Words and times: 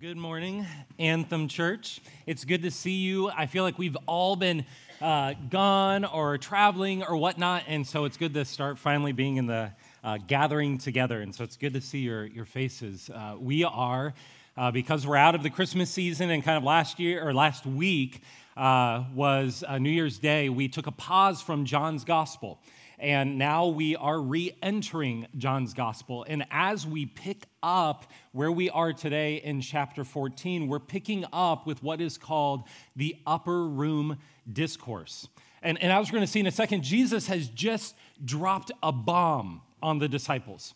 good 0.00 0.16
morning, 0.16 0.64
Anthem 1.00 1.48
Church. 1.48 2.00
It's 2.24 2.44
good 2.44 2.62
to 2.62 2.70
see 2.70 2.98
you. 2.98 3.30
I 3.30 3.46
feel 3.46 3.64
like 3.64 3.78
we've 3.78 3.96
all 4.06 4.36
been 4.36 4.64
uh, 5.00 5.34
gone 5.50 6.04
or 6.04 6.38
traveling 6.38 7.02
or 7.02 7.16
whatnot, 7.16 7.64
and 7.66 7.84
so 7.84 8.04
it's 8.04 8.16
good 8.16 8.32
to 8.34 8.44
start 8.44 8.78
finally 8.78 9.10
being 9.10 9.38
in 9.38 9.46
the 9.46 9.72
uh, 10.04 10.18
gathering 10.24 10.78
together. 10.78 11.20
And 11.20 11.34
so 11.34 11.42
it's 11.42 11.56
good 11.56 11.74
to 11.74 11.80
see 11.80 11.98
your, 11.98 12.26
your 12.26 12.44
faces. 12.44 13.10
Uh, 13.12 13.34
we 13.40 13.64
are, 13.64 14.14
uh, 14.56 14.70
because 14.70 15.04
we're 15.04 15.16
out 15.16 15.34
of 15.34 15.42
the 15.42 15.50
Christmas 15.50 15.90
season 15.90 16.30
and 16.30 16.44
kind 16.44 16.56
of 16.56 16.62
last 16.62 17.00
year 17.00 17.26
or 17.26 17.34
last 17.34 17.66
week 17.66 18.22
uh, 18.56 19.02
was 19.16 19.64
New 19.80 19.90
Year's 19.90 20.18
Day, 20.18 20.48
we 20.48 20.68
took 20.68 20.86
a 20.86 20.92
pause 20.92 21.42
from 21.42 21.64
John's 21.64 22.04
Gospel. 22.04 22.60
And 22.98 23.38
now 23.38 23.68
we 23.68 23.94
are 23.94 24.20
re 24.20 24.52
entering 24.62 25.28
John's 25.36 25.72
gospel. 25.72 26.24
And 26.28 26.44
as 26.50 26.86
we 26.86 27.06
pick 27.06 27.46
up 27.62 28.10
where 28.32 28.50
we 28.50 28.70
are 28.70 28.92
today 28.92 29.36
in 29.36 29.60
chapter 29.60 30.04
14, 30.04 30.66
we're 30.66 30.80
picking 30.80 31.24
up 31.32 31.66
with 31.66 31.82
what 31.82 32.00
is 32.00 32.18
called 32.18 32.64
the 32.96 33.16
upper 33.26 33.66
room 33.66 34.18
discourse. 34.52 35.28
And, 35.62 35.80
and 35.82 35.92
as 35.92 36.08
we're 36.08 36.16
going 36.16 36.26
to 36.26 36.32
see 36.32 36.40
in 36.40 36.46
a 36.46 36.52
second, 36.52 36.82
Jesus 36.82 37.28
has 37.28 37.48
just 37.48 37.94
dropped 38.24 38.72
a 38.82 38.90
bomb 38.90 39.62
on 39.82 39.98
the 39.98 40.08
disciples 40.08 40.74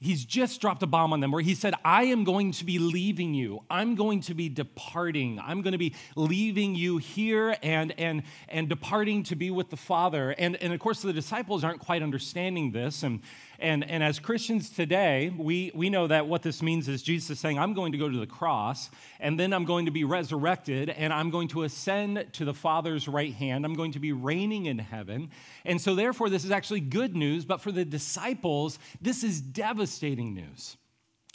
he's 0.00 0.24
just 0.24 0.60
dropped 0.60 0.82
a 0.82 0.86
bomb 0.86 1.12
on 1.12 1.20
them 1.20 1.30
where 1.30 1.42
he 1.42 1.54
said, 1.54 1.74
I 1.84 2.04
am 2.04 2.24
going 2.24 2.52
to 2.52 2.64
be 2.64 2.78
leaving 2.78 3.34
you. 3.34 3.62
I'm 3.70 3.94
going 3.94 4.20
to 4.22 4.34
be 4.34 4.48
departing. 4.48 5.38
I'm 5.38 5.62
going 5.62 5.72
to 5.72 5.78
be 5.78 5.94
leaving 6.16 6.74
you 6.74 6.96
here 6.96 7.56
and, 7.62 7.92
and, 7.98 8.22
and 8.48 8.68
departing 8.68 9.22
to 9.24 9.36
be 9.36 9.50
with 9.50 9.70
the 9.70 9.76
Father. 9.76 10.30
And, 10.30 10.56
and 10.56 10.72
of 10.72 10.80
course, 10.80 11.02
the 11.02 11.12
disciples 11.12 11.64
aren't 11.64 11.80
quite 11.80 12.02
understanding 12.02 12.72
this. 12.72 13.02
And, 13.02 13.20
and, 13.60 13.88
and 13.88 14.02
as 14.02 14.18
Christians 14.18 14.70
today, 14.70 15.32
we, 15.36 15.70
we 15.74 15.90
know 15.90 16.06
that 16.06 16.26
what 16.26 16.42
this 16.42 16.62
means 16.62 16.88
is 16.88 17.02
Jesus 17.02 17.30
is 17.30 17.40
saying, 17.40 17.58
I'm 17.58 17.74
going 17.74 17.92
to 17.92 17.98
go 17.98 18.08
to 18.08 18.18
the 18.18 18.26
cross, 18.26 18.90
and 19.20 19.38
then 19.38 19.52
I'm 19.52 19.64
going 19.64 19.86
to 19.86 19.90
be 19.90 20.04
resurrected, 20.04 20.90
and 20.90 21.12
I'm 21.12 21.30
going 21.30 21.48
to 21.48 21.62
ascend 21.62 22.26
to 22.32 22.44
the 22.44 22.54
Father's 22.54 23.06
right 23.06 23.34
hand. 23.34 23.64
I'm 23.64 23.74
going 23.74 23.92
to 23.92 24.00
be 24.00 24.12
reigning 24.12 24.66
in 24.66 24.78
heaven. 24.78 25.30
And 25.64 25.80
so, 25.80 25.94
therefore, 25.94 26.30
this 26.30 26.44
is 26.44 26.50
actually 26.50 26.80
good 26.80 27.14
news, 27.14 27.44
but 27.44 27.60
for 27.60 27.70
the 27.70 27.84
disciples, 27.84 28.78
this 29.00 29.22
is 29.22 29.40
devastating 29.40 30.34
news. 30.34 30.76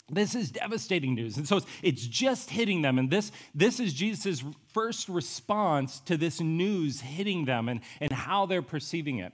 This 0.08 0.36
is 0.36 0.52
devastating 0.52 1.16
news. 1.16 1.36
And 1.36 1.48
so 1.48 1.56
it's, 1.56 1.66
it's 1.82 2.06
just 2.06 2.50
hitting 2.50 2.82
them. 2.82 2.98
And 2.98 3.10
this, 3.10 3.32
this 3.54 3.80
is 3.80 3.92
Jesus' 3.92 4.44
first 4.72 5.08
response 5.08 5.98
to 6.00 6.16
this 6.16 6.40
news 6.40 7.00
hitting 7.00 7.44
them 7.44 7.68
and, 7.68 7.80
and 8.00 8.12
how 8.12 8.46
they're 8.46 8.62
perceiving 8.62 9.18
it. 9.18 9.32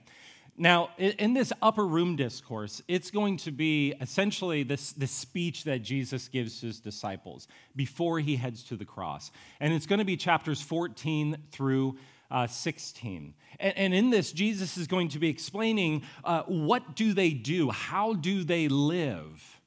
Now, 0.55 0.91
in 0.99 1.33
this 1.33 1.51
upper 1.63 1.85
room 1.85 2.15
discourse, 2.15 2.81
it's 2.87 3.09
going 3.09 3.37
to 3.37 3.51
be 3.51 3.95
essentially 3.99 4.61
this, 4.61 4.91
this 4.91 5.11
speech 5.11 5.63
that 5.63 5.81
Jesus 5.81 6.27
gives 6.27 6.61
his 6.61 6.79
disciples 6.79 7.47
before 7.75 8.19
he 8.19 8.35
heads 8.35 8.63
to 8.65 8.75
the 8.75 8.85
cross. 8.85 9.31
And 9.59 9.73
it's 9.73 9.87
going 9.87 9.99
to 9.99 10.05
be 10.05 10.15
chapters 10.15 10.61
14 10.61 11.37
through 11.51 11.97
uh, 12.29 12.45
16. 12.45 13.33
And, 13.59 13.77
and, 13.77 13.93
in 13.95 14.11
this, 14.11 14.31
Jesus 14.31 14.77
is 14.77 14.85
going 14.85 15.09
to 15.09 15.19
be 15.19 15.29
explaining 15.29 16.03
uh, 16.23 16.43
what 16.43 16.95
do 16.95 17.13
they 17.13 17.31
do? 17.31 17.71
How 17.71 18.13
do 18.13 18.43
they 18.43 18.67
live? 18.67 19.59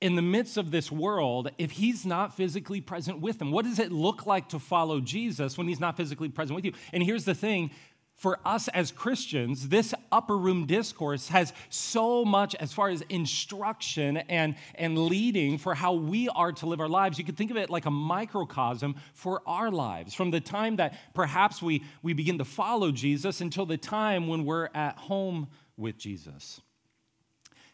in 0.00 0.14
the 0.14 0.22
midst 0.22 0.56
of 0.56 0.70
this 0.70 0.92
world 0.92 1.50
if 1.58 1.72
he's 1.72 2.06
not 2.06 2.36
physically 2.36 2.80
present 2.80 3.20
with 3.20 3.38
them? 3.38 3.50
What 3.50 3.64
does 3.64 3.78
it 3.78 3.90
look 3.90 4.26
like 4.26 4.48
to 4.50 4.58
follow 4.58 5.00
Jesus 5.00 5.58
when 5.58 5.66
he's 5.66 5.80
not 5.80 5.96
physically 5.96 6.28
present 6.28 6.54
with 6.54 6.64
you? 6.64 6.72
And 6.92 7.02
here's 7.02 7.24
the 7.24 7.34
thing 7.34 7.70
for 8.18 8.40
us 8.44 8.66
as 8.68 8.90
Christians, 8.90 9.68
this 9.68 9.94
upper 10.10 10.36
room 10.36 10.66
discourse 10.66 11.28
has 11.28 11.52
so 11.70 12.24
much 12.24 12.56
as 12.56 12.72
far 12.72 12.88
as 12.88 13.00
instruction 13.02 14.16
and, 14.16 14.56
and 14.74 14.98
leading 14.98 15.56
for 15.56 15.72
how 15.72 15.92
we 15.92 16.28
are 16.30 16.50
to 16.50 16.66
live 16.66 16.80
our 16.80 16.88
lives. 16.88 17.16
You 17.16 17.24
could 17.24 17.36
think 17.36 17.52
of 17.52 17.56
it 17.56 17.70
like 17.70 17.86
a 17.86 17.92
microcosm 17.92 18.96
for 19.14 19.40
our 19.46 19.70
lives, 19.70 20.14
from 20.14 20.32
the 20.32 20.40
time 20.40 20.76
that 20.76 20.98
perhaps 21.14 21.62
we, 21.62 21.84
we 22.02 22.12
begin 22.12 22.38
to 22.38 22.44
follow 22.44 22.90
Jesus 22.90 23.40
until 23.40 23.66
the 23.66 23.76
time 23.76 24.26
when 24.26 24.44
we're 24.44 24.68
at 24.74 24.98
home 24.98 25.46
with 25.76 25.96
Jesus. 25.96 26.60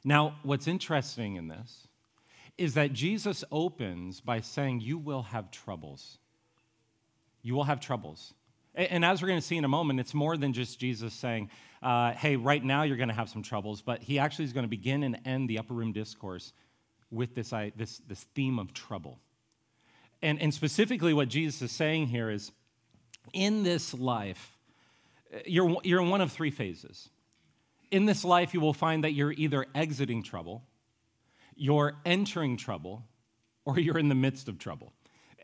Now, 0.05 0.37
what's 0.43 0.69
interesting 0.69 1.37
in 1.37 1.49
this 1.49 1.89
is 2.59 2.75
that 2.75 2.93
Jesus 2.93 3.45
opens 3.51 4.21
by 4.21 4.43
saying, 4.43 4.83
You 4.83 4.99
will 4.99 5.23
have 5.23 5.51
troubles. 5.51 6.19
You 7.43 7.55
will 7.55 7.65
have 7.65 7.81
troubles. 7.81 8.35
And 8.75 9.05
as 9.05 9.23
we're 9.23 9.29
going 9.29 9.41
to 9.41 9.47
see 9.47 9.57
in 9.57 9.65
a 9.65 9.69
moment, 9.69 10.01
it's 10.01 10.15
more 10.15 10.37
than 10.37 10.53
just 10.53 10.81
Jesus 10.81 11.15
saying, 11.15 11.51
uh, 11.83 12.13
hey, 12.13 12.37
right 12.37 12.65
now 12.65 12.83
you're 12.83 12.97
going 12.97 13.09
to 13.09 13.15
have 13.15 13.29
some 13.29 13.43
troubles, 13.43 13.83
but 13.83 14.03
he 14.03 14.19
actually 14.19 14.47
is 14.47 14.53
going 14.53 14.65
to 14.65 14.71
begin 14.71 15.03
and 15.03 15.21
end 15.25 15.49
the 15.49 15.59
upper 15.59 15.75
room 15.75 15.93
discourse 15.93 16.53
with 17.11 17.35
this, 17.35 17.51
this, 17.77 17.99
this 18.09 18.27
theme 18.35 18.59
of 18.59 18.73
trouble. 18.73 19.21
And, 20.23 20.41
and 20.41 20.53
specifically, 20.53 21.13
what 21.13 21.29
Jesus 21.29 21.63
is 21.63 21.71
saying 21.71 22.09
here 22.09 22.31
is 22.31 22.51
in 23.33 23.63
this 23.63 23.95
life, 23.95 24.57
you're, 25.47 25.77
you're 25.85 26.01
in 26.01 26.09
one 26.09 26.21
of 26.21 26.33
three 26.33 26.51
phases. 26.51 27.09
In 27.91 28.07
this 28.07 28.25
life, 28.25 28.55
you 28.55 28.61
will 28.61 28.75
find 28.75 29.05
that 29.05 29.13
you're 29.13 29.33
either 29.33 29.67
exiting 29.75 30.23
trouble, 30.23 30.65
you're 31.55 31.95
entering 32.05 32.57
trouble, 32.57 33.05
or 33.65 33.79
you're 33.79 33.99
in 33.99 34.09
the 34.09 34.15
midst 34.15 34.49
of 34.49 34.59
trouble. 34.59 34.93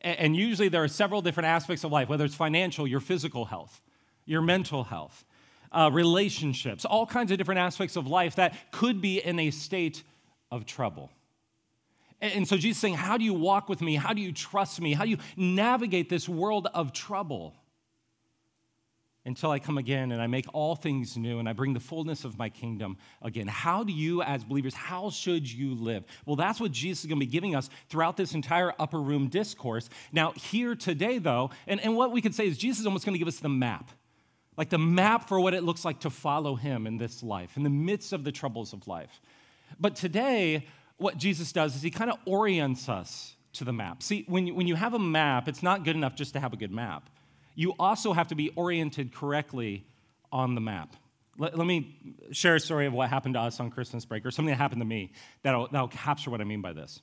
And 0.03 0.34
usually 0.34 0.69
there 0.69 0.83
are 0.83 0.88
several 0.88 1.21
different 1.21 1.49
aspects 1.49 1.84
of 1.84 1.93
life, 1.93 2.09
whether 2.09 2.25
it's 2.25 2.34
financial, 2.34 2.87
your 2.87 3.00
physical 3.00 3.44
health, 3.44 3.81
your 4.25 4.41
mental 4.41 4.84
health, 4.84 5.25
uh, 5.72 5.91
relationships, 5.93 6.84
all 6.84 7.06
kinds 7.06 7.31
of 7.31 7.38
different 7.38 7.61
aspects 7.61 7.97
of 7.97 8.06
life 8.06 8.37
that 8.37 8.55
could 8.72 9.00
be 9.00 9.19
in 9.19 9.38
a 9.38 9.50
state 9.50 10.03
of 10.50 10.65
trouble. 10.65 11.11
And 12.21 12.47
so 12.47 12.56
Jesus 12.56 12.81
saying, 12.81 12.94
How 12.94 13.16
do 13.16 13.25
you 13.25 13.34
walk 13.34 13.69
with 13.69 13.81
me? 13.81 13.97
How 13.97 14.12
do 14.12 14.21
you 14.21 14.33
trust 14.33 14.81
me? 14.81 14.93
How 14.93 15.05
do 15.05 15.11
you 15.11 15.19
navigate 15.37 16.09
this 16.09 16.28
world 16.28 16.69
of 16.75 16.93
trouble? 16.93 17.55
Until 19.25 19.50
I 19.50 19.58
come 19.58 19.76
again 19.76 20.12
and 20.12 20.22
I 20.22 20.26
make 20.26 20.47
all 20.53 20.75
things 20.75 21.16
new 21.16 21.38
and 21.38 21.48
I 21.48 21.53
bring 21.53 21.75
the 21.75 21.81
fullness 21.81 22.25
of 22.25 22.38
my 22.38 22.48
kingdom 22.48 22.97
again. 23.20 23.47
How 23.47 23.84
do 23.84 23.92
you, 23.92 24.22
as 24.22 24.44
believers, 24.44 24.75
how 24.75 25.10
should 25.10 25.50
you 25.50 25.75
live? 25.75 26.04
Well, 26.25 26.36
that's 26.36 26.60
what 26.60 26.72
Jesus 26.72 27.04
is 27.04 27.06
going 27.06 27.20
to 27.20 27.26
be 27.26 27.31
giving 27.31 27.54
us 27.54 27.69
throughout 27.88 28.16
this 28.16 28.34
entire 28.34 28.72
upper 28.78 29.00
room 29.00 29.28
discourse. 29.28 29.91
Now, 30.12 30.32
here 30.32 30.75
today, 30.75 31.19
though, 31.19 31.50
and, 31.66 31.81
and 31.81 31.97
what 31.97 32.12
we 32.12 32.22
could 32.22 32.34
say 32.34 32.47
is 32.47 32.56
Jesus 32.56 32.81
is 32.81 32.86
almost 32.86 33.04
going 33.04 33.14
to 33.14 33.19
give 33.19 33.28
us 33.28 33.41
the 33.41 33.48
map 33.48 33.91
like 34.56 34.69
the 34.69 34.78
map 34.78 35.26
for 35.26 35.41
what 35.41 35.54
it 35.54 35.62
looks 35.62 35.87
like 35.87 36.00
to 36.00 36.10
follow 36.10 36.54
him 36.54 36.87
in 36.87 36.98
this 36.98 37.22
life, 37.22 37.56
in 37.56 37.62
the 37.62 37.70
midst 37.70 38.12
of 38.12 38.25
the 38.25 38.32
troubles 38.32 38.75
of 38.75 38.87
life. 38.87 39.22
But 39.78 39.97
today, 39.97 40.66
what 40.98 41.16
Jesus 41.16 41.50
does 41.50 41.75
is 41.76 41.81
he 41.81 41.91
kind 41.91 42.10
of 42.10 42.19
orients 42.26 42.87
us 42.87 43.37
to 43.54 43.64
the 43.64 43.72
map. 43.72 44.02
See, 44.02 44.25
when 44.28 44.47
you, 44.47 44.54
when 44.54 44.66
you 44.66 44.75
have 44.75 44.92
a 44.92 44.98
map, 44.98 45.48
it's 45.48 45.62
not 45.62 45.82
good 45.82 45.97
enough 45.97 46.14
just 46.14 46.34
to 46.34 46.41
have 46.41 46.52
a 46.52 46.56
good 46.58 46.72
map 46.72 47.08
you 47.60 47.75
also 47.78 48.15
have 48.15 48.28
to 48.28 48.34
be 48.34 48.48
oriented 48.56 49.15
correctly 49.15 49.84
on 50.32 50.54
the 50.54 50.62
map. 50.62 50.97
Let, 51.37 51.59
let, 51.59 51.66
me 51.66 52.15
share 52.32 52.54
a 52.54 52.60
story 52.60 52.87
of 52.87 52.94
what 52.94 53.10
happened 53.10 53.34
to 53.34 53.41
us 53.41 53.60
on 53.60 53.71
Christmas 53.71 54.06
break, 54.06 54.25
or 54.25 54.31
something 54.31 54.50
that 54.50 54.56
happened 54.56 54.81
to 54.81 54.87
me 54.87 55.12
that'll, 55.43 55.69
that'll 55.70 55.88
capture 55.88 56.31
what 56.31 56.41
I 56.41 56.44
mean 56.44 56.62
by 56.62 56.72
this. 56.72 57.03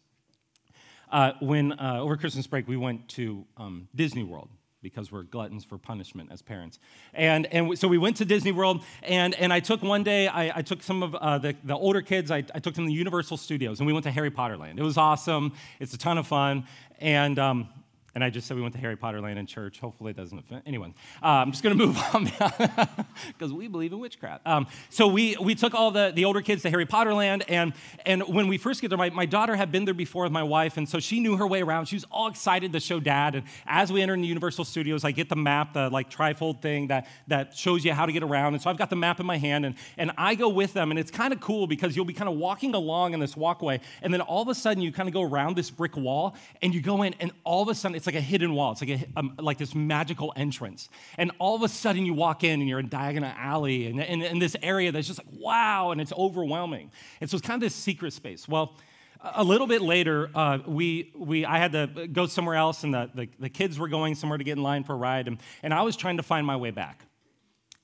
Uh, 1.12 1.34
when 1.42 1.74
uh, 1.74 2.00
over 2.00 2.18
Christmas 2.18 2.48
break, 2.48 2.68
we 2.68 2.76
went 2.76 3.08
to 3.10 3.46
um, 3.58 3.88
Disney 3.94 4.24
World 4.24 4.50
because 4.82 5.12
we're 5.12 5.24
gluttons 5.24 5.64
for 5.64 5.78
punishment 5.78 6.30
as 6.32 6.42
parents. 6.42 6.80
And, 7.14 7.46
and 7.54 7.78
so 7.78 7.88
we 7.88 8.00
went 8.00 8.18
to 8.18 8.26
Disney 8.26 8.52
World, 8.52 8.84
and, 9.04 9.36
and 9.36 9.54
I 9.54 9.60
took 9.60 9.84
one 9.84 10.02
day, 10.02 10.28
I, 10.28 10.58
I 10.58 10.62
took 10.64 10.82
some 10.82 11.04
of 11.04 11.14
uh, 11.14 11.38
the, 11.38 11.56
the 11.66 11.76
older 11.76 12.02
kids, 12.02 12.32
I, 12.32 12.38
I 12.38 12.60
took 12.60 12.74
them 12.74 12.88
to 12.88 12.92
Universal 12.92 13.38
Studios, 13.38 13.80
and 13.80 13.86
we 13.86 13.94
went 13.94 14.06
to 14.06 14.12
Harry 14.12 14.32
Potter 14.32 14.58
Land. 14.58 14.80
It 14.80 14.84
was 14.84 14.98
awesome, 14.98 15.54
it's 15.80 15.94
a 15.94 16.00
ton 16.00 16.18
of 16.18 16.26
fun. 16.26 16.66
And 17.00 17.38
um, 17.38 17.70
and 18.18 18.24
I 18.24 18.32
just 18.32 18.48
said 18.48 18.58
we 18.58 18.64
went 18.64 18.74
to 18.74 18.82
Harry 18.82 18.96
Potter 18.96 19.22
Land 19.22 19.38
in 19.38 19.46
church. 19.46 19.80
Hopefully, 19.80 20.10
it 20.10 20.18
doesn't 20.18 20.40
offend 20.40 20.64
anyone. 20.66 20.96
Uh, 21.22 21.28
I'm 21.28 21.52
just 21.52 21.62
going 21.62 21.78
to 21.78 21.86
move 21.86 21.96
on 22.16 22.24
because 23.28 23.54
we 23.54 23.68
believe 23.68 23.94
in 23.94 24.00
witchcraft. 24.00 24.48
Um, 24.48 24.66
so 24.90 25.08
we, 25.08 25.38
we 25.40 25.54
took 25.54 25.76
all 25.76 25.92
the, 25.92 26.12
the 26.16 26.26
older 26.26 26.42
kids 26.42 26.64
to 26.64 26.72
Harry 26.72 26.88
Potter 26.88 27.14
Land, 27.14 27.44
and, 27.48 27.74
and 28.08 28.24
when 28.24 28.48
we 28.48 28.58
first 28.58 28.82
get 28.82 28.88
there, 28.88 28.98
my, 28.98 29.12
my 29.12 29.28
daughter 29.28 29.56
had 29.56 29.72
been 29.72 29.86
there 29.86 29.94
before 29.94 30.24
with 30.24 30.32
my 30.32 30.42
wife, 30.42 30.78
and 30.78 30.90
so 30.90 31.00
she 31.00 31.20
knew 31.20 31.38
her 31.38 31.46
way 31.46 31.62
around. 31.62 31.86
She 31.86 31.96
was 31.96 32.06
all 32.10 32.28
excited 32.28 32.74
to 32.74 32.80
show 32.80 33.00
dad. 33.00 33.36
And 33.36 33.44
as 33.68 33.94
we 33.94 34.02
enter 34.02 34.16
in 34.16 34.22
the 34.22 34.28
Universal 34.28 34.66
Studios, 34.66 35.04
I 35.04 35.12
get 35.12 35.30
the 35.30 35.36
map, 35.36 35.74
the 35.74 35.92
like 35.92 36.10
trifold 36.10 36.60
thing 36.60 36.88
that, 36.88 37.08
that 37.28 37.56
shows 37.56 37.86
you 37.86 37.94
how 37.94 38.08
to 38.08 38.12
get 38.12 38.24
around. 38.24 38.56
And 38.56 38.64
so 38.64 38.72
I've 38.72 38.78
got 38.78 38.90
the 38.90 38.96
map 38.96 39.20
in 39.20 39.28
my 39.28 39.38
hand, 39.38 39.64
and, 39.64 39.76
and 39.96 40.10
I 40.18 40.34
go 40.34 40.50
with 40.50 40.74
them, 40.74 40.90
and 40.90 41.00
it's 41.00 41.12
kind 41.12 41.34
of 41.34 41.40
cool 41.40 41.68
because 41.68 41.96
you'll 41.96 42.04
be 42.04 42.14
kind 42.14 42.30
of 42.30 42.36
walking 42.36 42.74
along 42.74 43.14
in 43.14 43.20
this 43.20 43.38
walkway, 43.38 43.80
and 44.02 44.12
then 44.12 44.22
all 44.22 44.42
of 44.42 44.48
a 44.48 44.56
sudden 44.56 44.82
you 44.82 44.92
kind 44.92 45.08
of 45.08 45.14
go 45.14 45.22
around 45.22 45.56
this 45.56 45.70
brick 45.70 45.96
wall, 45.96 46.36
and 46.64 46.74
you 46.74 46.82
go 46.82 47.04
in, 47.04 47.14
and 47.20 47.32
all 47.44 47.62
of 47.62 47.70
a 47.70 47.76
sudden 47.76 47.96
it's 47.96 48.07
like 48.08 48.16
a 48.16 48.22
hidden 48.22 48.54
wall. 48.54 48.72
It's 48.72 48.82
like, 48.82 48.90
a, 48.90 49.06
um, 49.16 49.36
like 49.38 49.58
this 49.58 49.76
magical 49.76 50.34
entrance. 50.36 50.90
And 51.18 51.32
all 51.40 51.56
of 51.56 51.62
a 51.62 51.68
sudden 51.68 52.06
you 52.06 52.14
walk 52.14 52.44
in 52.44 52.60
and 52.60 52.68
you're 52.68 52.80
in 52.80 52.90
Diagon 52.90 53.24
Alley 53.38 53.88
and 53.88 54.00
in 54.02 54.40
this 54.40 54.56
area 54.64 54.92
that's 54.92 55.08
just 55.08 55.20
like, 55.20 55.36
wow, 55.40 55.92
and 55.92 56.02
it's 56.02 56.14
overwhelming. 56.14 56.92
And 57.22 57.30
so 57.30 57.38
it's 57.38 57.46
kind 57.46 57.62
of 57.62 57.66
this 57.66 57.76
secret 57.76 58.14
space. 58.14 58.48
Well, 58.48 58.76
a 59.22 59.44
little 59.44 59.68
bit 59.68 59.82
later, 59.82 60.30
uh, 60.34 60.60
we, 60.66 61.12
we, 61.16 61.46
I 61.46 61.58
had 61.58 61.72
to 61.74 62.08
go 62.08 62.28
somewhere 62.28 62.56
else, 62.56 62.84
and 62.84 62.94
the, 62.94 63.10
the, 63.14 63.30
the, 63.40 63.50
kids 63.50 63.80
were 63.80 63.88
going 63.88 64.16
somewhere 64.16 64.38
to 64.38 64.44
get 64.44 64.58
in 64.58 64.64
line 64.64 64.84
for 64.84 64.94
a 64.94 64.98
ride, 64.98 65.28
and, 65.28 65.40
and 65.64 65.74
I 65.74 65.82
was 65.82 65.96
trying 65.96 66.18
to 66.18 66.24
find 66.24 66.46
my 66.46 66.56
way 66.56 66.72
back. 66.72 67.04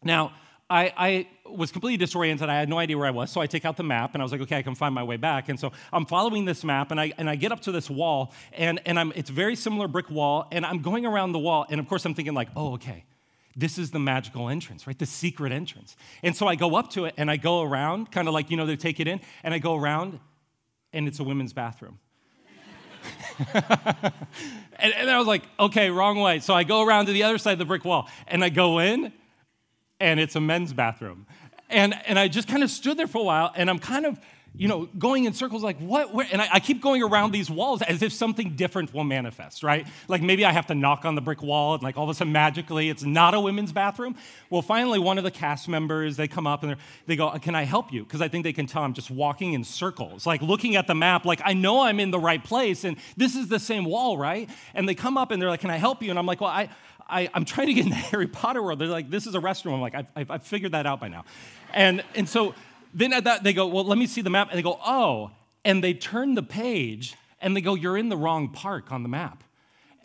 Now, 0.03 0.33
I, 0.69 0.93
I, 0.97 1.27
was 1.45 1.71
completely 1.71 1.97
disoriented. 1.97 2.49
I 2.49 2.57
had 2.57 2.67
no 2.67 2.79
idea 2.79 2.97
where 2.97 3.05
I 3.05 3.11
was. 3.11 3.29
So 3.29 3.39
I 3.39 3.45
take 3.45 3.63
out 3.63 3.77
the 3.77 3.83
map 3.83 4.15
and 4.15 4.21
I 4.21 4.25
was 4.25 4.31
like, 4.31 4.41
okay, 4.41 4.57
I 4.57 4.63
can 4.63 4.73
find 4.73 4.95
my 4.95 5.03
way 5.03 5.17
back. 5.17 5.49
And 5.49 5.59
so 5.59 5.71
I'm 5.91 6.05
following 6.05 6.45
this 6.45 6.63
map 6.63 6.89
and 6.89 6.99
I, 6.99 7.13
and 7.17 7.29
I 7.29 7.35
get 7.35 7.51
up 7.51 7.59
to 7.61 7.71
this 7.71 7.89
wall 7.89 8.33
and, 8.53 8.81
and 8.85 8.97
I'm, 8.99 9.13
it's 9.15 9.29
very 9.29 9.55
similar 9.55 9.87
brick 9.87 10.09
wall. 10.09 10.47
And 10.51 10.65
I'm 10.65 10.79
going 10.79 11.05
around 11.05 11.33
the 11.33 11.39
wall. 11.39 11.67
And 11.69 11.79
of 11.79 11.87
course, 11.87 12.05
I'm 12.05 12.15
thinking, 12.15 12.33
like, 12.33 12.49
oh, 12.55 12.73
okay, 12.73 13.03
this 13.55 13.77
is 13.77 13.91
the 13.91 13.99
magical 13.99 14.49
entrance, 14.49 14.87
right? 14.87 14.97
The 14.97 15.05
secret 15.05 15.51
entrance. 15.51 15.95
And 16.23 16.35
so 16.35 16.47
I 16.47 16.55
go 16.55 16.75
up 16.75 16.89
to 16.91 17.05
it 17.05 17.13
and 17.17 17.29
I 17.29 17.37
go 17.37 17.61
around, 17.61 18.11
kind 18.11 18.27
of 18.27 18.33
like, 18.33 18.49
you 18.49 18.57
know, 18.57 18.65
they 18.65 18.75
take 18.75 18.99
it 18.99 19.07
in. 19.07 19.21
And 19.43 19.53
I 19.53 19.59
go 19.59 19.75
around 19.75 20.19
and 20.91 21.07
it's 21.07 21.19
a 21.19 21.23
women's 21.23 21.53
bathroom. 21.53 21.99
and, 23.53 24.93
and 24.93 25.09
I 25.09 25.17
was 25.17 25.27
like, 25.27 25.43
okay, 25.59 25.89
wrong 25.89 26.19
way. 26.19 26.39
So 26.39 26.53
I 26.53 26.63
go 26.63 26.83
around 26.83 27.07
to 27.07 27.13
the 27.13 27.23
other 27.23 27.37
side 27.37 27.53
of 27.53 27.59
the 27.59 27.65
brick 27.65 27.85
wall 27.85 28.09
and 28.27 28.43
I 28.43 28.49
go 28.49 28.79
in 28.79 29.11
and 30.03 30.19
it's 30.19 30.35
a 30.35 30.41
men's 30.41 30.73
bathroom. 30.73 31.25
And, 31.69 31.95
and 32.05 32.19
I 32.19 32.27
just 32.27 32.49
kind 32.49 32.61
of 32.61 32.69
stood 32.69 32.97
there 32.97 33.07
for 33.07 33.21
a 33.21 33.23
while, 33.23 33.53
and 33.55 33.69
I'm 33.69 33.79
kind 33.79 34.05
of, 34.05 34.19
you 34.55 34.67
know, 34.67 34.87
going 34.99 35.25
in 35.25 35.33
circles 35.33 35.63
like, 35.63 35.79
what? 35.79 36.13
Where? 36.13 36.27
And 36.31 36.39
I, 36.39 36.47
I, 36.53 36.59
keep 36.59 36.79
going 36.79 37.01
around 37.01 37.31
these 37.31 37.49
walls 37.49 37.81
as 37.81 38.03
if 38.03 38.13
something 38.13 38.55
different 38.55 38.93
will 38.93 39.03
manifest, 39.03 39.63
right? 39.63 39.87
Like 40.07 40.21
maybe 40.21 40.45
I 40.45 40.51
have 40.51 40.67
to 40.67 40.75
knock 40.75 41.05
on 41.05 41.15
the 41.15 41.21
brick 41.21 41.41
wall, 41.41 41.73
and 41.73 41.81
like 41.81 41.97
all 41.97 42.03
of 42.03 42.09
a 42.11 42.13
sudden 42.13 42.31
magically 42.31 42.89
it's 42.89 43.03
not 43.03 43.33
a 43.33 43.39
women's 43.39 43.71
bathroom. 43.71 44.15
Well, 44.51 44.61
finally, 44.61 44.99
one 44.99 45.17
of 45.17 45.23
the 45.23 45.31
cast 45.31 45.67
members, 45.67 46.17
they 46.17 46.27
come 46.27 46.45
up 46.45 46.61
and 46.61 46.75
they 47.07 47.15
go, 47.15 47.31
Can 47.39 47.55
I 47.55 47.63
help 47.63 47.91
you? 47.91 48.03
Because 48.03 48.21
I 48.21 48.27
think 48.27 48.43
they 48.43 48.53
can 48.53 48.67
tell 48.67 48.83
I'm 48.83 48.93
just 48.93 49.09
walking 49.09 49.53
in 49.53 49.63
circles, 49.63 50.27
like 50.27 50.41
looking 50.43 50.75
at 50.75 50.85
the 50.85 50.95
map, 50.95 51.25
like 51.25 51.41
I 51.43 51.53
know 51.53 51.81
I'm 51.81 51.99
in 51.99 52.11
the 52.11 52.19
right 52.19 52.43
place, 52.43 52.83
and 52.83 52.97
this 53.17 53.35
is 53.35 53.47
the 53.47 53.59
same 53.59 53.85
wall, 53.85 54.19
right? 54.19 54.47
And 54.75 54.87
they 54.87 54.95
come 54.95 55.17
up 55.17 55.31
and 55.31 55.41
they're 55.41 55.49
like, 55.49 55.61
Can 55.61 55.71
I 55.71 55.77
help 55.77 56.03
you? 56.03 56.11
And 56.11 56.19
I'm 56.19 56.27
like, 56.27 56.41
Well, 56.41 56.51
I, 56.51 56.69
I, 57.09 57.29
am 57.33 57.45
trying 57.45 57.67
to 57.67 57.73
get 57.73 57.85
in 57.85 57.89
the 57.89 57.95
Harry 58.11 58.27
Potter 58.27 58.61
world. 58.61 58.79
They're 58.79 58.87
like, 58.87 59.09
this 59.09 59.27
is 59.27 59.35
a 59.35 59.39
restroom. 59.39 59.73
I'm 59.73 59.81
like, 59.81 59.95
I've, 59.95 60.07
I've, 60.15 60.31
I've 60.31 60.43
figured 60.43 60.71
that 60.71 60.85
out 60.85 60.99
by 60.99 61.09
now. 61.09 61.25
And, 61.73 62.03
and 62.15 62.29
so 62.29 62.55
then 62.93 63.13
at 63.13 63.23
that, 63.23 63.43
they 63.43 63.53
go, 63.53 63.67
well, 63.67 63.83
let 63.83 63.97
me 63.97 64.07
see 64.07 64.21
the 64.21 64.29
map. 64.29 64.49
And 64.49 64.57
they 64.57 64.63
go, 64.63 64.79
oh. 64.85 65.31
And 65.65 65.83
they 65.83 65.93
turn 65.93 66.35
the 66.35 66.43
page 66.43 67.15
and 67.41 67.55
they 67.55 67.61
go, 67.61 67.75
you're 67.75 67.97
in 67.97 68.09
the 68.09 68.17
wrong 68.17 68.49
park 68.49 68.91
on 68.91 69.03
the 69.03 69.09
map. 69.09 69.43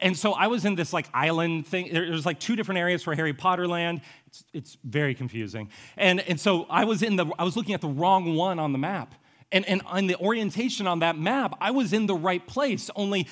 And 0.01 0.17
so 0.17 0.33
I 0.33 0.47
was 0.47 0.65
in 0.65 0.77
this 0.77 0.93
like 0.93 1.09
island 1.13 1.67
thing. 1.67 1.89
There's 1.93 2.25
like 2.25 2.39
two 2.39 2.57
different 2.57 2.79
areas 2.79 3.03
for 3.03 3.15
Harry 3.15 3.33
Potter 3.33 3.67
land. 3.67 4.01
It's, 4.27 4.45
it's 4.53 4.79
very 4.85 5.15
confusing. 5.15 5.71
And, 5.97 6.21
and 6.21 6.39
so 6.39 6.67
I 6.71 6.85
was 6.85 7.03
in 7.03 7.17
the, 7.17 7.27
I 7.39 7.45
was 7.45 7.57
looking 7.57 7.75
at 7.75 7.81
the 7.81 7.89
wrong 7.89 8.37
one 8.37 8.59
on 8.59 8.73
the 8.73 8.79
map. 8.79 9.15
And, 9.51 9.65
and 9.67 9.83
on 9.87 10.07
the 10.07 10.17
orientation 10.17 10.87
on 10.87 11.01
that 11.01 11.19
map, 11.19 11.57
I 11.61 11.71
was 11.71 11.93
in 11.93 12.07
the 12.07 12.15
right 12.15 12.47
place, 12.47 12.91
only 12.95 13.27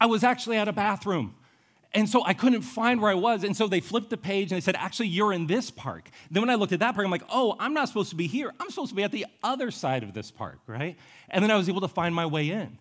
I 0.00 0.06
was 0.06 0.24
actually 0.24 0.56
at 0.56 0.68
a 0.68 0.72
bathroom. 0.72 1.34
And 1.92 2.08
so 2.08 2.24
I 2.24 2.34
couldn't 2.34 2.62
find 2.62 3.00
where 3.00 3.10
I 3.10 3.14
was. 3.14 3.42
And 3.42 3.56
so 3.56 3.66
they 3.66 3.80
flipped 3.80 4.10
the 4.10 4.16
page 4.16 4.52
and 4.52 4.56
they 4.56 4.64
said, 4.64 4.76
actually, 4.76 5.08
you're 5.08 5.32
in 5.32 5.46
this 5.48 5.70
park. 5.70 6.08
Then 6.30 6.42
when 6.42 6.50
I 6.50 6.54
looked 6.54 6.72
at 6.72 6.78
that 6.80 6.94
park, 6.94 7.04
I'm 7.04 7.10
like, 7.10 7.24
oh, 7.30 7.56
I'm 7.58 7.74
not 7.74 7.88
supposed 7.88 8.10
to 8.10 8.16
be 8.16 8.28
here. 8.28 8.52
I'm 8.60 8.70
supposed 8.70 8.90
to 8.90 8.94
be 8.94 9.02
at 9.02 9.10
the 9.10 9.26
other 9.42 9.72
side 9.72 10.04
of 10.04 10.14
this 10.14 10.30
park, 10.30 10.60
right? 10.68 10.96
And 11.28 11.42
then 11.42 11.50
I 11.50 11.56
was 11.56 11.68
able 11.68 11.80
to 11.80 11.88
find 11.88 12.14
my 12.14 12.26
way 12.26 12.50
in. 12.50 12.78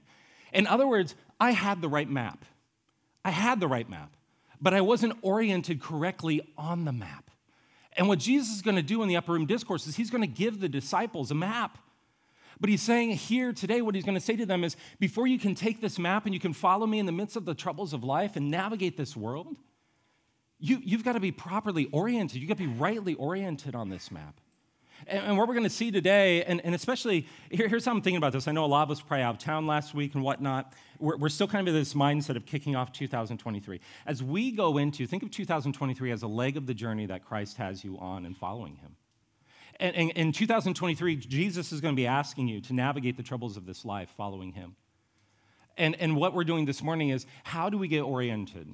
In 0.54 0.68
other 0.68 0.88
words, 0.88 1.16
I 1.40 1.52
had 1.52 1.82
the 1.82 1.90
right 1.90 2.10
map. 2.10 2.46
I 3.26 3.32
had 3.32 3.60
the 3.60 3.68
right 3.68 3.90
map, 3.90 4.16
but 4.62 4.74
I 4.74 4.82
wasn't 4.82 5.18
oriented 5.22 5.82
correctly 5.82 6.42
on 6.58 6.86
the 6.86 6.92
map. 6.92 7.30
And 7.98 8.08
what 8.08 8.20
Jesus 8.20 8.56
is 8.56 8.62
going 8.62 8.78
to 8.78 8.82
do 8.82 9.02
in 9.02 9.10
the 9.10 9.18
upper 9.18 9.34
room 9.34 9.46
discourse 9.46 9.88
is 9.88 9.96
he's 9.96 10.10
going 10.10 10.22
to 10.22 10.28
give 10.28 10.60
the 10.60 10.70
disciples 10.70 11.32
a 11.32 11.36
map. 11.36 11.78
But 12.60 12.70
he's 12.70 12.82
saying 12.82 13.12
here 13.12 13.54
today, 13.54 13.82
what 13.82 13.96
he's 13.96 14.04
going 14.04 14.18
to 14.18 14.24
say 14.24 14.36
to 14.36 14.46
them 14.46 14.64
is 14.64 14.76
before 15.00 15.28
you 15.28 15.40
can 15.40 15.56
take 15.56 15.80
this 15.80 15.98
map 15.98 16.26
and 16.26 16.34
you 16.34 16.42
can 16.42 16.54
follow 16.54 16.86
me 16.86 17.00
in 17.00 17.06
the 17.06 17.12
midst 17.12 17.36
of 17.36 17.46
the 17.46 17.56
troubles 17.56 17.94
of 17.94 18.04
life 18.04 18.36
and 18.36 18.52
navigate 18.52 18.98
this 18.98 19.16
world, 19.16 19.56
you, 20.60 20.82
you've 20.84 21.06
got 21.06 21.14
to 21.14 21.22
be 21.22 21.32
properly 21.32 21.88
oriented. 21.92 22.42
You've 22.42 22.50
got 22.50 22.58
to 22.58 22.68
be 22.68 22.74
rightly 22.74 23.14
oriented 23.16 23.76
on 23.76 23.90
this 23.90 24.12
map. 24.12 24.42
And, 25.08 25.24
and 25.28 25.38
what 25.38 25.48
we're 25.48 25.54
going 25.54 25.64
to 25.64 25.70
see 25.70 25.90
today, 25.90 26.44
and, 26.44 26.60
and 26.66 26.76
especially, 26.76 27.28
here, 27.50 27.70
here's 27.70 27.86
how 27.86 27.92
I'm 27.92 28.02
thinking 28.02 28.18
about 28.18 28.34
this. 28.34 28.46
I 28.48 28.52
know 28.52 28.66
a 28.66 28.68
lot 28.68 28.84
of 28.84 28.92
us 28.92 29.00
pray 29.00 29.22
out 29.22 29.36
of 29.36 29.40
town 29.40 29.66
last 29.66 29.94
week 29.94 30.16
and 30.16 30.24
whatnot. 30.24 30.74
We're, 31.00 31.16
we're 31.16 31.30
still 31.30 31.48
kind 31.48 31.66
of 31.66 31.74
in 31.74 31.80
this 31.80 31.94
mindset 31.94 32.36
of 32.36 32.46
kicking 32.46 32.76
off 32.76 32.92
2023. 32.92 33.80
As 34.06 34.22
we 34.22 34.52
go 34.52 34.78
into, 34.78 35.08
think 35.08 35.24
of 35.24 35.32
2023 35.32 36.12
as 36.12 36.24
a 36.24 36.28
leg 36.28 36.58
of 36.58 36.68
the 36.68 36.74
journey 36.74 37.06
that 37.06 37.24
Christ 37.24 37.56
has 37.56 37.86
you 37.86 37.98
on 38.00 38.26
and 38.26 38.36
following 38.36 38.76
him. 38.76 38.98
And, 39.80 39.96
and 39.96 40.12
in 40.12 40.32
2023, 40.32 41.16
Jesus 41.16 41.72
is 41.72 41.80
going 41.80 41.96
to 41.96 42.00
be 42.00 42.08
asking 42.08 42.48
you 42.48 42.62
to 42.62 42.74
navigate 42.74 43.18
the 43.18 43.24
troubles 43.24 43.56
of 43.58 43.66
this 43.66 43.86
life 43.86 44.10
following 44.18 44.52
him. 44.52 44.76
And, 45.78 45.96
and 45.96 46.18
what 46.18 46.34
we're 46.34 46.44
doing 46.44 46.66
this 46.66 46.84
morning 46.84 47.10
is 47.10 47.26
how 47.44 47.70
do 47.70 47.78
we 47.78 47.88
get 47.88 48.02
oriented 48.02 48.68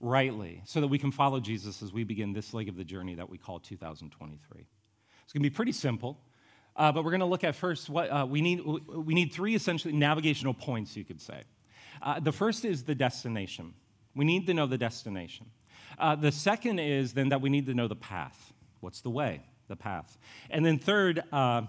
rightly 0.00 0.62
so 0.64 0.80
that 0.80 0.86
we 0.86 0.98
can 0.98 1.10
follow 1.10 1.40
Jesus 1.40 1.82
as 1.82 1.92
we 1.92 2.04
begin 2.04 2.32
this 2.32 2.54
leg 2.54 2.68
of 2.68 2.76
the 2.76 2.84
journey 2.84 3.16
that 3.16 3.28
we 3.28 3.38
call 3.38 3.58
2023? 3.58 4.66
It's 5.24 5.32
going 5.32 5.42
to 5.42 5.50
be 5.50 5.54
pretty 5.54 5.72
simple. 5.72 6.20
Uh, 6.76 6.90
but 6.90 7.04
we're 7.04 7.10
going 7.10 7.20
to 7.20 7.26
look 7.26 7.44
at 7.44 7.54
first 7.54 7.88
what 7.88 8.08
uh, 8.08 8.26
we 8.28 8.40
need. 8.40 8.60
We 8.64 9.14
need 9.14 9.32
three 9.32 9.54
essentially 9.54 9.94
navigational 9.94 10.54
points, 10.54 10.96
you 10.96 11.04
could 11.04 11.20
say. 11.20 11.42
Uh, 12.02 12.18
the 12.18 12.32
first 12.32 12.64
is 12.64 12.82
the 12.82 12.96
destination. 12.96 13.74
We 14.14 14.24
need 14.24 14.46
to 14.48 14.54
know 14.54 14.66
the 14.66 14.78
destination. 14.78 15.46
Uh, 15.98 16.16
the 16.16 16.32
second 16.32 16.80
is 16.80 17.12
then 17.12 17.28
that 17.28 17.40
we 17.40 17.48
need 17.48 17.66
to 17.66 17.74
know 17.74 17.86
the 17.86 17.96
path. 17.96 18.52
What's 18.80 19.02
the 19.02 19.10
way? 19.10 19.42
The 19.68 19.76
path. 19.76 20.18
And 20.50 20.64
then 20.64 20.78
third, 20.78 21.22
uh, 21.32 21.62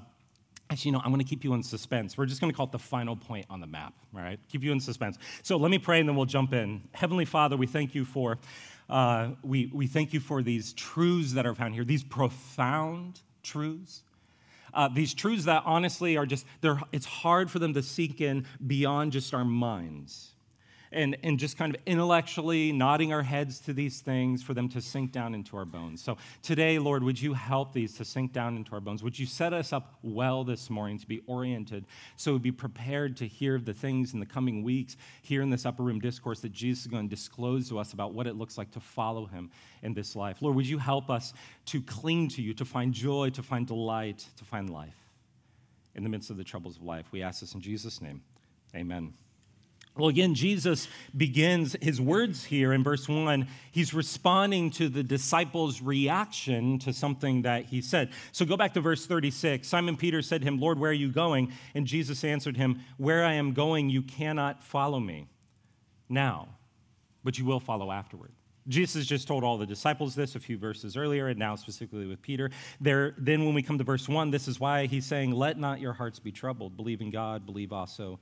actually, 0.69 0.89
you 0.89 0.93
know, 0.93 1.01
I'm 1.03 1.11
going 1.11 1.23
to 1.23 1.29
keep 1.29 1.43
you 1.43 1.53
in 1.53 1.63
suspense. 1.63 2.17
We're 2.17 2.25
just 2.25 2.41
going 2.41 2.51
to 2.51 2.55
call 2.57 2.67
it 2.67 2.71
the 2.71 2.79
final 2.79 3.15
point 3.15 3.45
on 3.49 3.59
the 3.59 3.67
map, 3.67 3.93
all 4.15 4.21
right? 4.21 4.39
Keep 4.49 4.63
you 4.63 4.71
in 4.71 4.79
suspense. 4.79 5.17
So 5.43 5.57
let 5.57 5.71
me 5.71 5.79
pray 5.79 5.99
and 5.99 6.09
then 6.09 6.15
we'll 6.15 6.25
jump 6.25 6.53
in. 6.53 6.81
Heavenly 6.93 7.25
Father, 7.25 7.57
we 7.57 7.67
thank 7.67 7.95
you 7.95 8.05
for, 8.05 8.37
uh, 8.89 9.29
we, 9.43 9.71
we 9.73 9.87
thank 9.87 10.13
you 10.13 10.19
for 10.19 10.41
these 10.41 10.73
truths 10.73 11.33
that 11.33 11.45
are 11.45 11.55
found 11.55 11.73
here, 11.73 11.83
these 11.83 12.03
profound 12.03 13.21
truths. 13.43 14.01
Uh, 14.73 14.89
these 14.89 15.13
truths 15.13 15.45
that 15.45 15.63
honestly 15.65 16.17
are 16.17 16.25
just, 16.25 16.45
they're, 16.59 16.81
it's 16.91 17.05
hard 17.05 17.49
for 17.49 17.59
them 17.59 17.73
to 17.73 17.81
sink 17.81 18.19
in 18.19 18.45
beyond 18.67 19.13
just 19.13 19.33
our 19.33 19.45
minds 19.45 20.34
and, 20.95 21.17
and 21.23 21.37
just 21.37 21.57
kind 21.57 21.75
of 21.75 21.81
intellectually 21.85 22.71
nodding 22.71 23.11
our 23.11 23.21
heads 23.21 23.59
to 23.59 23.73
these 23.73 23.99
things 23.99 24.41
for 24.41 24.53
them 24.53 24.69
to 24.69 24.81
sink 24.81 25.11
down 25.11 25.35
into 25.35 25.57
our 25.57 25.65
bones. 25.65 26.01
So 26.01 26.17
today, 26.41 26.79
Lord, 26.79 27.03
would 27.03 27.21
you 27.21 27.33
help 27.33 27.73
these 27.73 27.93
to 27.97 28.05
sink 28.05 28.31
down 28.31 28.55
into 28.55 28.71
our 28.71 28.79
bones? 28.79 29.03
Would 29.03 29.19
you 29.19 29.25
set 29.25 29.53
us 29.53 29.73
up 29.73 29.95
well 30.01 30.43
this 30.45 30.69
morning 30.69 30.97
to 30.99 31.05
be 31.05 31.21
oriented 31.27 31.85
so 32.15 32.33
we'd 32.33 32.41
be 32.41 32.51
prepared 32.51 33.17
to 33.17 33.27
hear 33.27 33.59
the 33.59 33.73
things 33.73 34.13
in 34.13 34.19
the 34.21 34.25
coming 34.25 34.63
weeks 34.63 34.95
here 35.21 35.41
in 35.41 35.49
this 35.49 35.65
upper 35.65 35.83
room 35.83 35.99
discourse 35.99 36.39
that 36.39 36.53
Jesus 36.53 36.85
is 36.85 36.87
going 36.87 37.09
to 37.09 37.15
disclose 37.15 37.67
to 37.69 37.77
us 37.77 37.91
about 37.91 38.13
what 38.13 38.25
it 38.25 38.35
looks 38.35 38.57
like 38.57 38.71
to 38.71 38.79
follow 38.79 39.25
him 39.25 39.51
in 39.83 39.93
this 39.93 40.15
life? 40.15 40.41
Lord, 40.41 40.55
would 40.55 40.67
you 40.67 40.77
help 40.77 41.09
us 41.09 41.33
to 41.65 41.81
cling 41.81 42.29
to 42.29 42.41
you, 42.41 42.53
to 42.53 42.65
find 42.65 42.93
joy, 42.93 43.31
to 43.31 43.43
find 43.43 43.67
delight, 43.67 44.25
to 44.37 44.45
find 44.45 44.69
life 44.69 44.95
in 45.93 46.03
the 46.03 46.09
midst 46.09 46.29
of 46.29 46.37
the 46.37 46.43
troubles 46.43 46.77
of 46.77 46.83
life? 46.83 47.07
We 47.11 47.21
ask 47.21 47.41
this 47.41 47.53
in 47.53 47.59
Jesus' 47.59 48.01
name. 48.01 48.21
Amen. 48.73 49.13
Well, 49.97 50.09
again, 50.09 50.35
Jesus 50.35 50.89
begins 51.15 51.77
his 51.81 52.01
words 52.01 52.43
here 52.43 52.73
in 52.73 52.83
verse 52.83 53.07
1. 53.07 53.47
He's 53.71 53.93
responding 53.93 54.69
to 54.71 54.89
the 54.89 55.03
disciples' 55.03 55.81
reaction 55.81 56.79
to 56.79 56.91
something 56.91 57.43
that 57.43 57.65
he 57.65 57.81
said. 57.81 58.11
So 58.33 58.45
go 58.45 58.57
back 58.57 58.73
to 58.73 58.81
verse 58.81 59.05
36. 59.05 59.65
Simon 59.65 59.95
Peter 59.95 60.21
said 60.21 60.41
to 60.41 60.47
him, 60.47 60.59
Lord, 60.59 60.79
where 60.79 60.91
are 60.91 60.93
you 60.93 61.11
going? 61.11 61.53
And 61.73 61.87
Jesus 61.87 62.25
answered 62.25 62.57
him, 62.57 62.81
Where 62.97 63.23
I 63.23 63.33
am 63.33 63.53
going, 63.53 63.89
you 63.89 64.01
cannot 64.01 64.61
follow 64.61 64.99
me 64.99 65.29
now, 66.09 66.49
but 67.23 67.39
you 67.39 67.45
will 67.45 67.61
follow 67.61 67.89
afterward. 67.89 68.33
Jesus 68.67 69.05
just 69.05 69.27
told 69.27 69.43
all 69.45 69.57
the 69.57 69.65
disciples 69.65 70.13
this 70.13 70.35
a 70.35 70.39
few 70.39 70.57
verses 70.57 70.97
earlier, 70.97 71.27
and 71.27 71.39
now 71.39 71.55
specifically 71.55 72.07
with 72.07 72.21
Peter. 72.21 72.49
There, 72.81 73.13
then, 73.17 73.45
when 73.45 73.53
we 73.53 73.61
come 73.61 73.77
to 73.77 73.83
verse 73.85 74.09
1, 74.09 74.31
this 74.31 74.49
is 74.49 74.59
why 74.59 74.87
he's 74.87 75.05
saying, 75.05 75.31
Let 75.31 75.57
not 75.57 75.79
your 75.79 75.93
hearts 75.93 76.19
be 76.19 76.33
troubled. 76.33 76.75
Believe 76.75 76.99
in 76.99 77.11
God, 77.11 77.45
believe 77.45 77.71
also 77.71 78.19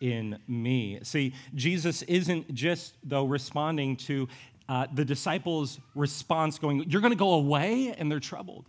in 0.00 0.38
me. 0.48 0.98
See, 1.02 1.34
Jesus 1.54 2.02
isn't 2.02 2.52
just, 2.54 2.94
though, 3.04 3.24
responding 3.24 3.96
to 3.96 4.28
uh, 4.68 4.86
the 4.92 5.04
disciples' 5.04 5.80
response, 5.94 6.58
going, 6.58 6.88
You're 6.88 7.00
going 7.00 7.12
to 7.12 7.18
go 7.18 7.34
away, 7.34 7.94
and 7.96 8.10
they're 8.10 8.20
troubled. 8.20 8.66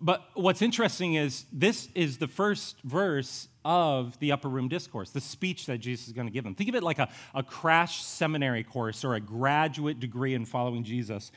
But 0.00 0.28
what's 0.34 0.62
interesting 0.62 1.14
is 1.14 1.44
this 1.52 1.88
is 1.94 2.18
the 2.18 2.26
first 2.26 2.76
verse 2.82 3.48
of 3.64 4.18
the 4.18 4.32
upper 4.32 4.48
room 4.48 4.68
discourse, 4.68 5.10
the 5.10 5.20
speech 5.20 5.66
that 5.66 5.78
Jesus 5.78 6.08
is 6.08 6.12
going 6.12 6.26
to 6.26 6.32
give 6.32 6.42
them. 6.42 6.56
Think 6.56 6.68
of 6.68 6.74
it 6.74 6.82
like 6.82 6.98
a, 6.98 7.08
a 7.34 7.42
crash 7.44 8.02
seminary 8.02 8.64
course 8.64 9.04
or 9.04 9.14
a 9.14 9.20
graduate 9.20 10.00
degree 10.00 10.34
in 10.34 10.44
following 10.44 10.82
Jesus 10.82 11.30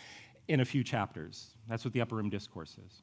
in 0.47 0.59
a 0.61 0.65
few 0.65 0.83
chapters. 0.83 1.51
That's 1.69 1.85
what 1.85 1.93
the 1.93 2.01
upper 2.01 2.15
room 2.15 2.31
discourse 2.31 2.77
is. 2.85 3.01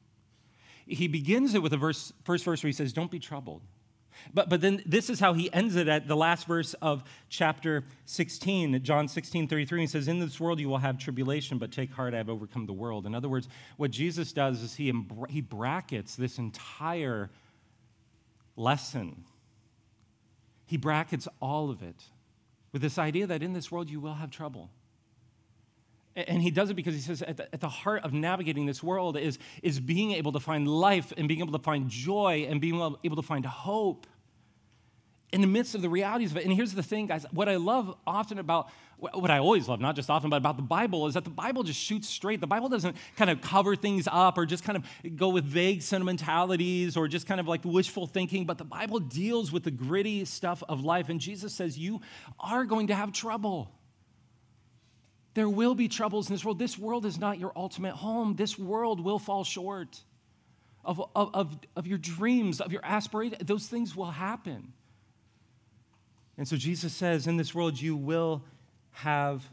He 0.85 1.07
begins 1.07 1.55
it 1.55 1.63
with 1.63 1.71
a 1.71 1.77
verse, 1.77 2.11
first 2.25 2.43
verse 2.43 2.61
where 2.61 2.67
he 2.67 2.73
says, 2.73 2.91
Don't 2.91 3.11
be 3.11 3.19
troubled. 3.19 3.61
But, 4.33 4.49
but 4.49 4.61
then 4.61 4.81
this 4.85 5.09
is 5.09 5.19
how 5.19 5.33
he 5.33 5.51
ends 5.53 5.75
it 5.75 5.87
at 5.87 6.07
the 6.07 6.15
last 6.15 6.47
verse 6.47 6.73
of 6.75 7.03
chapter 7.29 7.83
16, 8.05 8.83
John 8.83 9.07
16, 9.07 9.47
33. 9.47 9.81
He 9.81 9.87
says, 9.87 10.07
In 10.07 10.19
this 10.19 10.39
world 10.39 10.59
you 10.59 10.69
will 10.69 10.77
have 10.77 10.97
tribulation, 10.97 11.57
but 11.57 11.71
take 11.71 11.91
heart, 11.91 12.13
I 12.13 12.17
have 12.17 12.29
overcome 12.29 12.65
the 12.65 12.73
world. 12.73 13.05
In 13.05 13.15
other 13.15 13.29
words, 13.29 13.47
what 13.77 13.91
Jesus 13.91 14.33
does 14.33 14.61
is 14.61 14.75
he, 14.75 14.93
he 15.29 15.41
brackets 15.41 16.15
this 16.15 16.37
entire 16.37 17.29
lesson. 18.55 19.23
He 20.65 20.77
brackets 20.77 21.27
all 21.41 21.69
of 21.69 21.83
it 21.83 22.03
with 22.71 22.81
this 22.81 22.97
idea 22.97 23.27
that 23.27 23.43
in 23.43 23.53
this 23.53 23.71
world 23.71 23.89
you 23.89 23.99
will 23.99 24.15
have 24.15 24.31
trouble. 24.31 24.69
And 26.15 26.41
he 26.41 26.51
does 26.51 26.69
it 26.69 26.75
because 26.75 26.93
he 26.93 27.01
says 27.01 27.23
at 27.23 27.37
the, 27.37 27.53
at 27.53 27.59
the, 27.59 27.69
heart 27.69 28.03
of 28.03 28.13
navigating 28.13 28.67
this 28.67 28.83
world 28.83 29.17
is, 29.17 29.39
is 29.63 29.79
being 29.79 30.11
able 30.11 30.31
to 30.33 30.39
find 30.39 30.67
life 30.67 31.11
and 31.17 31.27
being 31.27 31.39
able 31.39 31.53
to 31.53 31.63
find 31.63 31.89
joy 31.89 32.45
and 32.47 32.61
being 32.61 32.75
able 33.03 33.15
to 33.15 33.23
find 33.23 33.45
hope 33.45 34.05
in 35.33 35.41
the 35.41 35.47
midst 35.47 35.73
of 35.73 35.81
the 35.81 35.89
realities 35.89 36.29
of 36.29 36.37
it. 36.37 36.45
And 36.45 36.53
here's 36.53 36.73
the 36.73 36.83
thing, 36.83 37.07
guys 37.07 37.25
what 37.31 37.49
I 37.49 37.55
love 37.55 37.97
often 38.05 38.37
about, 38.37 38.69
what 38.99 39.31
I 39.31 39.39
always 39.39 39.67
love, 39.67 39.81
not 39.81 39.95
just 39.95 40.09
often, 40.09 40.29
but 40.29 40.37
about 40.37 40.55
the 40.55 40.63
Bible, 40.63 41.07
is 41.07 41.15
that 41.15 41.23
the 41.23 41.31
Bible 41.31 41.63
just 41.63 41.79
shoots 41.79 42.07
straight. 42.07 42.39
The 42.39 42.47
Bible 42.47 42.69
doesn't 42.69 42.95
kind 43.17 43.31
of 43.31 43.41
cover 43.41 43.75
things 43.75 44.07
up 44.09 44.37
or 44.37 44.45
just 44.45 44.63
kind 44.63 44.77
of 44.77 45.17
go 45.17 45.29
with 45.29 45.43
vague 45.43 45.81
sentimentalities 45.81 46.95
or 46.95 47.07
just 47.07 47.25
kind 47.25 47.39
of 47.39 47.47
like 47.47 47.65
wishful 47.65 48.05
thinking, 48.05 48.45
but 48.45 48.59
the 48.59 48.63
Bible 48.63 48.99
deals 48.99 49.51
with 49.51 49.63
the 49.63 49.71
gritty 49.71 50.23
stuff 50.25 50.61
of 50.69 50.85
life. 50.85 51.09
And 51.09 51.19
Jesus 51.19 51.53
says, 51.53 51.77
You 51.77 52.01
are 52.39 52.63
going 52.63 52.87
to 52.87 52.95
have 52.95 53.11
trouble. 53.11 53.71
There 55.33 55.49
will 55.49 55.75
be 55.75 55.87
troubles 55.87 56.29
in 56.29 56.35
this 56.35 56.45
world. 56.45 56.59
This 56.59 56.77
world 56.77 57.05
is 57.05 57.17
not 57.17 57.39
your 57.39 57.51
ultimate 57.55 57.95
home. 57.95 58.35
This 58.35 58.57
world 58.57 58.99
will 58.99 59.19
fall 59.19 59.43
short 59.43 59.99
of, 60.85 61.01
of, 61.15 61.33
of, 61.33 61.59
of 61.75 61.87
your 61.87 61.97
dreams, 61.97 62.61
of 62.61 62.71
your 62.71 62.85
aspirations. 62.85 63.41
Those 63.43 63.67
things 63.67 63.95
will 63.95 64.11
happen. 64.11 64.73
And 66.37 66.47
so 66.47 66.55
Jesus 66.55 66.93
says, 66.93 67.27
In 67.27 67.37
this 67.37 67.53
world, 67.53 67.79
you 67.79 67.95
will 67.95 68.43
have 68.91 69.47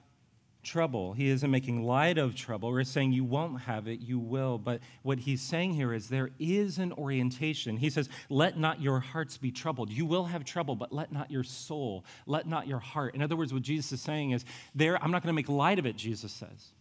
trouble. 0.63 1.13
He 1.13 1.29
isn't 1.29 1.51
making 1.51 1.85
light 1.85 2.19
of 2.19 2.35
trouble 2.35 2.69
or 2.69 2.83
saying 2.85 3.13
you 3.13 3.25
won't 3.25 3.63
have 3.63 3.89
it, 3.89 4.01
you 4.01 4.19
will. 4.19 4.59
But 4.59 4.81
what 5.03 5.21
he's 5.21 5.43
saying 5.43 5.75
here 5.75 5.93
is 5.93 6.09
there 6.09 6.31
is 6.39 6.79
an 6.79 6.93
orientation. 6.93 7.77
He 7.77 7.91
says, 7.91 8.09
Let 8.29 8.59
not 8.59 8.81
your 8.81 9.01
hearts 9.01 9.39
be 9.39 9.51
troubled. 9.51 9.91
You 9.91 10.07
will 10.07 10.25
have 10.25 10.45
trouble, 10.45 10.77
but 10.77 10.93
let 10.93 11.13
not 11.13 11.31
your 11.31 11.45
soul, 11.45 12.05
let 12.27 12.47
not 12.47 12.67
your 12.67 12.79
heart. 12.79 13.15
In 13.15 13.23
other 13.23 13.37
words, 13.37 13.53
what 13.53 13.63
Jesus 13.63 13.93
is 13.93 14.01
saying 14.01 14.33
is, 14.33 14.45
there, 14.75 15.03
I'm 15.03 15.11
not 15.11 15.23
going 15.23 15.33
to 15.33 15.37
make 15.37 15.49
light 15.49 15.79
of 15.79 15.87
it, 15.87 15.97
Jesus 15.97 16.33
says. 16.33 16.73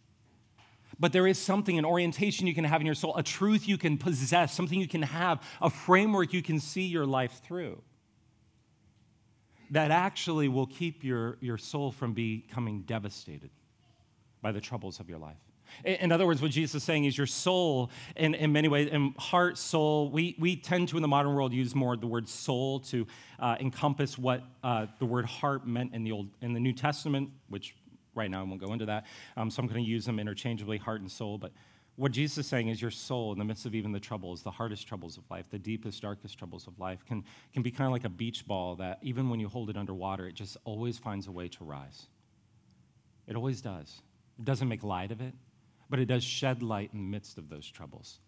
But 1.00 1.14
there 1.14 1.28
is 1.28 1.38
something, 1.38 1.78
an 1.78 1.86
orientation 1.86 2.46
you 2.46 2.54
can 2.54 2.66
have 2.66 2.82
in 2.82 2.86
your 2.86 2.96
soul, 2.96 3.16
a 3.16 3.24
truth 3.24 3.68
you 3.68 3.78
can 3.78 3.98
possess, 3.98 4.54
something 4.54 4.80
you 4.80 4.88
can 4.88 5.04
have, 5.04 5.42
a 5.62 5.70
framework 5.70 6.34
you 6.34 6.42
can 6.42 6.60
see 6.60 6.88
your 6.88 7.06
life 7.06 7.42
through 7.46 7.82
that 9.72 9.92
actually 9.92 10.48
will 10.48 10.66
keep 10.66 11.04
your, 11.04 11.38
your 11.42 11.58
soul 11.58 11.92
from 11.92 12.14
becoming 12.14 12.82
devastated 12.82 13.52
by 14.42 14.52
the 14.52 14.62
troubles 14.62 15.00
of 15.00 15.10
your 15.10 15.20
life. 15.20 15.38
In 15.86 16.12
other 16.12 16.26
words, 16.26 16.42
what 16.42 16.52
Jesus 16.52 16.76
is 16.76 16.84
saying 16.84 17.06
is 17.06 17.18
your 17.18 17.28
soul, 17.28 17.92
in, 18.16 18.34
in 18.34 18.52
many 18.52 18.68
ways, 18.68 18.90
and 18.92 19.16
heart, 19.18 19.58
soul, 19.58 20.10
we, 20.10 20.36
we 20.40 20.56
tend 20.56 20.90
to, 20.90 20.98
in 20.98 21.02
the 21.02 21.08
modern 21.08 21.34
world, 21.34 21.54
use 21.54 21.76
more 21.76 21.96
the 21.96 22.08
word 22.08 22.28
soul 22.28 22.80
to 22.82 23.06
uh, 23.40 23.56
encompass 23.60 24.18
what 24.18 24.44
uh, 24.64 24.88
the 24.98 25.06
word 25.06 25.26
heart 25.26 25.68
meant 25.68 25.94
in 25.94 26.04
the, 26.04 26.12
Old, 26.12 26.30
in 26.42 26.54
the 26.54 26.60
New 26.60 26.74
Testament, 26.74 27.30
which 27.50 27.76
right 28.16 28.30
now 28.30 28.42
I 28.42 28.44
won't 28.44 28.60
go 28.60 28.74
into 28.74 28.86
that. 28.88 29.06
Um, 29.38 29.50
so 29.50 29.62
I'm 29.62 29.68
going 29.68 29.84
to 29.84 29.90
use 29.90 30.06
them 30.06 30.20
interchangeably, 30.20 30.78
heart 30.78 31.02
and 31.02 31.12
soul. 31.12 31.38
But 31.38 31.52
what 31.96 32.12
Jesus 32.12 32.40
is 32.40 32.48
saying 32.48 32.70
is 32.70 32.82
your 32.82 32.92
soul, 32.92 33.32
in 33.34 33.40
the 33.40 33.46
midst 33.46 33.66
of 33.66 33.76
even 33.76 33.92
the 33.92 34.00
troubles, 34.00 34.42
the 34.42 34.52
hardest 34.52 34.88
troubles 34.88 35.18
of 35.18 35.24
life, 35.30 35.46
the 35.50 35.60
deepest, 35.60 36.02
darkest 36.02 36.38
troubles 36.38 36.66
of 36.66 36.80
life, 36.80 37.06
can, 37.06 37.24
can 37.54 37.62
be 37.62 37.72
kind 37.72 37.88
of 37.88 37.92
like 37.92 38.06
a 38.06 38.10
beach 38.10 38.48
ball 38.48 38.76
that 38.78 39.00
even 39.02 39.30
when 39.30 39.40
you 39.40 39.48
hold 39.48 39.70
it 39.70 39.78
underwater, 39.78 40.28
it 40.28 40.34
just 40.34 40.58
always 40.64 40.98
finds 40.98 41.28
a 41.28 41.32
way 41.32 41.48
to 41.48 41.64
rise. 41.64 42.08
It 43.28 43.36
always 43.36 43.62
does. 43.62 44.02
It 44.40 44.46
doesn't 44.46 44.68
make 44.68 44.84
light 44.84 45.12
of 45.12 45.22
it, 45.22 45.34
but 45.90 46.00
it 46.00 46.06
does 46.06 46.24
shed 46.24 46.64
light 46.64 46.90
in 46.94 47.00
the 47.00 47.06
midst 47.06 47.38
of 47.38 47.50
those 47.50 47.70
troubles. 47.70 48.20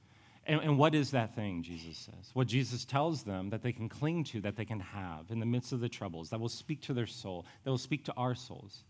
And, 0.46 0.60
and, 0.62 0.78
what 0.78 0.96
is 0.96 1.12
that 1.12 1.36
thing, 1.36 1.62
Jesus 1.62 1.98
says? 1.98 2.32
What 2.34 2.48
Jesus 2.48 2.84
tells 2.84 3.24
them 3.24 3.52
that 3.52 3.62
they 3.62 3.72
can 3.72 3.88
cling 3.88 4.24
to, 4.26 4.42
that 4.42 4.56
they 4.56 4.66
can 4.66 4.80
have 4.80 5.30
in 5.30 5.40
the 5.40 5.46
midst 5.46 5.72
of 5.72 5.80
the 5.80 5.90
troubles, 5.90 6.32
that 6.32 6.40
will 6.40 6.50
speak 6.50 6.82
to 6.82 6.94
their 6.94 7.06
soul, 7.06 7.46
that 7.64 7.70
will 7.70 7.78
speak 7.78 8.06
to 8.06 8.14
our 8.18 8.34
souls, 8.34 8.84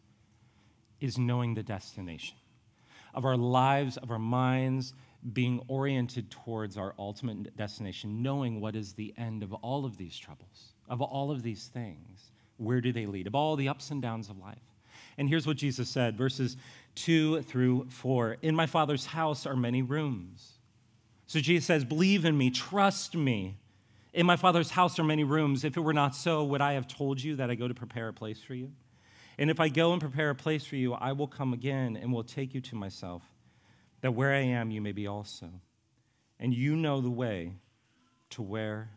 is 1.02 1.18
knowing 1.18 1.54
the 1.54 1.64
destination 1.64 2.38
of 3.14 3.26
our 3.26 3.38
lives, 3.38 3.98
of 3.98 4.12
our 4.12 4.20
minds 4.20 4.94
being 5.34 5.62
oriented 5.68 6.32
towards 6.32 6.78
our 6.78 6.96
ultimate 6.98 7.56
destination, 7.56 8.24
knowing 8.24 8.60
what 8.60 8.76
is 8.76 8.94
the 8.94 9.14
end 9.18 9.44
of 9.44 9.54
all 9.54 9.86
of 9.86 9.98
these 9.98 10.18
troubles, 10.18 10.74
of 10.90 11.02
all 11.02 11.32
of 11.32 11.44
these 11.44 11.68
things. 11.68 12.32
Where 12.58 12.82
do 12.82 12.92
they 12.92 13.06
lead? 13.06 13.28
Of 13.28 13.36
all 13.36 13.56
the 13.56 13.70
ups 13.70 13.92
and 13.92 14.02
downs 14.02 14.30
of 14.30 14.38
life. 14.38 14.71
And 15.22 15.30
here's 15.30 15.46
what 15.46 15.58
Jesus 15.58 15.88
said 15.88 16.18
verses 16.18 16.58
2 16.96 17.44
through 17.44 17.86
4 17.90 18.38
In 18.42 18.56
my 18.56 18.66
Father's 18.66 19.06
house 19.06 19.46
are 19.46 19.56
many 19.56 19.84
rooms. 19.84 20.54
So 21.28 21.40
Jesus 21.40 21.68
says, 21.68 21.86
Believe 21.86 22.26
in 22.26 22.36
me, 22.36 22.50
trust 22.50 23.16
me. 23.16 23.60
In 24.14 24.26
my 24.26 24.36
Father's 24.36 24.72
house 24.72 24.98
are 24.98 25.04
many 25.04 25.24
rooms. 25.24 25.64
If 25.64 25.78
it 25.78 25.82
were 25.82 25.94
not 25.94 26.16
so, 26.16 26.44
would 26.46 26.60
I 26.60 26.74
have 26.74 26.88
told 26.88 27.22
you 27.22 27.36
that 27.36 27.52
I 27.52 27.54
go 27.54 27.68
to 27.68 27.74
prepare 27.76 28.08
a 28.08 28.14
place 28.14 28.42
for 28.42 28.56
you? 28.56 28.72
And 29.38 29.52
if 29.52 29.60
I 29.60 29.70
go 29.70 29.92
and 29.92 30.02
prepare 30.02 30.32
a 30.32 30.36
place 30.36 30.66
for 30.66 30.76
you, 30.76 30.94
I 30.94 31.12
will 31.12 31.28
come 31.28 31.54
again 31.54 31.98
and 32.02 32.12
will 32.12 32.24
take 32.24 32.56
you 32.56 32.62
to 32.62 32.76
myself, 32.76 33.22
that 34.02 34.16
where 34.16 34.34
I 34.34 34.40
am, 34.40 34.72
you 34.72 34.82
may 34.82 34.92
be 34.92 35.06
also. 35.06 35.52
And 36.40 36.52
you 36.52 36.76
know 36.76 37.00
the 37.00 37.12
way 37.12 37.54
to 38.32 38.42
where 38.42 38.90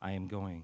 I 0.00 0.12
am 0.12 0.28
going. 0.28 0.62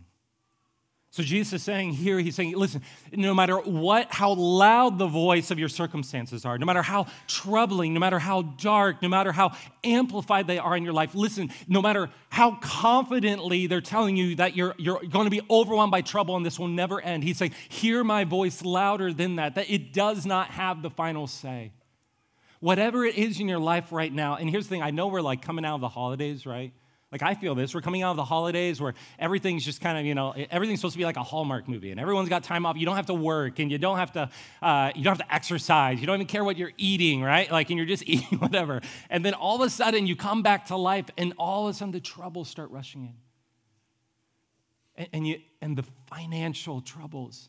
So 1.15 1.23
Jesus 1.23 1.53
is 1.53 1.63
saying 1.63 1.93
here, 1.93 2.19
he's 2.19 2.35
saying, 2.35 2.57
listen, 2.57 2.83
no 3.13 3.35
matter 3.35 3.57
what, 3.59 4.13
how 4.13 4.35
loud 4.35 4.99
the 4.99 5.07
voice 5.07 5.53
of 5.53 5.61
your 5.61 5.69
circumstances 5.69 6.45
are, 6.45 6.59
no 6.59 6.67
matter 6.67 6.83
how 6.83 7.07
troubling, 7.29 7.95
no 7.95 8.01
matter 8.01 8.19
how 8.19 8.43
dark, 8.43 9.01
no 9.01 9.09
matter 9.09 9.31
how 9.31 9.53
amplified 9.85 10.49
they 10.49 10.59
are 10.59 10.77
in 10.77 10.83
your 10.83 10.93
life, 10.93 11.15
listen, 11.15 11.51
no 11.69 11.81
matter 11.81 12.11
how 12.31 12.57
confidently 12.61 13.69
they're 13.69 13.81
telling 13.81 14.17
you 14.17 14.35
that 14.35 14.57
you're, 14.57 14.75
you're 14.77 15.01
going 15.05 15.27
to 15.27 15.31
be 15.31 15.41
overwhelmed 15.49 15.93
by 15.93 16.01
trouble 16.01 16.35
and 16.35 16.45
this 16.45 16.59
will 16.59 16.67
never 16.67 17.01
end, 17.01 17.23
he's 17.23 17.39
saying, 17.39 17.55
hear 17.69 18.03
my 18.03 18.25
voice 18.25 18.65
louder 18.65 19.13
than 19.13 19.37
that, 19.37 19.55
that 19.55 19.71
it 19.71 19.93
does 19.93 20.27
not 20.27 20.49
have 20.49 20.83
the 20.83 20.91
final 20.91 21.29
say. 21.29 21.71
Whatever 22.59 23.05
it 23.05 23.15
is 23.15 23.39
in 23.39 23.47
your 23.47 23.61
life 23.61 23.93
right 23.93 24.13
now, 24.13 24.35
and 24.35 24.51
here's 24.51 24.65
the 24.65 24.71
thing, 24.71 24.83
I 24.83 24.91
know 24.91 25.07
we're 25.07 25.21
like 25.21 25.43
coming 25.43 25.65
out 25.65 25.77
of 25.77 25.81
the 25.81 25.89
holidays, 25.89 26.45
right? 26.45 26.73
Like, 27.13 27.23
I 27.23 27.35
feel 27.35 27.55
this. 27.55 27.75
We're 27.75 27.81
coming 27.81 28.03
out 28.03 28.11
of 28.11 28.17
the 28.17 28.25
holidays 28.25 28.81
where 28.81 28.95
everything's 29.19 29.65
just 29.65 29.81
kind 29.81 29.97
of, 29.97 30.05
you 30.05 30.17
know, 30.17 30.35
everything's 30.51 30.81
supposed 30.81 30.95
to 30.95 30.99
be 30.99 31.05
like 31.05 31.17
a 31.17 31.23
Hallmark 31.23 31.69
movie 31.69 31.93
and 31.93 32.01
everyone's 32.01 32.29
got 32.29 32.43
time 32.43 32.67
off. 32.67 32.77
You 32.77 32.87
don't 32.87 32.97
have 32.97 33.07
to 33.07 33.15
work 33.15 33.61
and 33.61 33.71
you 33.71 33.79
don't 33.79 33.99
have 33.99 34.13
to, 34.13 34.31
uh, 34.63 34.91
you 34.97 35.05
don't 35.05 35.17
have 35.17 35.27
to 35.27 35.35
exercise. 35.35 36.01
You 36.01 36.09
don't 36.09 36.17
even 36.17 36.27
care 36.27 36.43
what 36.43 36.57
you're 36.57 36.73
eating, 36.77 37.23
right? 37.23 37.51
Like, 37.51 37.71
and 37.71 37.79
you're 37.79 37.87
just 37.87 38.03
eating 38.07 38.39
whatever. 38.39 38.81
And 39.11 39.25
then 39.25 39.35
all 39.35 39.55
of 39.55 39.67
a 39.67 39.71
sudden 39.71 40.07
you 40.09 40.17
come 40.17 40.43
back 40.43 40.67
to 40.67 40.77
life 40.77 41.07
and 41.17 41.35
all 41.39 41.69
of 41.69 41.75
a 41.75 41.79
sudden 41.79 41.93
the 41.93 42.01
troubles 42.01 42.49
start 42.49 42.71
rushing 42.71 43.05
in. 43.05 43.15
And, 44.97 45.09
and, 45.13 45.29
you, 45.29 45.41
and 45.61 45.79
the 45.79 45.85
financial 46.09 46.81
troubles, 46.81 47.49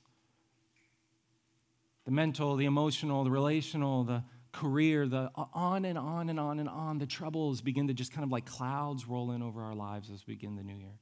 the 2.06 2.12
mental, 2.12 2.56
the 2.56 2.66
emotional, 2.66 3.24
the 3.24 3.32
relational, 3.32 4.04
the 4.04 4.24
career, 4.56 5.08
the 5.08 5.30
uh, 5.36 5.46
on 5.54 5.86
and 5.86 5.98
on 5.98 6.30
and 6.30 6.40
on 6.40 6.60
and 6.60 6.70
on, 6.70 6.98
the 6.98 7.06
troubles 7.06 7.62
begin 7.62 7.88
to 7.88 7.94
just 7.94 8.12
kind 8.12 8.24
of 8.24 8.32
like 8.32 8.46
clouds 8.46 9.08
roll 9.08 9.32
in 9.32 9.42
over 9.44 9.62
our 9.62 9.76
lives 9.76 10.10
as 10.10 10.26
we 10.26 10.36
begin 10.36 10.56
the 10.56 10.64
new 10.64 10.76
year. 10.76 11.00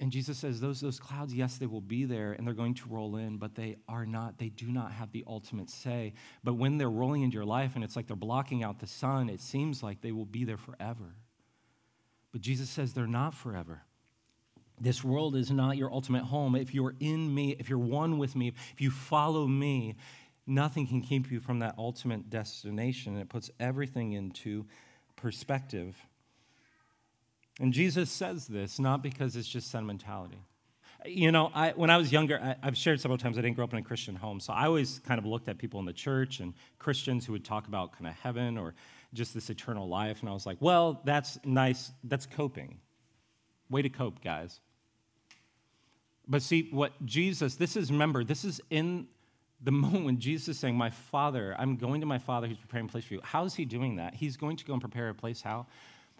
And 0.00 0.10
Jesus 0.10 0.38
says, 0.38 0.60
those, 0.60 0.80
those 0.80 0.98
clouds, 0.98 1.34
yes, 1.34 1.58
they 1.58 1.66
will 1.66 1.82
be 1.82 2.06
there 2.06 2.32
and 2.32 2.46
they're 2.46 2.54
going 2.54 2.72
to 2.74 2.88
roll 2.88 3.16
in, 3.16 3.36
but 3.36 3.54
they 3.54 3.76
are 3.86 4.06
not, 4.06 4.38
they 4.38 4.48
do 4.48 4.66
not 4.72 4.92
have 4.92 5.12
the 5.12 5.24
ultimate 5.26 5.68
say. 5.68 6.14
But 6.42 6.54
when 6.54 6.78
they're 6.78 6.88
rolling 6.88 7.22
into 7.22 7.34
your 7.34 7.44
life 7.44 7.72
and 7.74 7.84
it's 7.84 7.96
like 7.96 8.06
they're 8.06 8.16
blocking 8.16 8.64
out 8.64 8.78
the 8.78 8.86
sun, 8.86 9.28
it 9.28 9.42
seems 9.42 9.82
like 9.82 10.00
they 10.00 10.12
will 10.12 10.24
be 10.24 10.44
there 10.44 10.56
forever. 10.56 11.16
But 12.32 12.40
Jesus 12.40 12.70
says 12.70 12.94
they're 12.94 13.06
not 13.06 13.34
forever. 13.34 13.82
This 14.80 15.04
world 15.04 15.36
is 15.36 15.50
not 15.50 15.76
your 15.76 15.92
ultimate 15.92 16.24
home. 16.24 16.56
If 16.56 16.72
you're 16.72 16.94
in 17.00 17.34
me, 17.34 17.54
if 17.58 17.68
you're 17.68 17.78
one 17.78 18.16
with 18.16 18.34
me, 18.34 18.48
if 18.72 18.80
you 18.80 18.90
follow 18.90 19.46
me, 19.46 19.96
nothing 20.46 20.86
can 20.86 21.02
keep 21.02 21.30
you 21.30 21.40
from 21.40 21.60
that 21.60 21.74
ultimate 21.78 22.30
destination. 22.30 23.16
It 23.16 23.28
puts 23.28 23.50
everything 23.60 24.12
into 24.12 24.66
perspective. 25.16 25.96
And 27.60 27.72
Jesus 27.72 28.10
says 28.10 28.46
this 28.46 28.78
not 28.78 29.02
because 29.02 29.36
it's 29.36 29.48
just 29.48 29.70
sentimentality. 29.70 30.38
You 31.06 31.32
know, 31.32 31.50
I, 31.54 31.70
when 31.70 31.88
I 31.88 31.96
was 31.96 32.12
younger, 32.12 32.38
I, 32.38 32.56
have 32.62 32.76
shared 32.76 33.00
several 33.00 33.16
times 33.16 33.38
I 33.38 33.40
didn't 33.40 33.56
grow 33.56 33.64
up 33.64 33.72
in 33.72 33.78
a 33.78 33.82
Christian 33.82 34.14
home. 34.14 34.38
So 34.38 34.52
I 34.52 34.66
always 34.66 34.98
kind 34.98 35.18
of 35.18 35.24
looked 35.24 35.48
at 35.48 35.56
people 35.56 35.80
in 35.80 35.86
the 35.86 35.94
church 35.94 36.40
and 36.40 36.52
Christians 36.78 37.24
who 37.24 37.32
would 37.32 37.44
talk 37.44 37.68
about 37.68 37.92
kind 37.92 38.06
of 38.06 38.14
heaven 38.14 38.58
or 38.58 38.74
just 39.14 39.32
this 39.32 39.48
eternal 39.48 39.88
life. 39.88 40.20
And 40.20 40.28
I 40.28 40.32
was 40.32 40.44
like, 40.44 40.58
well, 40.60 41.00
that's 41.04 41.38
nice. 41.44 41.90
That's 42.04 42.26
coping. 42.26 42.78
Way 43.70 43.82
to 43.82 43.88
cope, 43.88 44.22
guys. 44.22 44.60
But 46.28 46.42
see, 46.42 46.68
what 46.70 46.92
Jesus, 47.04 47.56
this 47.56 47.76
is, 47.76 47.90
remember, 47.90 48.22
this 48.22 48.44
is 48.44 48.60
in 48.70 49.08
the 49.62 49.70
moment 49.70 50.04
when 50.04 50.18
Jesus 50.18 50.48
is 50.48 50.58
saying, 50.58 50.76
My 50.76 50.90
Father, 50.90 51.54
I'm 51.58 51.76
going 51.76 52.00
to 52.00 52.06
my 52.06 52.18
Father 52.18 52.46
who's 52.46 52.58
preparing 52.58 52.86
a 52.86 52.88
place 52.90 53.04
for 53.04 53.14
you. 53.14 53.20
How 53.22 53.44
is 53.44 53.54
he 53.54 53.64
doing 53.64 53.96
that? 53.96 54.14
He's 54.14 54.36
going 54.36 54.56
to 54.56 54.64
go 54.64 54.72
and 54.72 54.80
prepare 54.80 55.08
a 55.08 55.14
place. 55.14 55.40
How? 55.40 55.66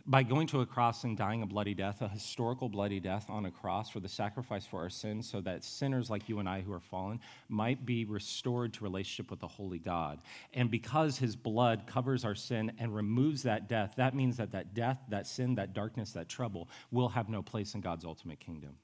By 0.06 0.22
going 0.22 0.46
to 0.48 0.62
a 0.62 0.66
cross 0.66 1.04
and 1.04 1.16
dying 1.16 1.42
a 1.42 1.46
bloody 1.46 1.74
death, 1.74 2.00
a 2.00 2.08
historical 2.08 2.70
bloody 2.70 3.00
death 3.00 3.26
on 3.28 3.44
a 3.44 3.50
cross 3.50 3.90
for 3.90 4.00
the 4.00 4.08
sacrifice 4.08 4.66
for 4.66 4.80
our 4.80 4.88
sins, 4.88 5.28
so 5.28 5.42
that 5.42 5.62
sinners 5.62 6.08
like 6.08 6.26
you 6.28 6.38
and 6.38 6.48
I 6.48 6.62
who 6.62 6.72
are 6.72 6.80
fallen 6.80 7.20
might 7.48 7.84
be 7.84 8.06
restored 8.06 8.72
to 8.74 8.84
relationship 8.84 9.30
with 9.30 9.40
the 9.40 9.46
Holy 9.46 9.78
God. 9.78 10.20
And 10.54 10.70
because 10.70 11.18
his 11.18 11.36
blood 11.36 11.86
covers 11.86 12.24
our 12.24 12.34
sin 12.34 12.72
and 12.78 12.94
removes 12.94 13.42
that 13.42 13.68
death, 13.68 13.94
that 13.98 14.14
means 14.14 14.38
that 14.38 14.52
that 14.52 14.74
death, 14.74 14.98
that 15.10 15.26
sin, 15.26 15.54
that 15.56 15.74
darkness, 15.74 16.12
that 16.12 16.28
trouble 16.30 16.70
will 16.90 17.10
have 17.10 17.28
no 17.28 17.42
place 17.42 17.74
in 17.74 17.82
God's 17.82 18.06
ultimate 18.06 18.40
kingdom. 18.40 18.76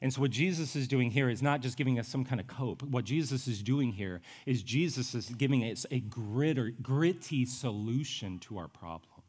And 0.00 0.12
so, 0.12 0.20
what 0.20 0.30
Jesus 0.30 0.76
is 0.76 0.86
doing 0.86 1.10
here 1.10 1.28
is 1.28 1.42
not 1.42 1.60
just 1.60 1.76
giving 1.76 1.98
us 1.98 2.06
some 2.06 2.24
kind 2.24 2.40
of 2.40 2.46
cope. 2.46 2.82
What 2.82 3.04
Jesus 3.04 3.48
is 3.48 3.62
doing 3.62 3.92
here 3.92 4.20
is 4.46 4.62
Jesus 4.62 5.14
is 5.14 5.28
giving 5.30 5.62
us 5.64 5.86
a 5.90 6.00
gritter, 6.00 6.72
gritty 6.80 7.44
solution 7.44 8.38
to 8.40 8.58
our 8.58 8.68
problem. 8.68 9.22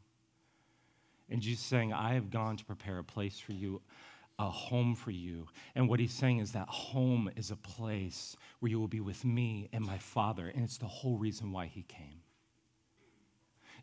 And 1.28 1.40
Jesus 1.40 1.64
saying, 1.64 1.92
I 1.92 2.14
have 2.14 2.30
gone 2.30 2.56
to 2.56 2.64
prepare 2.64 2.98
a 2.98 3.04
place 3.04 3.38
for 3.38 3.52
you, 3.52 3.80
a 4.38 4.48
home 4.50 4.94
for 4.94 5.10
you. 5.10 5.46
And 5.74 5.88
what 5.88 6.00
he's 6.00 6.12
saying 6.12 6.38
is 6.38 6.52
that 6.52 6.68
home 6.68 7.30
is 7.36 7.50
a 7.50 7.56
place 7.56 8.36
where 8.58 8.70
you 8.70 8.80
will 8.80 8.88
be 8.88 9.00
with 9.00 9.24
me 9.24 9.68
and 9.72 9.84
my 9.84 9.98
Father. 9.98 10.48
And 10.48 10.64
it's 10.64 10.78
the 10.78 10.86
whole 10.86 11.16
reason 11.16 11.52
why 11.52 11.66
he 11.66 11.82
came. 11.82 12.22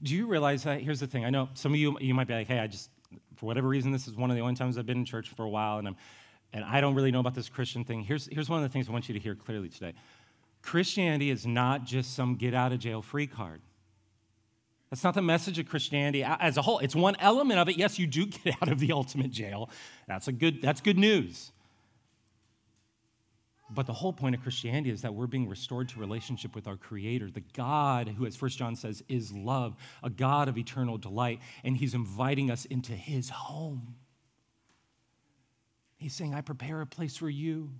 Do 0.03 0.13
you 0.13 0.27
realize 0.27 0.63
that? 0.63 0.81
Here's 0.81 0.99
the 0.99 1.07
thing. 1.07 1.25
I 1.25 1.29
know 1.29 1.49
some 1.53 1.73
of 1.73 1.79
you, 1.79 1.97
you 1.99 2.13
might 2.13 2.27
be 2.27 2.33
like, 2.33 2.47
hey, 2.47 2.59
I 2.59 2.67
just, 2.67 2.89
for 3.35 3.45
whatever 3.45 3.67
reason, 3.67 3.91
this 3.91 4.07
is 4.07 4.15
one 4.15 4.29
of 4.29 4.35
the 4.35 4.41
only 4.41 4.55
times 4.55 4.77
I've 4.77 4.85
been 4.85 4.99
in 4.99 5.05
church 5.05 5.29
for 5.29 5.43
a 5.43 5.49
while, 5.49 5.79
and 5.79 5.87
I'm 5.87 5.95
and 6.53 6.63
I 6.63 6.81
don't 6.81 6.95
really 6.95 7.11
know 7.11 7.19
about 7.19 7.35
this 7.35 7.49
Christian 7.49 7.83
thing. 7.83 8.01
Here's, 8.03 8.27
here's 8.31 8.49
one 8.49 8.63
of 8.63 8.69
the 8.69 8.73
things 8.73 8.87
I 8.87 8.91
want 8.91 9.07
you 9.07 9.13
to 9.13 9.19
hear 9.19 9.35
clearly 9.35 9.69
today 9.69 9.93
Christianity 10.61 11.29
is 11.29 11.45
not 11.45 11.85
just 11.85 12.13
some 12.15 12.35
get 12.35 12.53
out 12.53 12.71
of 12.71 12.79
jail 12.79 13.01
free 13.01 13.27
card. 13.27 13.61
That's 14.89 15.03
not 15.03 15.15
the 15.15 15.21
message 15.21 15.59
of 15.59 15.67
Christianity 15.67 16.23
as 16.23 16.55
a 16.55 16.61
whole. 16.61 16.79
It's 16.79 16.95
one 16.95 17.15
element 17.19 17.59
of 17.59 17.67
it. 17.67 17.77
Yes, 17.77 17.99
you 17.99 18.07
do 18.07 18.25
get 18.43 18.55
out 18.61 18.69
of 18.69 18.79
the 18.79 18.91
ultimate 18.91 19.31
jail. 19.31 19.69
That's, 20.07 20.27
a 20.27 20.31
good, 20.31 20.61
that's 20.61 20.81
good 20.81 20.97
news. 20.97 21.51
But 23.69 23.85
the 23.85 23.93
whole 23.93 24.13
point 24.13 24.33
of 24.33 24.41
Christianity 24.41 24.91
is 24.91 25.01
that 25.01 25.13
we're 25.13 25.27
being 25.27 25.49
restored 25.49 25.89
to 25.89 25.99
relationship 25.99 26.55
with 26.55 26.67
our 26.67 26.77
Creator, 26.77 27.31
the 27.31 27.43
God 27.53 28.07
who, 28.07 28.25
as 28.25 28.35
First 28.35 28.57
John 28.57 28.77
says, 28.77 29.03
is 29.09 29.33
love, 29.33 29.75
a 30.03 30.09
God 30.09 30.47
of 30.47 30.57
eternal 30.57 30.97
delight, 30.97 31.39
and 31.65 31.75
He's 31.75 31.93
inviting 31.93 32.49
us 32.49 32.63
into 32.65 32.93
His 32.93 33.29
home. 33.29 33.95
He's 35.97 36.13
saying, 36.13 36.33
I 36.33 36.41
prepare 36.41 36.81
a 36.81 36.85
place 36.85 37.17
for 37.17 37.29
you. 37.29 37.71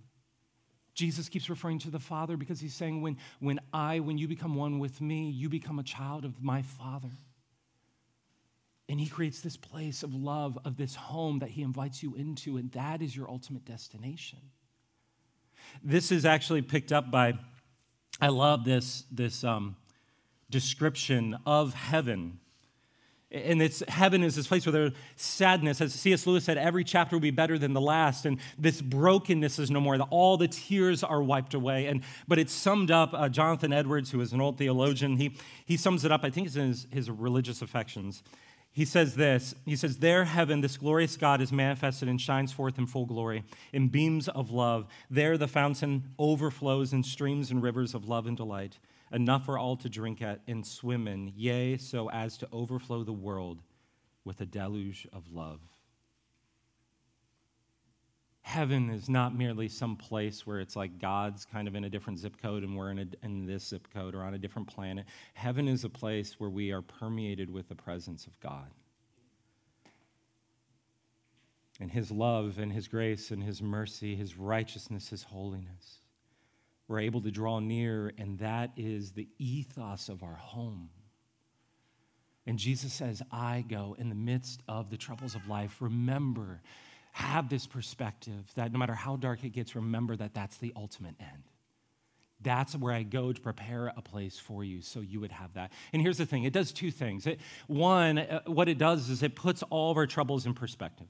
Jesus 0.95 1.29
keeps 1.29 1.49
referring 1.49 1.77
to 1.79 1.91
the 1.91 1.99
Father 1.99 2.35
because 2.35 2.59
he's 2.59 2.73
saying, 2.73 3.03
when, 3.03 3.17
when 3.39 3.59
I, 3.71 3.99
when 3.99 4.17
you 4.17 4.27
become 4.27 4.55
one 4.55 4.79
with 4.79 4.99
me, 4.99 5.29
you 5.29 5.47
become 5.47 5.77
a 5.77 5.83
child 5.83 6.25
of 6.25 6.41
my 6.41 6.63
Father. 6.63 7.11
And 8.89 8.99
he 8.99 9.07
creates 9.07 9.41
this 9.41 9.57
place 9.57 10.01
of 10.01 10.15
love, 10.15 10.57
of 10.65 10.77
this 10.77 10.95
home 10.95 11.39
that 11.39 11.49
he 11.49 11.61
invites 11.61 12.01
you 12.01 12.15
into, 12.15 12.57
and 12.57 12.71
that 12.71 13.03
is 13.03 13.15
your 13.15 13.29
ultimate 13.29 13.65
destination. 13.65 14.39
This 15.83 16.11
is 16.11 16.25
actually 16.25 16.63
picked 16.63 16.91
up 16.91 17.11
by, 17.11 17.33
I 18.19 18.29
love 18.29 18.63
this, 18.63 19.03
this 19.11 19.43
um, 19.43 19.75
description 20.49 21.37
of 21.45 21.75
heaven 21.75 22.39
and 23.29 23.61
it's 23.61 23.83
heaven 23.89 24.23
is 24.23 24.35
this 24.35 24.47
place 24.47 24.65
where 24.65 24.71
there's 24.71 24.91
sadness. 25.17 25.81
As 25.81 25.93
C.S. 25.93 26.25
Lewis 26.25 26.45
said, 26.45 26.57
every 26.57 26.85
chapter 26.85 27.15
will 27.15 27.21
be 27.21 27.31
better 27.31 27.59
than 27.59 27.73
the 27.73 27.81
last, 27.81 28.25
and 28.25 28.39
this 28.57 28.81
brokenness 28.81 29.59
is 29.59 29.69
no 29.69 29.81
more. 29.81 29.97
All 30.09 30.37
the 30.37 30.47
tears 30.47 31.03
are 31.03 31.21
wiped 31.21 31.53
away. 31.53 31.87
And 31.87 32.03
but 32.27 32.39
it's 32.39 32.53
summed 32.53 32.89
up. 32.89 33.13
Uh, 33.13 33.27
Jonathan 33.27 33.73
Edwards, 33.73 34.11
who 34.11 34.21
is 34.21 34.31
an 34.31 34.39
old 34.39 34.57
theologian, 34.57 35.17
he 35.17 35.35
he 35.65 35.75
sums 35.75 36.05
it 36.05 36.11
up. 36.11 36.23
I 36.23 36.29
think 36.29 36.47
it's 36.47 36.55
in 36.55 36.69
his, 36.69 36.87
his 36.91 37.11
religious 37.11 37.61
affections. 37.61 38.23
He 38.71 38.85
says 38.85 39.15
this. 39.15 39.53
He 39.65 39.75
says, 39.75 39.97
"There, 39.97 40.23
heaven, 40.23 40.61
this 40.61 40.77
glorious 40.77 41.17
God 41.17 41.41
is 41.41 41.51
manifested 41.51 42.07
and 42.07 42.21
shines 42.21 42.53
forth 42.53 42.77
in 42.77 42.85
full 42.85 43.05
glory 43.05 43.43
in 43.73 43.89
beams 43.89 44.29
of 44.29 44.51
love. 44.51 44.87
There, 45.09 45.37
the 45.37 45.47
fountain 45.47 46.13
overflows 46.17 46.93
in 46.93 47.03
streams 47.03 47.51
and 47.51 47.61
rivers 47.61 47.93
of 47.93 48.07
love 48.07 48.25
and 48.25 48.37
delight." 48.37 48.77
Enough 49.11 49.45
for 49.45 49.57
all 49.57 49.75
to 49.77 49.89
drink 49.89 50.21
at 50.21 50.41
and 50.47 50.65
swim 50.65 51.07
in, 51.07 51.31
yea, 51.35 51.77
so 51.77 52.09
as 52.09 52.37
to 52.37 52.47
overflow 52.51 53.03
the 53.03 53.13
world 53.13 53.61
with 54.23 54.41
a 54.41 54.45
deluge 54.45 55.07
of 55.13 55.31
love. 55.31 55.61
Heaven 58.41 58.89
is 58.89 59.09
not 59.09 59.35
merely 59.35 59.67
some 59.67 59.97
place 59.97 60.47
where 60.47 60.59
it's 60.59 60.75
like 60.75 60.99
God's 60.99 61.43
kind 61.43 61.67
of 61.67 61.75
in 61.75 61.83
a 61.83 61.89
different 61.89 62.19
zip 62.19 62.41
code 62.41 62.63
and 62.63 62.77
we're 62.77 62.91
in, 62.91 62.99
a, 62.99 63.25
in 63.25 63.45
this 63.45 63.67
zip 63.67 63.87
code 63.93 64.15
or 64.15 64.23
on 64.23 64.33
a 64.33 64.37
different 64.37 64.69
planet. 64.69 65.05
Heaven 65.33 65.67
is 65.67 65.83
a 65.83 65.89
place 65.89 66.39
where 66.39 66.49
we 66.49 66.71
are 66.71 66.81
permeated 66.81 67.51
with 67.51 67.67
the 67.67 67.75
presence 67.75 68.25
of 68.25 68.39
God. 68.39 68.71
And 71.81 71.91
His 71.91 72.09
love 72.09 72.57
and 72.57 72.71
His 72.71 72.87
grace 72.87 73.31
and 73.31 73.43
His 73.43 73.61
mercy, 73.61 74.15
His 74.15 74.37
righteousness, 74.37 75.09
His 75.09 75.23
holiness 75.23 75.99
we're 76.87 76.99
able 76.99 77.21
to 77.21 77.31
draw 77.31 77.59
near, 77.59 78.13
and 78.17 78.39
that 78.39 78.71
is 78.77 79.11
the 79.11 79.27
ethos 79.37 80.09
of 80.09 80.23
our 80.23 80.35
home. 80.35 80.89
And 82.45 82.57
Jesus 82.57 82.93
says, 82.93 83.21
I 83.29 83.65
go 83.67 83.95
in 83.99 84.07
the 84.07 84.15
midst 84.15 84.63
of 84.69 84.89
the 84.89 84.95
troubles 84.95 85.35
of 85.35 85.47
life. 85.49 85.77
Remember, 85.81 86.61
have 87.11 87.49
this 87.49 87.67
perspective 87.67 88.49
that 88.55 88.71
no 88.71 88.79
matter 88.79 88.93
how 88.93 89.17
dark 89.17 89.43
it 89.43 89.49
gets, 89.49 89.75
remember 89.75 90.15
that 90.15 90.33
that's 90.33 90.57
the 90.57 90.71
ultimate 90.75 91.15
end. 91.19 91.43
That's 92.41 92.75
where 92.75 92.93
I 92.93 93.03
go 93.03 93.33
to 93.33 93.41
prepare 93.41 93.91
a 93.97 94.01
place 94.01 94.37
for 94.37 94.63
you 94.63 94.81
so 94.81 95.01
you 95.01 95.19
would 95.19 95.31
have 95.31 95.55
that. 95.55 95.71
And 95.91 96.01
here's 96.01 96.19
the 96.19 96.25
thing 96.25 96.43
it 96.43 96.53
does 96.53 96.71
two 96.71 96.91
things. 96.91 97.25
It, 97.25 97.39
one, 97.65 98.19
uh, 98.19 98.41
what 98.45 98.69
it 98.69 98.77
does 98.77 99.09
is 99.09 99.23
it 99.23 99.35
puts 99.35 99.63
all 99.63 99.91
of 99.91 99.97
our 99.97 100.07
troubles 100.07 100.45
in 100.45 100.53
perspective. 100.53 101.07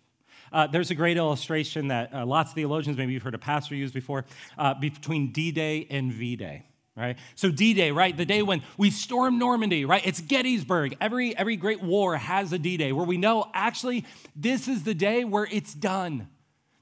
Uh, 0.51 0.67
there's 0.67 0.91
a 0.91 0.95
great 0.95 1.17
illustration 1.17 1.87
that 1.89 2.13
uh, 2.13 2.25
lots 2.25 2.51
of 2.51 2.55
theologians, 2.55 2.97
maybe 2.97 3.13
you've 3.13 3.23
heard 3.23 3.35
a 3.35 3.39
pastor 3.39 3.75
use 3.75 3.91
before, 3.91 4.25
uh, 4.57 4.73
between 4.73 5.31
D 5.31 5.51
Day 5.51 5.87
and 5.89 6.11
V 6.11 6.35
Day. 6.35 6.63
Right? 6.99 7.19
So 7.35 7.51
D-Day, 7.51 7.91
right? 7.91 8.17
The 8.17 8.25
day 8.25 8.41
when 8.41 8.63
we 8.75 8.89
storm 8.89 9.37
Normandy, 9.37 9.85
right? 9.85 10.01
It's 10.03 10.19
Gettysburg. 10.19 10.97
Every, 10.99 11.37
every 11.37 11.55
great 11.55 11.79
war 11.83 12.17
has 12.17 12.51
a 12.51 12.57
D-Day 12.57 12.91
where 12.91 13.05
we 13.05 13.17
know 13.17 13.51
actually 13.53 14.03
this 14.35 14.67
is 14.67 14.81
the 14.81 14.95
day 14.95 15.23
where 15.23 15.47
it's 15.51 15.75
done. 15.75 16.27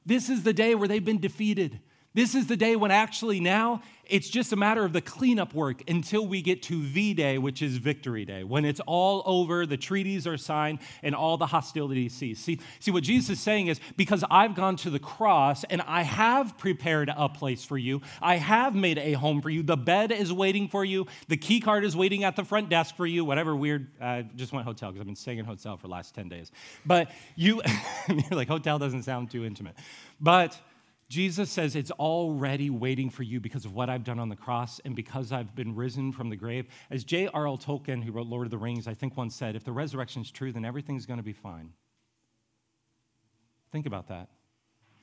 This 0.05 0.29
is 0.29 0.43
the 0.43 0.53
day 0.53 0.73
where 0.73 0.87
they've 0.87 1.03
been 1.03 1.19
defeated. 1.19 1.81
This 2.15 2.33
is 2.33 2.47
the 2.47 2.55
day 2.55 2.77
when 2.77 2.91
actually 2.91 3.41
now 3.41 3.81
it's 4.05 4.29
just 4.29 4.53
a 4.53 4.55
matter 4.55 4.85
of 4.85 4.93
the 4.93 5.01
cleanup 5.01 5.53
work 5.53 5.83
until 5.89 6.25
we 6.25 6.41
get 6.41 6.63
to 6.63 6.81
V 6.81 7.13
Day, 7.13 7.37
which 7.37 7.61
is 7.61 7.75
Victory 7.75 8.23
Day, 8.23 8.45
when 8.45 8.63
it's 8.63 8.79
all 8.87 9.21
over, 9.25 9.65
the 9.65 9.75
treaties 9.75 10.25
are 10.25 10.37
signed, 10.37 10.79
and 11.03 11.13
all 11.13 11.35
the 11.35 11.47
hostilities 11.47 12.13
cease. 12.13 12.39
See, 12.39 12.61
see, 12.79 12.91
what 12.91 13.03
Jesus 13.03 13.31
is 13.31 13.39
saying 13.41 13.67
is 13.67 13.81
because 13.97 14.23
I've 14.31 14.55
gone 14.55 14.77
to 14.77 14.89
the 14.89 14.99
cross 14.99 15.65
and 15.65 15.81
I 15.81 16.03
have 16.03 16.57
prepared 16.57 17.11
a 17.13 17.27
place 17.27 17.65
for 17.65 17.77
you, 17.77 18.01
I 18.21 18.37
have 18.37 18.75
made 18.75 18.97
a 18.97 19.11
home 19.13 19.41
for 19.41 19.49
you, 19.49 19.61
the 19.61 19.75
bed 19.75 20.13
is 20.13 20.31
waiting 20.31 20.69
for 20.69 20.85
you, 20.85 21.07
the 21.27 21.37
key 21.37 21.59
card 21.59 21.83
is 21.83 21.97
waiting 21.97 22.23
at 22.23 22.37
the 22.37 22.45
front 22.45 22.69
desk 22.69 22.95
for 22.95 23.05
you, 23.05 23.25
whatever 23.25 23.57
weird, 23.57 23.87
I 23.99 24.19
uh, 24.19 24.23
just 24.37 24.53
went 24.53 24.65
hotel 24.65 24.89
because 24.89 25.01
I've 25.01 25.07
been 25.07 25.17
staying 25.17 25.39
in 25.39 25.45
hotel 25.45 25.75
for 25.75 25.87
the 25.87 25.93
last 25.93 26.15
10 26.15 26.29
days. 26.29 26.49
But 26.85 27.11
you, 27.35 27.61
you're 28.07 28.21
like, 28.31 28.47
hotel 28.47 28.79
doesn't 28.79 29.03
sound 29.03 29.31
too 29.31 29.43
intimate. 29.43 29.75
But 30.21 30.57
Jesus 31.07 31.51
says 31.51 31.75
it's 31.75 31.91
already 31.91 32.69
waiting 32.69 33.11
for 33.11 33.23
you 33.23 33.39
because 33.39 33.63
of 33.65 33.73
what 33.73 33.89
I've 33.89 34.03
done 34.03 34.19
on 34.19 34.29
the 34.29 34.35
cross 34.35 34.81
and 34.83 34.95
because 34.95 35.31
I've 35.31 35.55
been 35.55 35.75
risen 35.75 36.11
from 36.11 36.29
the 36.29 36.35
grave. 36.35 36.67
As 36.89 37.03
J.R.L. 37.03 37.57
Tolkien, 37.59 38.03
who 38.03 38.11
wrote 38.11 38.27
Lord 38.27 38.47
of 38.47 38.51
the 38.51 38.57
Rings, 38.57 38.87
I 38.87 38.95
think 38.95 39.15
once 39.15 39.35
said, 39.35 39.55
if 39.55 39.63
the 39.63 39.71
resurrection 39.71 40.23
is 40.23 40.31
true, 40.31 40.51
then 40.51 40.65
everything's 40.65 41.05
going 41.05 41.19
to 41.19 41.23
be 41.23 41.33
fine. 41.33 41.73
Think 43.71 43.85
about 43.85 44.07
that. 44.07 44.29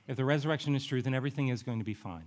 If 0.08 0.16
the 0.16 0.24
resurrection 0.24 0.74
is 0.74 0.84
true, 0.84 1.02
then 1.02 1.14
everything 1.14 1.48
is 1.48 1.62
going 1.62 1.78
to 1.78 1.84
be 1.84 1.94
fine. 1.94 2.26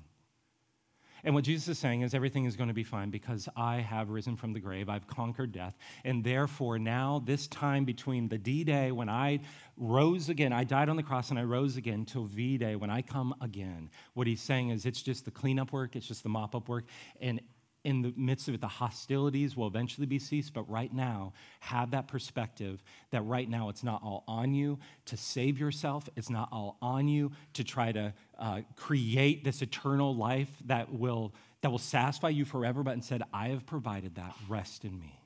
And 1.25 1.33
what 1.33 1.43
Jesus 1.43 1.67
is 1.67 1.79
saying 1.79 2.01
is 2.01 2.13
everything 2.13 2.45
is 2.45 2.55
going 2.55 2.67
to 2.67 2.73
be 2.73 2.83
fine 2.83 3.09
because 3.09 3.49
I 3.57 3.77
have 3.77 4.09
risen 4.11 4.35
from 4.35 4.53
the 4.53 4.59
grave. 4.59 4.89
I've 4.89 5.07
conquered 5.07 5.51
death. 5.51 5.75
And 6.03 6.23
therefore, 6.23 6.77
now, 6.77 7.23
this 7.25 7.47
time 7.47 7.83
between 7.83 8.29
the 8.29 8.37
D 8.37 8.63
Day 8.63 8.91
when 8.91 9.09
I 9.09 9.39
rose 9.75 10.29
again, 10.29 10.53
I 10.53 10.63
died 10.63 10.87
on 10.87 10.97
the 10.97 11.03
cross 11.03 11.31
and 11.31 11.39
I 11.39 11.43
rose 11.43 11.77
again, 11.77 12.05
till 12.05 12.25
V 12.25 12.59
Day 12.59 12.75
when 12.75 12.91
I 12.91 13.01
come 13.01 13.33
again, 13.41 13.89
what 14.13 14.27
he's 14.27 14.39
saying 14.39 14.69
is 14.69 14.85
it's 14.85 15.01
just 15.01 15.25
the 15.25 15.31
cleanup 15.31 15.73
work, 15.73 15.95
it's 15.95 16.07
just 16.07 16.21
the 16.21 16.29
mop 16.29 16.53
up 16.53 16.69
work. 16.69 16.85
And 17.19 17.41
in 17.85 18.01
the 18.01 18.11
midst 18.17 18.47
of 18.47 18.55
it, 18.55 18.61
the 18.61 18.67
hostilities 18.67 19.55
will 19.55 19.67
eventually 19.67 20.07
be 20.07 20.17
ceased, 20.17 20.53
but 20.53 20.67
right 20.69 20.91
now, 20.91 21.33
have 21.59 21.91
that 21.91 22.07
perspective 22.07 22.83
that 23.11 23.21
right 23.21 23.47
now 23.47 23.69
it's 23.69 23.83
not 23.83 24.01
all 24.03 24.23
on 24.27 24.55
you 24.55 24.79
to 25.05 25.15
save 25.15 25.59
yourself, 25.59 26.09
it's 26.15 26.29
not 26.29 26.49
all 26.51 26.77
on 26.81 27.07
you 27.07 27.31
to 27.53 27.63
try 27.63 27.91
to 27.91 28.11
uh, 28.39 28.61
create 28.75 29.43
this 29.43 29.61
eternal 29.61 30.15
life 30.15 30.49
that 30.65 30.91
will, 30.91 31.31
that 31.61 31.69
will 31.69 31.77
satisfy 31.77 32.29
you 32.29 32.43
forever, 32.43 32.81
but 32.81 32.95
instead, 32.95 33.21
I 33.31 33.49
have 33.49 33.67
provided 33.67 34.15
that. 34.15 34.35
Rest 34.49 34.83
in 34.83 34.99
me. 34.99 35.19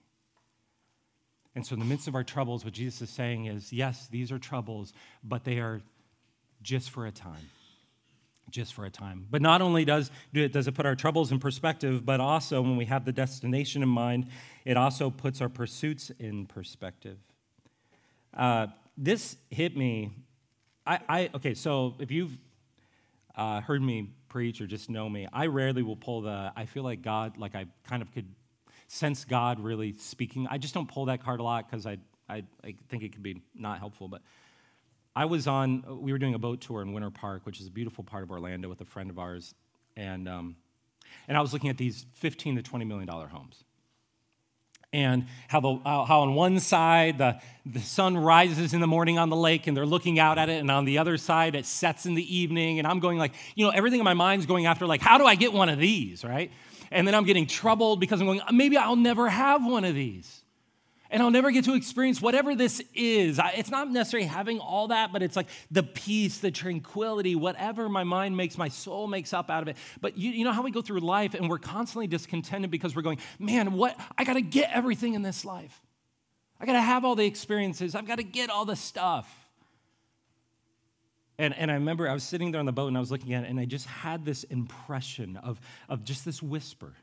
And 1.56 1.66
so, 1.66 1.74
in 1.74 1.80
the 1.80 1.86
midst 1.86 2.10
of 2.10 2.16
our 2.16 2.26
troubles, 2.26 2.66
what 2.66 2.74
Jesus 2.74 3.02
is 3.04 3.10
saying 3.10 3.46
is 3.46 3.72
yes, 3.72 4.08
these 4.12 4.34
are 4.34 4.38
troubles, 4.38 4.94
but 5.24 5.46
they 5.46 5.60
are 5.60 5.82
just 6.62 6.90
for 6.90 7.08
a 7.08 7.12
time 7.12 7.50
just 8.52 8.74
for 8.74 8.86
a 8.86 8.90
time. 8.90 9.26
But 9.30 9.42
not 9.42 9.62
only 9.62 9.86
does, 9.86 10.12
does 10.34 10.68
it 10.68 10.74
put 10.74 10.86
our 10.86 10.96
troubles 10.96 11.32
in 11.32 11.40
perspective, 11.40 12.06
but 12.06 12.20
also 12.20 12.62
when 12.62 12.78
we 12.78 12.86
have 12.86 13.06
the 13.06 13.12
destination 13.12 13.84
in 13.84 13.90
mind, 13.90 14.28
it 14.66 14.78
also 14.78 15.10
puts 15.10 15.42
our 15.42 15.50
pursuits 15.50 16.12
in 16.20 16.46
perspective. 16.46 17.18
Uh, 18.34 18.68
this 18.98 19.38
hit 19.50 19.76
me. 19.76 20.12
I, 20.86 21.00
I, 21.08 21.30
okay, 21.36 21.54
so 21.54 21.96
if 22.00 22.12
you've 22.12 22.38
uh, 23.36 23.62
heard 23.62 23.82
me 23.82 24.10
preach 24.28 24.62
or 24.62 24.68
just 24.68 24.90
know 24.90 25.10
me, 25.10 25.28
I 25.32 25.48
rarely 25.48 25.84
will 25.84 25.96
pull 25.96 26.22
the, 26.22 26.52
I 26.56 26.66
feel 26.66 26.84
like 26.84 27.02
God, 27.02 27.38
like 27.38 27.56
I 27.56 27.66
kind 27.88 28.02
of 28.02 28.12
could 28.14 28.28
sense 28.88 29.24
God 29.26 29.60
really 29.60 29.96
speaking. 29.98 30.48
I 30.50 30.58
just 30.58 30.74
don't 30.74 30.88
pull 30.88 31.06
that 31.06 31.24
card 31.24 31.40
a 31.40 31.44
lot 31.44 31.70
because 31.70 31.86
I, 31.86 31.98
I, 32.28 32.44
I 32.64 32.76
think 32.90 33.04
it 33.04 33.14
could 33.14 33.24
be 33.24 33.42
not 33.56 33.80
helpful, 33.80 34.08
but 34.08 34.22
I 35.20 35.26
was 35.26 35.48
on, 35.48 35.84
we 36.02 36.14
were 36.14 36.18
doing 36.18 36.34
a 36.34 36.40
boat 36.40 36.62
tour 36.62 36.82
in 36.82 36.94
Winter 36.94 37.10
Park, 37.10 37.42
which 37.46 37.60
is 37.60 37.68
a 37.68 37.72
beautiful 37.72 38.06
part 38.06 38.24
of 38.24 38.32
Orlando 38.32 38.70
with 38.70 38.80
a 38.80 38.86
friend 38.86 39.10
of 39.10 39.20
ours. 39.20 39.54
And, 39.98 40.30
um, 40.30 40.56
and 41.28 41.36
I 41.36 41.42
was 41.42 41.52
looking 41.52 41.70
at 41.70 41.78
these 41.78 42.06
15 42.14 42.56
to 42.56 42.62
20 42.62 42.86
million 42.86 43.06
dollar 43.06 43.28
homes. 43.28 43.66
And 44.94 45.26
how, 45.50 45.60
the, 45.60 45.76
how 45.84 46.22
on 46.22 46.36
one 46.36 46.62
side 46.62 47.18
the, 47.18 47.38
the 47.66 47.82
sun 47.82 48.18
rises 48.18 48.74
in 48.74 48.80
the 48.80 48.88
morning 48.88 49.20
on 49.20 49.30
the 49.30 49.36
lake 49.36 49.68
and 49.68 49.76
they're 49.76 49.86
looking 49.86 50.20
out 50.20 50.38
at 50.38 50.48
it, 50.48 50.62
and 50.62 50.72
on 50.72 50.86
the 50.86 51.00
other 51.00 51.18
side 51.18 51.54
it 51.54 51.66
sets 51.66 52.06
in 52.06 52.16
the 52.16 52.38
evening. 52.38 52.80
And 52.80 52.88
I'm 52.88 53.02
going 53.02 53.18
like, 53.18 53.34
you 53.56 53.66
know, 53.66 53.72
everything 53.72 54.00
in 54.00 54.06
my 54.06 54.14
mind's 54.14 54.46
going 54.46 54.68
after 54.68 54.86
like, 54.88 55.02
how 55.02 55.18
do 55.18 55.26
I 55.26 55.36
get 55.36 55.52
one 55.52 55.68
of 55.68 55.80
these, 55.80 56.24
right? 56.24 56.50
And 56.92 57.06
then 57.06 57.14
I'm 57.14 57.26
getting 57.26 57.46
troubled 57.46 58.00
because 58.00 58.22
I'm 58.22 58.26
going, 58.26 58.40
maybe 58.54 58.78
I'll 58.78 58.96
never 58.96 59.28
have 59.28 59.66
one 59.66 59.84
of 59.84 59.96
these 59.96 60.39
and 61.12 61.24
I'll 61.24 61.32
never 61.32 61.50
get 61.52 61.66
to 61.66 61.74
experience 61.74 62.22
whatever 62.22 62.56
this 62.56 62.82
is. 62.94 63.40
It's 63.56 63.72
not 63.72 63.90
necessarily 63.90 64.28
having 64.28 64.60
all 64.60 64.90
that, 64.90 65.12
but 65.12 65.24
it's 65.24 65.36
like 65.36 65.48
the 65.72 65.82
peace, 65.82 66.38
the 66.38 66.52
tranquility, 66.52 67.36
whatever 67.36 67.90
my 67.90 68.04
mind 68.04 68.38
makes, 68.38 68.58
my 68.58 68.70
soul 68.70 69.08
makes 69.08 69.34
up 69.34 69.50
out 69.50 69.64
of 69.64 69.70
it. 69.70 69.78
But 70.02 70.18
you, 70.18 70.32
you 70.32 70.44
know 70.44 70.52
how 70.52 70.62
we 70.62 70.72
go 70.72 70.82
through 70.82 71.00
life 71.00 71.34
and 71.34 71.50
we're 71.50 71.58
constantly 71.58 72.08
discontented 72.08 72.70
because 72.70 72.96
we're 72.96 73.02
going, 73.02 73.20
man, 73.40 73.74
what? 73.74 74.00
I 74.18 74.24
got 74.24 74.34
to 74.34 74.42
get 74.42 74.70
everything 74.72 75.16
in 75.16 75.24
this 75.24 75.44
life. 75.44 75.82
I 76.60 76.66
got 76.66 76.74
to 76.74 76.82
have 76.82 77.06
all 77.06 77.16
the 77.16 77.26
experiences. 77.26 77.96
I've 77.96 78.08
got 78.08 78.18
to 78.18 78.24
get 78.24 78.50
all 78.50 78.66
the 78.66 78.76
stuff. 78.76 79.34
And, 81.40 81.56
and 81.58 81.72
I 81.72 81.76
remember 81.76 82.08
I 82.08 82.14
was 82.14 82.24
sitting 82.24 82.52
there 82.52 82.60
on 82.60 82.66
the 82.66 82.74
boat 82.74 82.90
and 82.90 82.98
I 82.98 83.00
was 83.00 83.12
looking 83.12 83.34
at 83.34 83.46
it 83.46 83.50
and 83.50 83.60
I 83.60 83.66
just 83.66 83.86
had 83.86 84.26
this 84.26 84.44
impression 84.44 85.38
of, 85.38 85.60
of 85.88 86.04
just 86.04 86.26
this 86.26 86.44
whisper 86.44 86.94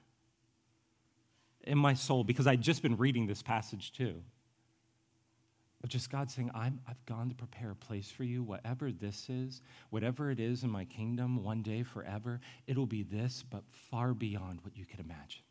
in 1.66 1.78
my 1.78 1.94
soul 1.94 2.24
because 2.24 2.46
I'd 2.46 2.62
just 2.62 2.82
been 2.82 2.96
reading 2.96 3.26
this 3.26 3.42
passage 3.42 3.92
too. 3.92 4.22
But 5.80 5.90
just 5.90 6.10
God 6.10 6.30
saying, 6.30 6.50
i 6.54 6.64
have 6.64 7.04
gone 7.06 7.28
to 7.28 7.34
prepare 7.34 7.70
a 7.70 7.76
place 7.76 8.10
for 8.10 8.24
you, 8.24 8.42
whatever 8.42 8.90
this 8.90 9.28
is, 9.28 9.60
whatever 9.90 10.30
it 10.30 10.40
is 10.40 10.64
in 10.64 10.70
my 10.70 10.84
kingdom, 10.84 11.44
one 11.44 11.62
day, 11.62 11.82
forever, 11.82 12.40
it'll 12.66 12.86
be 12.86 13.02
this, 13.02 13.44
but 13.48 13.62
far 13.70 14.14
beyond 14.14 14.60
what 14.62 14.76
you 14.76 14.84
could 14.84 15.00
imagine 15.00 15.45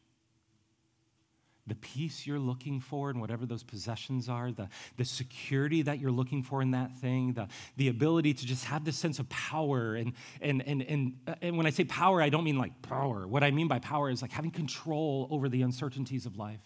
the 1.68 1.76
peace 1.76 2.28
you're 2.28 2.40
looking 2.40 2.80
for 2.80 3.10
and 3.10 3.20
whatever 3.20 3.46
those 3.46 3.64
possessions 3.64 4.30
are, 4.30 4.52
the, 4.52 4.70
the 4.98 5.06
security 5.06 5.82
that 5.82 6.00
you're 6.00 6.12
looking 6.12 6.44
for 6.44 6.62
in 6.62 6.72
that 6.72 6.96
thing, 6.98 7.34
the, 7.34 7.48
the 7.78 7.88
ability 7.88 8.34
to 8.34 8.46
just 8.46 8.66
have 8.66 8.86
this 8.86 8.98
sense 8.98 9.18
of 9.18 9.28
power. 9.30 9.96
And, 9.96 10.14
and, 10.42 10.62
and, 10.68 10.82
and, 10.84 11.14
uh, 11.28 11.36
and 11.42 11.58
when 11.58 11.66
I 11.66 11.72
say 11.72 11.84
power, 11.84 12.22
I 12.22 12.30
don't 12.30 12.44
mean 12.44 12.58
like 12.58 12.82
power. 12.84 13.28
What 13.28 13.44
I 13.44 13.52
mean 13.52 13.68
by 13.68 13.80
power 13.80 14.10
is 14.10 14.22
like 14.22 14.32
having 14.32 14.52
control 14.52 15.28
over 15.32 15.50
the 15.50 15.64
uncertainties 15.64 16.26
of 16.26 16.38
life. 16.38 16.62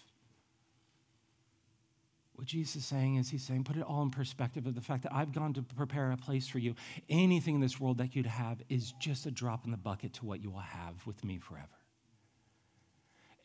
What 2.35 2.47
Jesus 2.47 2.77
is 2.77 2.85
saying 2.85 3.17
is, 3.17 3.29
He's 3.29 3.43
saying, 3.43 3.65
put 3.65 3.75
it 3.75 3.83
all 3.83 4.01
in 4.01 4.11
perspective 4.11 4.65
of 4.65 4.73
the 4.73 4.81
fact 4.81 5.03
that 5.03 5.13
I've 5.13 5.33
gone 5.33 5.53
to 5.55 5.61
prepare 5.61 6.11
a 6.11 6.17
place 6.17 6.47
for 6.47 6.59
you. 6.59 6.73
Anything 7.09 7.55
in 7.55 7.61
this 7.61 7.81
world 7.81 7.97
that 7.97 8.15
you'd 8.15 8.25
have 8.25 8.61
is 8.69 8.93
just 8.99 9.25
a 9.25 9.31
drop 9.31 9.65
in 9.65 9.71
the 9.71 9.77
bucket 9.77 10.13
to 10.15 10.25
what 10.25 10.41
you 10.41 10.49
will 10.49 10.59
have 10.59 11.05
with 11.05 11.21
me 11.25 11.37
forever. 11.37 11.78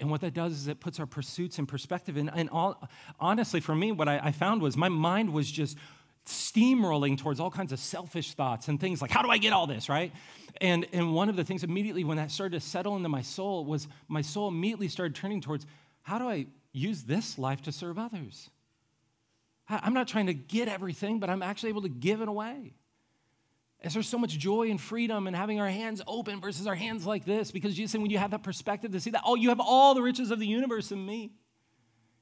And 0.01 0.11
what 0.11 0.21
that 0.23 0.35
does 0.35 0.53
is 0.53 0.69
it 0.69 0.81
puts 0.81 0.99
our 0.99 1.07
pursuits 1.07 1.59
in 1.59 1.67
perspective. 1.67 2.17
And, 2.17 2.31
and 2.35 2.51
all, 2.51 2.89
honestly, 3.21 3.61
for 3.61 3.75
me, 3.75 3.93
what 3.93 4.09
I, 4.09 4.19
I 4.19 4.33
found 4.33 4.61
was 4.61 4.77
my 4.77 4.89
mind 4.89 5.33
was 5.33 5.51
just 5.51 5.79
steamrolling 6.27 7.19
towards 7.19 7.39
all 7.39 7.51
kinds 7.51 7.73
of 7.73 7.79
selfish 7.79 8.35
thoughts 8.35 8.69
and 8.69 8.81
things 8.81 9.03
like, 9.03 9.11
how 9.11 9.23
do 9.23 9.29
I 9.29 9.39
get 9.39 9.53
all 9.53 9.67
this, 9.67 9.89
right? 9.89 10.13
And, 10.61 10.87
and 10.93 11.15
one 11.15 11.29
of 11.29 11.37
the 11.37 11.45
things 11.45 11.65
immediately 11.65 12.05
when 12.05 12.17
that 12.17 12.31
started 12.31 12.61
to 12.61 12.67
settle 12.67 12.97
into 12.97 13.09
my 13.09 13.23
soul 13.23 13.65
was 13.65 13.89
my 14.09 14.23
soul 14.23 14.49
immediately 14.49 14.89
started 14.89 15.15
turning 15.15 15.41
towards, 15.41 15.67
how 16.03 16.19
do 16.19 16.29
I 16.29 16.47
use 16.73 17.03
this 17.03 17.39
life 17.39 17.63
to 17.63 17.73
serve 17.73 17.99
others? 17.99 18.51
I'm 19.69 19.95
not 19.95 20.09
trying 20.09 20.27
to 20.27 20.35
get 20.35 20.69
everything, 20.69 21.21
but 21.21 21.31
I'm 21.31 21.43
actually 21.43 21.71
able 21.71 21.83
to 21.83 21.89
give 21.89 22.21
it 22.21 22.29
away. 22.29 22.75
Is 23.85 23.92
there 23.92 24.03
so 24.03 24.16
much 24.16 24.38
joy 24.38 24.70
and 24.70 24.81
freedom 24.81 25.27
in 25.27 25.35
having 25.35 25.61
our 25.61 25.68
hands 25.68 26.01
open 26.07 26.40
versus 26.40 26.66
our 26.66 26.75
hands 26.75 27.07
like 27.07 27.27
this? 27.27 27.51
Because 27.51 27.75
Jesus 27.75 27.92
said, 27.92 28.01
when 28.01 28.11
you 28.11 28.16
have 28.16 28.31
that 28.31 28.42
perspective 28.42 28.92
to 28.92 29.01
see 29.01 29.11
that, 29.11 29.20
oh, 29.27 29.35
you 29.35 29.51
have 29.51 29.61
all 29.61 29.94
the 29.94 30.01
riches 30.01 30.31
of 30.31 30.38
the 30.38 30.47
universe 30.47 30.90
in 30.90 31.05
me, 31.05 31.33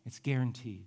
it's 0.05 0.19
guaranteed. 0.19 0.87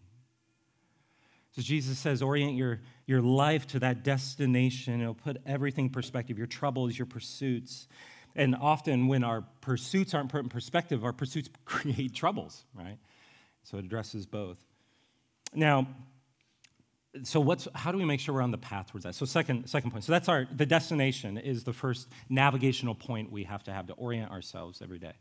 So 1.55 1.61
Jesus 1.61 1.97
says, 1.97 2.21
orient 2.21 2.55
your, 2.55 2.81
your 3.07 3.21
life 3.21 3.65
to 3.67 3.79
that 3.79 4.03
destination. 4.03 4.99
It'll 4.99 5.13
put 5.13 5.37
everything 5.45 5.85
in 5.85 5.91
perspective 5.91 6.37
your 6.37 6.47
troubles, 6.47 6.99
your 6.99 7.05
pursuits. 7.05 7.87
And 8.35 8.53
often, 8.53 9.07
when 9.07 9.23
our 9.23 9.45
pursuits 9.61 10.13
aren't 10.13 10.27
put 10.27 10.43
in 10.43 10.49
perspective, 10.49 11.05
our 11.05 11.13
pursuits 11.13 11.49
create 11.63 12.13
troubles, 12.13 12.65
right? 12.77 12.97
So 13.63 13.77
it 13.77 13.85
addresses 13.85 14.25
both. 14.25 14.57
Now, 15.53 15.87
so 17.23 17.39
what's 17.39 17.67
how 17.75 17.91
do 17.91 17.97
we 17.97 18.05
make 18.05 18.19
sure 18.19 18.35
we're 18.35 18.41
on 18.41 18.51
the 18.51 18.57
path 18.57 18.91
towards 18.91 19.05
that? 19.05 19.15
So 19.15 19.25
second 19.25 19.67
second 19.69 19.91
point. 19.91 20.03
So 20.03 20.11
that's 20.11 20.29
our 20.29 20.47
the 20.55 20.65
destination 20.65 21.37
is 21.37 21.63
the 21.63 21.73
first 21.73 22.07
navigational 22.29 22.95
point 22.95 23.31
we 23.31 23.43
have 23.43 23.63
to 23.63 23.73
have 23.73 23.87
to 23.87 23.93
orient 23.93 24.31
ourselves 24.31 24.81
every 24.81 24.99
day. 24.99 25.13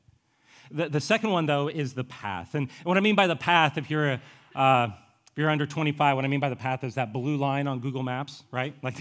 The, 0.70 0.88
the 0.88 1.00
second 1.00 1.30
one 1.30 1.46
though 1.46 1.68
is 1.68 1.94
the 1.94 2.04
path. 2.04 2.54
And 2.54 2.68
what 2.83 2.96
i 2.96 3.00
mean 3.00 3.14
by 3.14 3.26
the 3.26 3.37
path 3.37 3.78
if 3.78 3.90
you're 3.90 4.12
a 4.12 4.20
uh, 4.54 4.88
if 5.34 5.38
you're 5.38 5.50
under 5.50 5.66
25, 5.66 6.14
what 6.14 6.24
I 6.24 6.28
mean 6.28 6.38
by 6.38 6.48
the 6.48 6.54
path 6.54 6.84
is 6.84 6.94
that 6.94 7.12
blue 7.12 7.36
line 7.36 7.66
on 7.66 7.80
Google 7.80 8.04
Maps, 8.04 8.44
right? 8.52 8.72
Like 8.84 8.94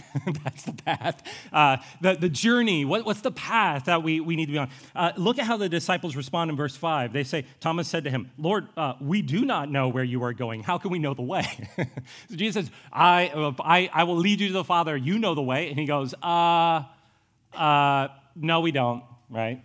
that's 0.43 0.63
the 0.63 0.71
path. 0.71 1.21
Uh, 1.51 1.77
the, 2.01 2.15
the 2.15 2.29
journey, 2.29 2.85
what, 2.85 3.05
what's 3.05 3.21
the 3.21 3.31
path 3.31 3.85
that 3.85 4.01
we, 4.01 4.19
we 4.19 4.35
need 4.35 4.47
to 4.47 4.51
be 4.51 4.57
on? 4.57 4.69
Uh, 4.95 5.11
look 5.15 5.37
at 5.37 5.45
how 5.45 5.57
the 5.57 5.69
disciples 5.69 6.15
respond 6.15 6.49
in 6.49 6.57
verse 6.57 6.75
5. 6.75 7.13
They 7.13 7.23
say, 7.23 7.45
Thomas 7.59 7.87
said 7.87 8.05
to 8.05 8.09
him, 8.09 8.31
Lord, 8.39 8.67
uh, 8.75 8.93
we 8.99 9.21
do 9.21 9.45
not 9.45 9.69
know 9.69 9.89
where 9.89 10.03
you 10.03 10.23
are 10.23 10.33
going. 10.33 10.63
How 10.63 10.79
can 10.79 10.89
we 10.89 10.97
know 10.97 11.13
the 11.13 11.21
way? 11.21 11.45
so 11.77 12.35
Jesus 12.35 12.65
says, 12.65 12.71
I, 12.91 13.53
I, 13.59 13.91
I 13.93 14.03
will 14.05 14.15
lead 14.15 14.41
you 14.41 14.47
to 14.47 14.53
the 14.53 14.63
Father. 14.63 14.97
You 14.97 15.19
know 15.19 15.35
the 15.35 15.43
way. 15.43 15.69
And 15.69 15.77
he 15.77 15.85
goes, 15.85 16.15
uh, 16.23 16.81
uh, 17.53 18.07
no, 18.35 18.61
we 18.61 18.71
don't, 18.71 19.03
right? 19.29 19.61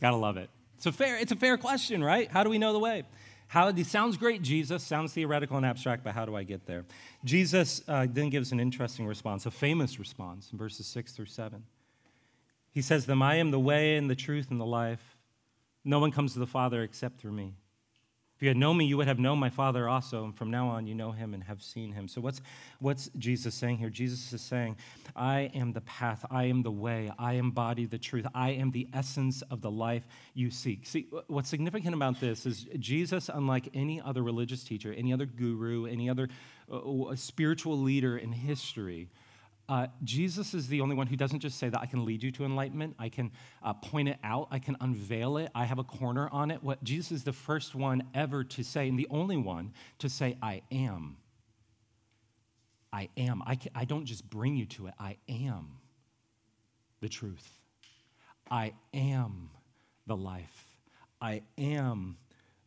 Gotta 0.00 0.16
love 0.16 0.38
it. 0.38 0.48
It's 0.76 0.86
a 0.86 0.92
fair, 0.92 1.18
it's 1.18 1.32
a 1.32 1.36
fair 1.36 1.58
question, 1.58 2.02
right? 2.02 2.30
How 2.30 2.42
do 2.42 2.48
we 2.48 2.56
know 2.56 2.72
the 2.72 2.78
way? 2.78 3.02
How, 3.48 3.68
it 3.68 3.86
sounds 3.86 4.16
great, 4.16 4.42
Jesus. 4.42 4.82
Sounds 4.82 5.12
theoretical 5.12 5.56
and 5.56 5.64
abstract, 5.64 6.02
but 6.02 6.14
how 6.14 6.26
do 6.26 6.34
I 6.34 6.42
get 6.42 6.66
there? 6.66 6.84
Jesus 7.24 7.82
uh, 7.86 8.06
then 8.10 8.28
gives 8.28 8.52
an 8.52 8.60
interesting 8.60 9.06
response, 9.06 9.46
a 9.46 9.50
famous 9.50 9.98
response 9.98 10.50
in 10.52 10.58
verses 10.58 10.86
6 10.86 11.12
through 11.12 11.26
7. 11.26 11.62
He 12.72 12.82
says 12.82 13.06
them, 13.06 13.22
I 13.22 13.36
am 13.36 13.52
the 13.52 13.60
way 13.60 13.96
and 13.96 14.10
the 14.10 14.16
truth 14.16 14.50
and 14.50 14.60
the 14.60 14.66
life. 14.66 15.16
No 15.84 15.98
one 15.98 16.10
comes 16.10 16.32
to 16.32 16.38
the 16.38 16.46
Father 16.46 16.82
except 16.82 17.20
through 17.20 17.32
me. 17.32 17.54
If 18.36 18.42
you 18.42 18.48
had 18.48 18.58
known 18.58 18.76
me, 18.76 18.84
you 18.84 18.98
would 18.98 19.06
have 19.06 19.18
known 19.18 19.38
my 19.38 19.48
Father 19.48 19.88
also, 19.88 20.24
and 20.24 20.36
from 20.36 20.50
now 20.50 20.68
on 20.68 20.86
you 20.86 20.94
know 20.94 21.10
him 21.10 21.32
and 21.32 21.42
have 21.44 21.62
seen 21.62 21.90
him. 21.90 22.06
So, 22.06 22.20
what's, 22.20 22.42
what's 22.80 23.08
Jesus 23.16 23.54
saying 23.54 23.78
here? 23.78 23.88
Jesus 23.88 24.30
is 24.30 24.42
saying, 24.42 24.76
I 25.14 25.50
am 25.54 25.72
the 25.72 25.80
path, 25.80 26.22
I 26.30 26.44
am 26.44 26.62
the 26.62 26.70
way, 26.70 27.10
I 27.18 27.34
embody 27.34 27.86
the 27.86 27.96
truth, 27.96 28.26
I 28.34 28.50
am 28.50 28.72
the 28.72 28.88
essence 28.92 29.40
of 29.50 29.62
the 29.62 29.70
life 29.70 30.06
you 30.34 30.50
seek. 30.50 30.86
See, 30.86 31.06
what's 31.28 31.48
significant 31.48 31.94
about 31.94 32.20
this 32.20 32.44
is 32.44 32.66
Jesus, 32.78 33.30
unlike 33.32 33.70
any 33.72 34.02
other 34.02 34.22
religious 34.22 34.64
teacher, 34.64 34.92
any 34.92 35.14
other 35.14 35.24
guru, 35.24 35.86
any 35.86 36.10
other 36.10 36.28
uh, 36.70 37.14
spiritual 37.14 37.78
leader 37.78 38.18
in 38.18 38.32
history, 38.32 39.08
uh, 39.68 39.88
Jesus 40.04 40.54
is 40.54 40.68
the 40.68 40.80
only 40.80 40.94
one 40.94 41.06
who 41.06 41.16
doesn't 41.16 41.40
just 41.40 41.58
say 41.58 41.68
that 41.68 41.80
I 41.80 41.86
can 41.86 42.04
lead 42.04 42.22
you 42.22 42.30
to 42.32 42.44
enlightenment, 42.44 42.94
I 42.98 43.08
can 43.08 43.32
uh, 43.62 43.72
point 43.74 44.08
it 44.08 44.18
out, 44.22 44.48
I 44.50 44.58
can 44.58 44.76
unveil 44.80 45.38
it, 45.38 45.50
I 45.54 45.64
have 45.64 45.78
a 45.78 45.84
corner 45.84 46.28
on 46.30 46.50
it. 46.50 46.62
What 46.62 46.82
Jesus 46.84 47.12
is 47.12 47.24
the 47.24 47.32
first 47.32 47.74
one 47.74 48.02
ever 48.14 48.44
to 48.44 48.62
say, 48.62 48.88
and 48.88 48.98
the 48.98 49.08
only 49.10 49.36
one 49.36 49.72
to 49.98 50.08
say, 50.08 50.36
I 50.40 50.62
am. 50.70 51.16
I 52.92 53.08
am. 53.16 53.42
I, 53.44 53.56
can, 53.56 53.72
I 53.74 53.84
don't 53.84 54.06
just 54.06 54.28
bring 54.30 54.56
you 54.56 54.66
to 54.66 54.86
it, 54.86 54.94
I 54.98 55.16
am 55.28 55.78
the 57.00 57.08
truth. 57.08 57.50
I 58.50 58.72
am 58.94 59.50
the 60.06 60.16
life. 60.16 60.66
I 61.20 61.42
am 61.58 62.16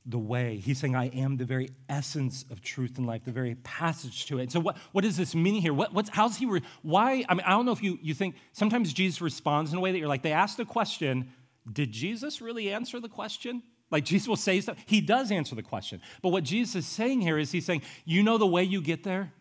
the 0.05 0.17
way. 0.17 0.57
He's 0.57 0.79
saying, 0.79 0.95
I 0.95 1.07
am 1.09 1.37
the 1.37 1.45
very 1.45 1.69
essence 1.87 2.45
of 2.49 2.61
truth 2.61 2.97
and 2.97 3.05
life, 3.05 3.25
the 3.25 3.31
very 3.31 3.55
passage 3.55 4.25
to 4.27 4.39
it. 4.39 4.51
So, 4.51 4.59
what, 4.59 4.77
what 4.91 5.03
does 5.03 5.17
this 5.17 5.35
mean 5.35 5.61
here? 5.61 5.73
What, 5.73 5.93
what's, 5.93 6.09
how's 6.09 6.37
he, 6.37 6.45
re- 6.45 6.61
why? 6.81 7.23
I 7.29 7.33
mean, 7.33 7.43
I 7.45 7.51
don't 7.51 7.65
know 7.65 7.71
if 7.71 7.83
you, 7.83 7.99
you 8.01 8.13
think 8.13 8.35
sometimes 8.53 8.93
Jesus 8.93 9.21
responds 9.21 9.71
in 9.71 9.77
a 9.77 9.81
way 9.81 9.91
that 9.91 9.97
you're 9.97 10.07
like, 10.07 10.23
they 10.23 10.31
asked 10.31 10.57
the 10.57 10.65
question, 10.65 11.31
did 11.71 11.91
Jesus 11.91 12.41
really 12.41 12.71
answer 12.71 12.99
the 12.99 13.09
question? 13.09 13.61
Like 13.91 14.05
Jesus 14.05 14.27
will 14.27 14.35
say 14.35 14.61
stuff. 14.61 14.77
He 14.85 15.01
does 15.01 15.31
answer 15.31 15.55
the 15.55 15.63
question. 15.63 16.01
But 16.21 16.29
what 16.29 16.43
Jesus 16.43 16.75
is 16.75 16.85
saying 16.85 17.21
here 17.21 17.37
is 17.37 17.51
he's 17.51 17.65
saying, 17.65 17.81
you 18.05 18.23
know 18.23 18.37
the 18.37 18.47
way 18.47 18.63
you 18.63 18.81
get 18.81 19.03
there? 19.03 19.33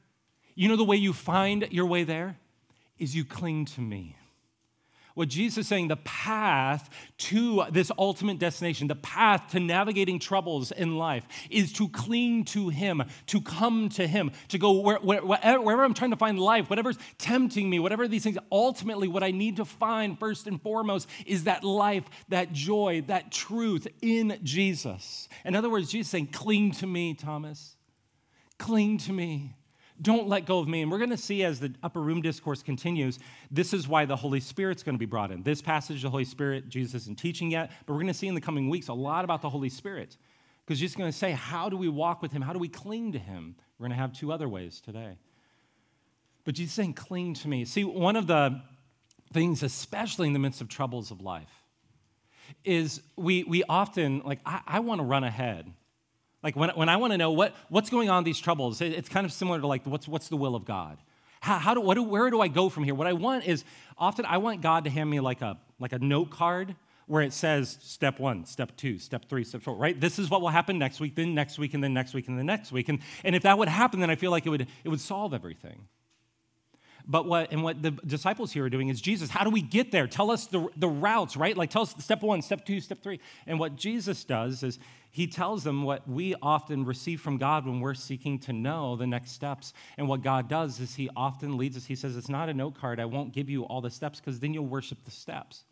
You 0.55 0.69
know 0.69 0.77
the 0.77 0.85
way 0.85 0.97
you 0.97 1.13
find 1.13 1.69
your 1.71 1.87
way 1.87 2.05
there? 2.05 2.39
Is 2.99 3.15
you 3.15 3.25
cling 3.25 3.65
to 3.67 3.81
me. 3.81 4.17
What 5.19 5.31
Jesus 5.31 5.59
is 5.59 5.67
saying, 5.67 5.89
the 5.89 5.97
path 5.97 6.89
to 7.19 7.65
this 7.73 7.91
ultimate 7.99 8.39
destination, 8.39 8.87
the 8.87 8.95
path 8.95 9.51
to 9.51 9.59
navigating 9.59 10.21
troubles 10.21 10.71
in 10.71 10.97
life, 10.97 11.27
is 11.51 11.73
to 11.73 11.89
cling 11.89 12.45
to 12.45 12.69
Him, 12.69 13.03
to 13.27 13.41
come 13.41 13.89
to 13.89 14.07
Him, 14.07 14.31
to 14.47 14.59
go 14.59 14.79
where, 14.79 14.99
where, 14.99 15.21
wherever 15.21 15.83
I'm 15.83 15.93
trying 15.93 16.13
to 16.13 16.17
find 16.17 16.39
life, 16.39 16.71
whatever's 16.71 16.99
tempting 17.19 17.69
me, 17.69 17.81
whatever 17.81 18.07
these 18.07 18.23
things, 18.23 18.39
ultimately, 18.53 19.09
what 19.09 19.25
I 19.25 19.33
need 19.33 19.57
to 19.57 19.65
find 19.65 20.17
first 20.17 20.47
and 20.47 20.63
foremost 20.63 21.09
is 21.27 21.45
that 21.45 21.65
life, 21.65 22.05
that 22.29 22.53
joy, 22.53 23.03
that 23.09 23.33
truth 23.33 23.89
in 24.01 24.39
Jesus. 24.45 25.29
In 25.45 25.57
other 25.57 25.69
words, 25.69 25.91
Jesus 25.91 26.13
saying, 26.13 26.29
Cling 26.29 26.71
to 26.75 26.87
me, 26.87 27.15
Thomas. 27.15 27.75
Cling 28.57 28.99
to 28.99 29.13
me. 29.13 29.57
Don't 30.01 30.29
let 30.29 30.47
go 30.47 30.61
of 30.61 30.69
me. 30.69 30.83
And 30.83 30.93
we're 30.93 30.99
going 30.99 31.11
to 31.11 31.17
see 31.17 31.43
as 31.43 31.59
the 31.59 31.75
upper 31.83 32.01
room 32.01 32.23
discourse 32.23 32.63
continues, 32.63 33.19
this 33.51 33.75
is 33.75 33.89
why 33.89 34.05
the 34.05 34.15
Holy 34.15 34.41
Spirit's 34.41 34.83
going 34.83 34.95
to 34.95 34.99
be 34.99 35.07
brought 35.07 35.33
in. 35.33 35.43
This 35.43 35.61
passage, 35.61 36.03
the 36.03 36.11
Holy 36.11 36.25
Spirit, 36.25 36.69
Jesus 36.69 37.03
isn't 37.03 37.19
teaching 37.19 37.51
yet, 37.51 37.73
but 37.85 37.95
we're 37.95 38.01
going 38.01 38.07
to 38.07 38.15
see 38.15 38.29
in 38.29 38.35
the 38.35 38.41
coming 38.41 38.69
weeks 38.69 38.89
a 38.89 38.95
lot 38.95 39.25
about 39.25 39.43
the 39.43 39.51
Holy 39.51 39.69
Spirit. 39.69 40.17
Because 40.65 40.79
Jesus 40.79 40.93
is 40.93 40.97
going 40.97 41.11
to 41.11 41.17
say, 41.17 41.33
how 41.33 41.69
do 41.69 41.77
we 41.77 41.89
walk 41.89 42.23
with 42.23 42.31
him? 42.31 42.43
How 42.43 42.53
do 42.53 42.59
we 42.59 42.69
cling 42.69 43.13
to 43.13 43.19
him? 43.19 43.57
We're 43.79 43.85
going 43.85 43.97
to 43.97 44.01
have 44.01 44.13
two 44.13 44.33
other 44.33 44.49
ways 44.49 44.81
today. 44.81 45.17
But 46.45 46.55
Jesus 46.55 46.75
saying, 46.75 46.95
cling 46.95 47.35
to 47.35 47.49
me. 47.49 47.65
See, 47.65 47.85
one 47.85 48.17
of 48.17 48.27
the 48.27 48.61
things, 49.33 49.63
especially 49.63 50.29
in 50.29 50.33
the 50.33 50.39
midst 50.39 50.61
of 50.61 50.69
troubles 50.69 51.11
of 51.11 51.21
life, 51.21 51.65
is 52.65 53.03
we, 53.17 53.45
we 53.45 53.65
often, 53.69 54.23
like, 54.25 54.41
I, 54.47 54.61
I 54.67 54.81
want 54.81 55.01
to 55.01 55.05
run 55.05 55.25
ahead. 55.25 55.73
Like, 56.43 56.57
when, 56.57 56.71
when 56.71 56.89
I 56.89 56.97
want 56.97 57.13
to 57.13 57.19
know 57.19 57.33
what, 57.33 57.55
what's 57.69 57.91
going 57.91 58.11
on 58.11 58.25
these 58.25 58.39
troubles, 58.39 58.81
it, 58.81 58.93
it's 58.93 59.09
kind 59.09 59.25
of 59.25 59.33
similar 59.33 59.61
to, 59.61 59.67
like, 59.67 59.85
what's, 59.87 60.07
what's 60.07 60.29
the 60.29 60.37
will 60.37 60.55
of 60.55 60.65
God? 60.65 60.99
How, 61.41 61.59
how 61.59 61.75
do, 61.75 61.81
what 61.81 61.95
do, 61.95 62.03
where 62.03 62.31
do 62.31 62.41
I 62.41 62.49
go 62.49 62.69
from 62.69 62.85
here? 62.85 62.95
What 62.95 63.07
I 63.07 63.13
want 63.13 63.47
is 63.47 63.65
often 63.97 64.25
I 64.25 64.39
want 64.39 64.61
God 64.61 64.85
to 64.85 64.91
hand 64.91 65.09
me 65.11 65.21
like 65.21 65.41
a, 65.41 65.59
like 65.79 65.93
a 65.93 65.99
note 65.99 66.31
card 66.31 66.75
where 67.07 67.23
it 67.23 67.33
says 67.33 67.79
step 67.81 68.21
one, 68.21 68.45
step 68.45 68.77
two, 68.77 68.99
step 68.99 69.29
three, 69.29 69.43
step 69.43 69.63
four, 69.63 69.75
right? 69.75 69.99
This 69.99 70.19
is 70.19 70.29
what 70.29 70.41
will 70.43 70.49
happen 70.51 70.79
next 70.79 71.01
week, 71.01 71.15
then 71.15 71.35
next 71.35 71.59
week, 71.59 71.75
and 71.75 71.83
then 71.83 71.95
next 71.95 72.13
week, 72.13 72.29
and 72.29 72.39
then 72.39 72.47
next 72.47 72.71
week. 72.71 72.89
And, 72.89 72.99
and 73.25 73.35
if 73.35 73.43
that 73.45 73.57
would 73.57 73.69
happen, 73.69 74.01
then 74.01 74.11
I 74.11 74.15
feel 74.15 74.31
like 74.31 74.47
it 74.47 74.51
would, 74.51 74.67
it 74.85 74.89
would 74.89 75.01
solve 75.01 75.33
everything. 75.33 75.89
But 77.11 77.25
what, 77.25 77.53
and 77.53 77.63
what 77.63 77.81
the 77.83 77.93
disciples 77.93 78.53
here 78.53 78.67
are 78.67 78.71
doing 78.71 78.89
is, 78.89 79.01
Jesus, 79.01 79.31
how 79.31 79.43
do 79.43 79.49
we 79.49 79.63
get 79.63 79.91
there? 79.91 80.07
Tell 80.07 80.31
us 80.31 80.47
the, 80.47 80.69
the 80.77 80.89
routes, 80.89 81.39
right? 81.39 81.57
Like, 81.57 81.71
tell 81.71 81.83
us 81.83 81.95
step 81.99 82.23
one, 82.23 82.43
step 82.43 82.67
two, 82.67 82.83
step 82.83 83.03
three. 83.03 83.19
And 83.47 83.59
what 83.59 83.77
Jesus 83.77 84.25
does 84.25 84.63
is 84.63 84.79
he 85.11 85.27
tells 85.27 85.65
them 85.65 85.85
what 85.85 86.07
we 86.07 86.35
often 86.43 86.85
receive 86.85 87.23
from 87.23 87.39
God 87.39 87.65
when 87.65 87.81
we're 87.81 87.95
seeking 87.95 88.39
to 88.41 88.53
know 88.53 88.95
the 88.95 89.07
next 89.07 89.33
steps. 89.33 89.73
And 89.97 90.07
what 90.07 90.23
God 90.23 90.49
does 90.49 90.81
is 90.81 90.95
he 90.95 91.09
often 91.17 91.57
leads 91.57 91.79
us. 91.79 91.87
He 91.87 91.97
says, 91.97 92.15
It's 92.15 92.29
not 92.29 92.51
a 92.51 92.55
note 92.55 92.79
card. 92.79 93.01
I 93.01 93.07
won't 93.07 93.33
give 93.33 93.49
you 93.49 93.65
all 93.65 93.81
the 93.81 93.91
steps 93.91 94.21
because 94.21 94.39
then 94.39 94.53
you'll 94.53 94.67
worship 94.67 95.03
the 95.07 95.11
steps. 95.11 95.65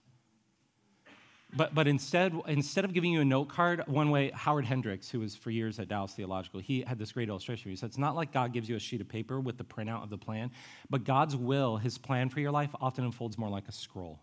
But, 1.54 1.74
but 1.74 1.86
instead, 1.86 2.34
instead 2.48 2.84
of 2.84 2.92
giving 2.92 3.12
you 3.12 3.20
a 3.20 3.24
note 3.24 3.48
card, 3.48 3.82
one 3.86 4.10
way, 4.10 4.30
Howard 4.34 4.64
Hendricks, 4.64 5.08
who 5.08 5.20
was 5.20 5.36
for 5.36 5.50
years 5.50 5.78
at 5.78 5.88
Dallas 5.88 6.12
Theological, 6.12 6.60
he 6.60 6.82
had 6.82 6.98
this 6.98 7.12
great 7.12 7.28
illustration. 7.28 7.70
He 7.70 7.76
said, 7.76 7.86
It's 7.86 7.98
not 7.98 8.16
like 8.16 8.32
God 8.32 8.52
gives 8.52 8.68
you 8.68 8.76
a 8.76 8.80
sheet 8.80 9.00
of 9.00 9.08
paper 9.08 9.40
with 9.40 9.56
the 9.56 9.64
printout 9.64 10.02
of 10.02 10.10
the 10.10 10.18
plan, 10.18 10.50
but 10.90 11.04
God's 11.04 11.36
will, 11.36 11.76
his 11.76 11.98
plan 11.98 12.28
for 12.28 12.40
your 12.40 12.50
life, 12.50 12.70
often 12.80 13.04
unfolds 13.04 13.38
more 13.38 13.48
like 13.48 13.68
a 13.68 13.72
scroll. 13.72 14.20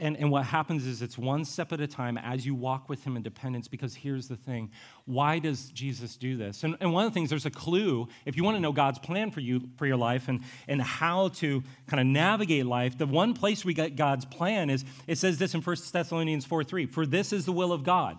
And, 0.00 0.16
and 0.16 0.30
what 0.30 0.44
happens 0.44 0.86
is 0.86 1.02
it's 1.02 1.18
one 1.18 1.44
step 1.44 1.72
at 1.72 1.80
a 1.80 1.86
time 1.88 2.18
as 2.18 2.46
you 2.46 2.54
walk 2.54 2.88
with 2.88 3.02
him 3.02 3.16
in 3.16 3.22
dependence, 3.22 3.66
because 3.66 3.96
here's 3.96 4.28
the 4.28 4.36
thing 4.36 4.70
why 5.06 5.40
does 5.40 5.70
Jesus 5.70 6.16
do 6.16 6.36
this? 6.36 6.62
And, 6.62 6.76
and 6.80 6.92
one 6.92 7.04
of 7.04 7.10
the 7.10 7.14
things, 7.14 7.30
there's 7.30 7.46
a 7.46 7.50
clue, 7.50 8.08
if 8.24 8.36
you 8.36 8.44
want 8.44 8.56
to 8.56 8.60
know 8.60 8.72
God's 8.72 9.00
plan 9.00 9.32
for 9.32 9.40
you, 9.40 9.68
for 9.76 9.86
your 9.86 9.96
life, 9.96 10.28
and, 10.28 10.40
and 10.68 10.80
how 10.80 11.28
to 11.28 11.64
kind 11.88 12.00
of 12.00 12.06
navigate 12.06 12.64
life, 12.66 12.96
the 12.96 13.06
one 13.06 13.34
place 13.34 13.64
we 13.64 13.74
get 13.74 13.96
God's 13.96 14.24
plan 14.24 14.70
is 14.70 14.84
it 15.08 15.18
says 15.18 15.38
this 15.38 15.54
in 15.54 15.62
1 15.62 15.76
Thessalonians 15.92 16.44
4 16.44 16.62
3 16.62 16.86
For 16.86 17.04
this 17.04 17.32
is 17.32 17.44
the 17.44 17.52
will 17.52 17.72
of 17.72 17.82
God, 17.82 18.18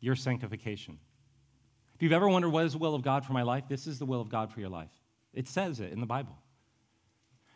your 0.00 0.14
sanctification. 0.14 0.98
If 1.96 2.02
you've 2.02 2.12
ever 2.12 2.28
wondered 2.28 2.50
what 2.50 2.66
is 2.66 2.72
the 2.72 2.78
will 2.78 2.94
of 2.94 3.02
God 3.02 3.24
for 3.24 3.32
my 3.32 3.42
life, 3.42 3.64
this 3.68 3.88
is 3.88 3.98
the 3.98 4.06
will 4.06 4.20
of 4.20 4.28
God 4.28 4.52
for 4.52 4.60
your 4.60 4.68
life. 4.68 4.92
It 5.34 5.48
says 5.48 5.80
it 5.80 5.92
in 5.92 6.00
the 6.00 6.06
Bible. 6.06 6.36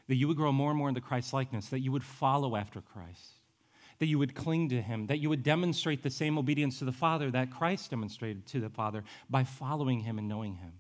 That 0.09 0.17
you 0.17 0.27
would 0.27 0.37
grow 0.37 0.51
more 0.51 0.71
and 0.71 0.79
more 0.79 0.89
into 0.89 1.01
Christ 1.01 1.33
likeness, 1.33 1.69
that 1.69 1.81
you 1.81 1.93
would 1.93 2.03
follow 2.03 2.57
after 2.57 2.81
Christ 2.81 3.40
that 4.01 4.07
you 4.07 4.19
would 4.19 4.35
cling 4.35 4.71
to 4.71 4.83
him, 4.83 5.07
that 5.07 5.19
you 5.19 5.29
would 5.29 5.43
demonstrate 5.43 6.03
the 6.03 6.11
same 6.11 6.39
obedience 6.39 6.79
to 6.81 6.85
the 6.85 6.93
Father 6.93 7.31
that 7.31 7.51
Christ 7.51 7.91
demonstrated 7.91 8.47
to 8.49 8.59
the 8.59 8.71
Father 8.71 9.05
by 9.29 9.45
following 9.45 10.01
him 10.01 10.19
and 10.19 10.27
knowing 10.27 10.57
him. 10.57 10.73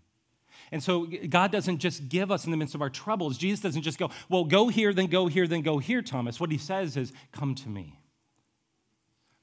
And 0.73 0.83
so 0.83 1.07
God 1.29 1.53
doesn't 1.53 1.79
just 1.79 2.09
give 2.09 2.31
us 2.31 2.45
in 2.45 2.51
the 2.51 2.57
midst 2.57 2.75
of 2.75 2.83
our 2.83 2.91
troubles. 2.91 3.37
Jesus 3.37 3.61
doesn't 3.61 3.83
just 3.83 3.99
go, 3.99 4.11
well, 4.29 4.45
go 4.45 4.69
here, 4.69 4.93
then 4.93 5.07
go 5.07 5.27
here, 5.27 5.47
then 5.47 5.63
go 5.63 5.79
here, 5.79 6.01
Thomas. 6.01 6.41
What 6.41 6.51
he 6.51 6.59
says 6.59 6.97
is, 6.97 7.13
come 7.31 7.55
to 7.57 7.69
me. 7.69 7.99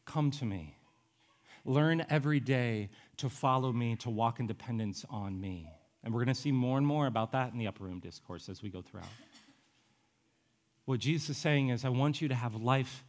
Come 0.06 0.32
to 0.32 0.46
me. 0.46 0.76
Learn 1.64 2.06
every 2.10 2.40
day 2.40 2.90
to 3.18 3.30
follow 3.30 3.72
me, 3.72 3.96
to 3.98 4.10
walk 4.10 4.40
in 4.40 4.48
dependence 4.48 5.06
on 5.10 5.40
me. 5.40 5.70
And 6.04 6.14
we're 6.14 6.24
going 6.24 6.34
to 6.34 6.42
see 6.42 6.52
more 6.52 6.78
and 6.78 6.88
more 6.88 7.08
about 7.08 7.34
that 7.34 7.52
in 7.52 7.60
the 7.60 7.68
upper 7.68 7.84
room 7.84 8.00
discourse 8.00 8.50
as 8.50 8.64
we 8.64 8.70
go 8.70 8.82
throughout. 8.82 9.06
What 10.86 11.00
Jesus 11.00 11.32
is 11.32 11.38
saying 11.38 11.70
is, 11.70 11.84
I 11.84 11.90
want 11.90 12.22
you 12.22 12.30
to 12.30 12.36
have 12.36 12.56
life 12.56 13.04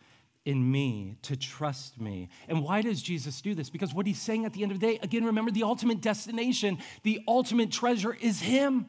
in 0.49 0.73
me, 0.73 1.19
to 1.21 1.37
trust 1.37 2.01
me. 2.01 2.31
And 2.49 2.63
why 2.63 2.81
does 2.81 3.03
Jesus 3.03 3.43
do 3.43 3.55
this? 3.55 3.69
Because 3.69 3.93
what 3.93 4.07
he's 4.07 4.19
saying 4.19 4.47
at 4.47 4.55
the 4.55 4.63
end 4.63 4.73
of 4.73 4.81
the 4.81 4.87
day, 4.87 4.99
again, 5.03 5.27
remember 5.27 5.51
the 5.51 5.63
ultimate 5.63 6.01
destination, 6.01 6.79
the 7.03 7.21
ultimate 7.29 7.71
treasure 7.71 8.17
is 8.19 8.41
him 8.41 8.87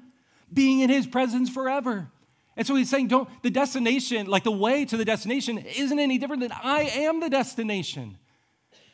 being 0.54 0.80
in 0.80 0.90
his 0.90 1.06
presence 1.06 1.50
forever. 1.50 2.08
And 2.56 2.66
so 2.66 2.76
he's 2.76 2.90
saying, 2.90 3.10
don't, 3.10 3.28
the 3.44 3.50
destination, 3.50 4.28
like 4.28 4.46
the 4.46 4.54
way 4.54 4.86
to 4.86 4.96
the 4.96 5.04
destination, 5.04 5.58
isn't 5.58 6.00
any 6.00 6.18
different 6.18 6.44
than 6.44 6.54
I 6.54 6.84
am 6.84 7.20
the 7.20 7.30
destination. 7.30 8.18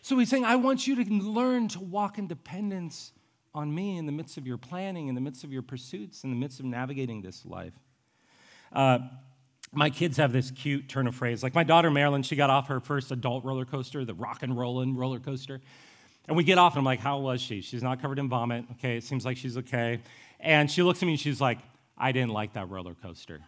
So 0.02 0.18
he's 0.18 0.30
saying, 0.30 0.44
I 0.44 0.56
want 0.56 0.88
you 0.88 0.96
to 1.04 1.14
learn 1.14 1.68
to 1.68 1.80
walk 1.80 2.18
in 2.18 2.26
dependence 2.26 3.12
on 3.54 3.76
me 3.76 4.00
in 4.00 4.08
the 4.08 4.12
midst 4.12 4.40
of 4.40 4.48
your 4.48 4.58
planning, 4.58 5.08
in 5.08 5.14
the 5.14 5.22
midst 5.22 5.44
of 5.44 5.54
your 5.54 5.62
pursuits, 5.62 6.24
in 6.24 6.32
the 6.32 6.36
midst 6.36 6.60
of 6.60 6.66
navigating 6.66 7.22
this 7.22 7.46
life. 7.46 7.74
Uh, 8.74 8.98
my 9.76 9.90
kids 9.90 10.18
have 10.18 10.32
this 10.32 10.52
cute 10.52 10.90
turn 10.90 11.08
of 11.08 11.16
phrase. 11.16 11.44
Like 11.44 11.54
my 11.54 11.64
daughter 11.64 11.92
Marilyn, 11.92 12.24
she 12.24 12.36
got 12.36 12.50
off 12.50 12.68
her 12.68 12.80
first 12.80 13.12
adult 13.12 13.44
roller 13.44 13.66
coaster, 13.66 14.06
the 14.06 14.14
rock 14.14 14.44
and 14.44 14.58
rollin' 14.58 14.96
roller 14.96 15.20
coaster. 15.20 15.62
And 16.28 16.36
we 16.36 16.44
get 16.44 16.58
off, 16.58 16.74
and 16.74 16.80
I'm 16.80 16.86
like, 16.86 17.00
How 17.00 17.20
was 17.20 17.42
she? 17.42 17.62
She's 17.62 17.84
not 17.84 18.02
covered 18.02 18.20
in 18.20 18.30
vomit. 18.30 18.66
Okay, 18.74 18.98
it 18.98 19.04
seems 19.04 19.26
like 19.26 19.38
she's 19.38 19.58
okay. 19.58 20.00
And 20.40 20.70
she 20.70 20.84
looks 20.84 21.02
at 21.02 21.06
me 21.06 21.14
and 21.14 21.20
she's 21.20 21.40
like, 21.40 21.60
I 21.98 22.12
didn't 22.12 22.32
like 22.32 22.54
that 22.54 22.70
roller 22.70 22.96
coaster. 22.96 23.42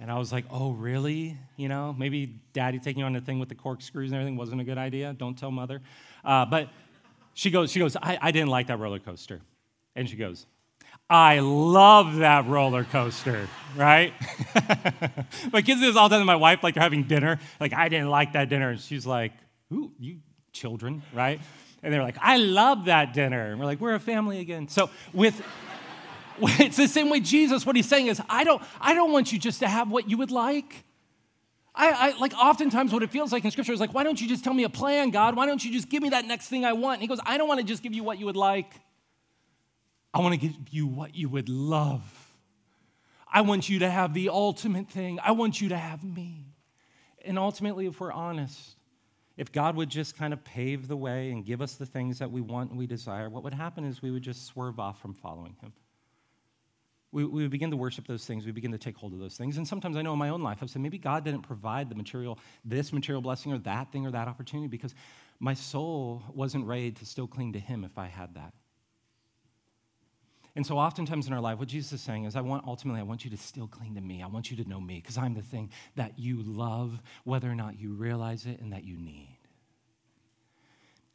And 0.00 0.12
I 0.12 0.18
was 0.18 0.32
like, 0.32 0.44
Oh, 0.50 0.70
really? 0.72 1.36
You 1.56 1.68
know, 1.68 1.94
maybe 1.98 2.40
daddy 2.52 2.78
taking 2.78 3.00
you 3.00 3.06
on 3.06 3.14
the 3.14 3.20
thing 3.20 3.38
with 3.40 3.48
the 3.48 3.54
corkscrews 3.54 4.10
and 4.10 4.20
everything 4.20 4.36
wasn't 4.36 4.60
a 4.60 4.64
good 4.64 4.78
idea. 4.78 5.12
Don't 5.12 5.36
tell 5.36 5.50
mother. 5.50 5.82
Uh, 6.24 6.46
but 6.46 6.68
she 7.34 7.50
goes, 7.50 7.70
she 7.72 7.80
goes, 7.80 7.96
I, 7.96 8.18
I 8.20 8.30
didn't 8.30 8.48
like 8.48 8.68
that 8.68 8.78
roller 8.78 9.00
coaster. 9.00 9.40
And 9.96 10.08
she 10.08 10.16
goes, 10.16 10.46
I 11.10 11.38
love 11.38 12.16
that 12.16 12.46
roller 12.46 12.84
coaster, 12.84 13.48
right? 13.74 14.12
my 15.52 15.62
kids 15.62 15.80
do 15.80 15.86
this 15.86 15.96
all 15.96 16.10
the 16.10 16.18
time. 16.18 16.26
My 16.26 16.36
wife, 16.36 16.62
like, 16.62 16.74
they're 16.74 16.82
having 16.82 17.04
dinner. 17.04 17.40
Like, 17.58 17.72
I 17.72 17.88
didn't 17.88 18.10
like 18.10 18.34
that 18.34 18.50
dinner. 18.50 18.70
And 18.70 18.80
she's 18.80 19.06
like, 19.06 19.32
ooh, 19.72 19.90
you 19.98 20.18
children, 20.52 21.02
right? 21.14 21.40
And 21.82 21.94
they're 21.94 22.02
like, 22.02 22.18
I 22.20 22.36
love 22.36 22.86
that 22.86 23.14
dinner. 23.14 23.50
And 23.50 23.58
we're 23.58 23.66
like, 23.66 23.80
we're 23.80 23.94
a 23.94 24.00
family 24.00 24.40
again. 24.40 24.68
So 24.68 24.90
with 25.12 25.42
it's 26.40 26.76
the 26.76 26.86
same 26.86 27.10
way 27.10 27.20
Jesus, 27.20 27.64
what 27.64 27.74
he's 27.74 27.88
saying 27.88 28.08
is, 28.08 28.20
I 28.28 28.44
don't, 28.44 28.62
I 28.80 28.94
don't 28.94 29.10
want 29.10 29.32
you 29.32 29.38
just 29.38 29.60
to 29.60 29.68
have 29.68 29.90
what 29.90 30.08
you 30.08 30.18
would 30.18 30.30
like. 30.30 30.84
I, 31.74 31.90
I, 31.90 32.18
like 32.18 32.34
oftentimes 32.34 32.92
what 32.92 33.02
it 33.02 33.10
feels 33.10 33.32
like 33.32 33.44
in 33.44 33.50
scripture 33.50 33.72
is 33.72 33.80
like, 33.80 33.94
why 33.94 34.04
don't 34.04 34.20
you 34.20 34.28
just 34.28 34.44
tell 34.44 34.54
me 34.54 34.64
a 34.64 34.68
plan, 34.68 35.10
God? 35.10 35.36
Why 35.36 35.46
don't 35.46 35.64
you 35.64 35.72
just 35.72 35.88
give 35.88 36.02
me 36.02 36.10
that 36.10 36.26
next 36.26 36.48
thing 36.48 36.64
I 36.64 36.72
want? 36.72 36.94
And 36.94 37.02
he 37.02 37.08
goes, 37.08 37.20
I 37.24 37.38
don't 37.38 37.48
want 37.48 37.60
to 37.60 37.66
just 37.66 37.82
give 37.82 37.94
you 37.94 38.04
what 38.04 38.18
you 38.18 38.26
would 38.26 38.36
like. 38.36 38.72
I 40.12 40.20
want 40.20 40.34
to 40.34 40.40
give 40.40 40.56
you 40.70 40.86
what 40.86 41.14
you 41.14 41.28
would 41.28 41.48
love. 41.48 42.02
I 43.30 43.42
want 43.42 43.68
you 43.68 43.80
to 43.80 43.90
have 43.90 44.14
the 44.14 44.30
ultimate 44.30 44.88
thing. 44.88 45.18
I 45.22 45.32
want 45.32 45.60
you 45.60 45.68
to 45.70 45.76
have 45.76 46.02
me. 46.02 46.46
And 47.24 47.38
ultimately, 47.38 47.86
if 47.86 48.00
we're 48.00 48.12
honest, 48.12 48.76
if 49.36 49.52
God 49.52 49.76
would 49.76 49.90
just 49.90 50.16
kind 50.16 50.32
of 50.32 50.42
pave 50.44 50.88
the 50.88 50.96
way 50.96 51.30
and 51.30 51.44
give 51.44 51.60
us 51.60 51.74
the 51.74 51.86
things 51.86 52.18
that 52.18 52.30
we 52.30 52.40
want 52.40 52.70
and 52.70 52.78
we 52.78 52.86
desire, 52.86 53.28
what 53.28 53.44
would 53.44 53.54
happen 53.54 53.84
is 53.84 54.00
we 54.00 54.10
would 54.10 54.22
just 54.22 54.46
swerve 54.46 54.80
off 54.80 55.00
from 55.00 55.14
following 55.14 55.54
Him. 55.60 55.72
We, 57.12 57.24
we 57.24 57.42
would 57.42 57.50
begin 57.50 57.70
to 57.70 57.76
worship 57.76 58.06
those 58.06 58.26
things. 58.26 58.44
We 58.44 58.52
begin 58.52 58.72
to 58.72 58.78
take 58.78 58.96
hold 58.96 59.12
of 59.12 59.18
those 59.18 59.36
things. 59.36 59.56
And 59.56 59.66
sometimes 59.66 59.96
I 59.96 60.02
know 60.02 60.12
in 60.12 60.18
my 60.18 60.28
own 60.30 60.42
life, 60.42 60.58
I've 60.60 60.70
said, 60.70 60.82
maybe 60.82 60.98
God 60.98 61.24
didn't 61.24 61.42
provide 61.42 61.88
the 61.88 61.94
material, 61.94 62.38
this 62.64 62.92
material 62.92 63.22
blessing 63.22 63.52
or 63.52 63.58
that 63.58 63.92
thing 63.92 64.06
or 64.06 64.10
that 64.10 64.28
opportunity 64.28 64.68
because 64.68 64.94
my 65.38 65.54
soul 65.54 66.22
wasn't 66.34 66.66
ready 66.66 66.90
to 66.90 67.06
still 67.06 67.26
cling 67.26 67.52
to 67.52 67.58
Him 67.58 67.84
if 67.84 67.96
I 67.96 68.06
had 68.06 68.34
that. 68.34 68.52
And 70.58 70.66
so 70.66 70.76
oftentimes 70.76 71.28
in 71.28 71.32
our 71.32 71.40
life, 71.40 71.60
what 71.60 71.68
Jesus 71.68 71.92
is 71.92 72.00
saying 72.00 72.24
is, 72.24 72.34
I 72.34 72.40
want 72.40 72.64
ultimately, 72.66 72.98
I 72.98 73.04
want 73.04 73.24
you 73.24 73.30
to 73.30 73.36
still 73.36 73.68
cling 73.68 73.94
to 73.94 74.00
me. 74.00 74.24
I 74.24 74.26
want 74.26 74.50
you 74.50 74.56
to 74.56 74.68
know 74.68 74.80
me 74.80 74.96
because 74.96 75.16
I'm 75.16 75.34
the 75.34 75.40
thing 75.40 75.70
that 75.94 76.18
you 76.18 76.42
love, 76.42 77.00
whether 77.22 77.48
or 77.48 77.54
not 77.54 77.78
you 77.78 77.92
realize 77.92 78.44
it 78.44 78.60
and 78.60 78.72
that 78.72 78.82
you 78.82 78.96
need. 78.96 79.38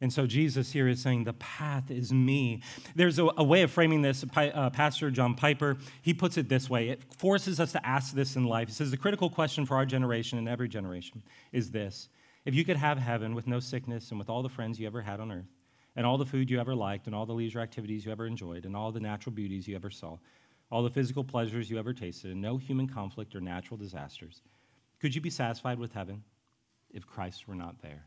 And 0.00 0.10
so 0.10 0.26
Jesus 0.26 0.72
here 0.72 0.88
is 0.88 1.02
saying, 1.02 1.24
the 1.24 1.34
path 1.34 1.90
is 1.90 2.10
me. 2.10 2.62
There's 2.96 3.18
a, 3.18 3.28
a 3.36 3.44
way 3.44 3.60
of 3.60 3.70
framing 3.70 4.00
this. 4.00 4.24
Uh, 4.34 4.70
Pastor 4.70 5.10
John 5.10 5.34
Piper, 5.34 5.76
he 6.00 6.14
puts 6.14 6.38
it 6.38 6.48
this 6.48 6.70
way. 6.70 6.88
It 6.88 7.02
forces 7.12 7.60
us 7.60 7.70
to 7.72 7.86
ask 7.86 8.14
this 8.14 8.36
in 8.36 8.46
life. 8.46 8.68
He 8.68 8.74
says, 8.74 8.90
the 8.90 8.96
critical 8.96 9.28
question 9.28 9.66
for 9.66 9.76
our 9.76 9.84
generation 9.84 10.38
and 10.38 10.48
every 10.48 10.70
generation 10.70 11.22
is 11.52 11.70
this. 11.70 12.08
If 12.46 12.54
you 12.54 12.64
could 12.64 12.78
have 12.78 12.96
heaven 12.96 13.34
with 13.34 13.46
no 13.46 13.60
sickness 13.60 14.08
and 14.08 14.18
with 14.18 14.30
all 14.30 14.42
the 14.42 14.48
friends 14.48 14.80
you 14.80 14.86
ever 14.86 15.02
had 15.02 15.20
on 15.20 15.30
earth, 15.30 15.53
and 15.96 16.06
all 16.06 16.18
the 16.18 16.26
food 16.26 16.50
you 16.50 16.60
ever 16.60 16.74
liked, 16.74 17.06
and 17.06 17.14
all 17.14 17.26
the 17.26 17.32
leisure 17.32 17.60
activities 17.60 18.04
you 18.04 18.12
ever 18.12 18.26
enjoyed, 18.26 18.64
and 18.64 18.76
all 18.76 18.92
the 18.92 19.00
natural 19.00 19.32
beauties 19.32 19.68
you 19.68 19.76
ever 19.76 19.90
saw, 19.90 20.18
all 20.70 20.82
the 20.82 20.90
physical 20.90 21.24
pleasures 21.24 21.70
you 21.70 21.78
ever 21.78 21.92
tasted, 21.92 22.30
and 22.32 22.40
no 22.40 22.56
human 22.56 22.88
conflict 22.88 23.34
or 23.34 23.40
natural 23.40 23.76
disasters, 23.76 24.42
could 25.00 25.14
you 25.14 25.20
be 25.20 25.30
satisfied 25.30 25.78
with 25.78 25.92
heaven 25.92 26.22
if 26.90 27.06
Christ 27.06 27.46
were 27.46 27.54
not 27.54 27.80
there? 27.82 28.06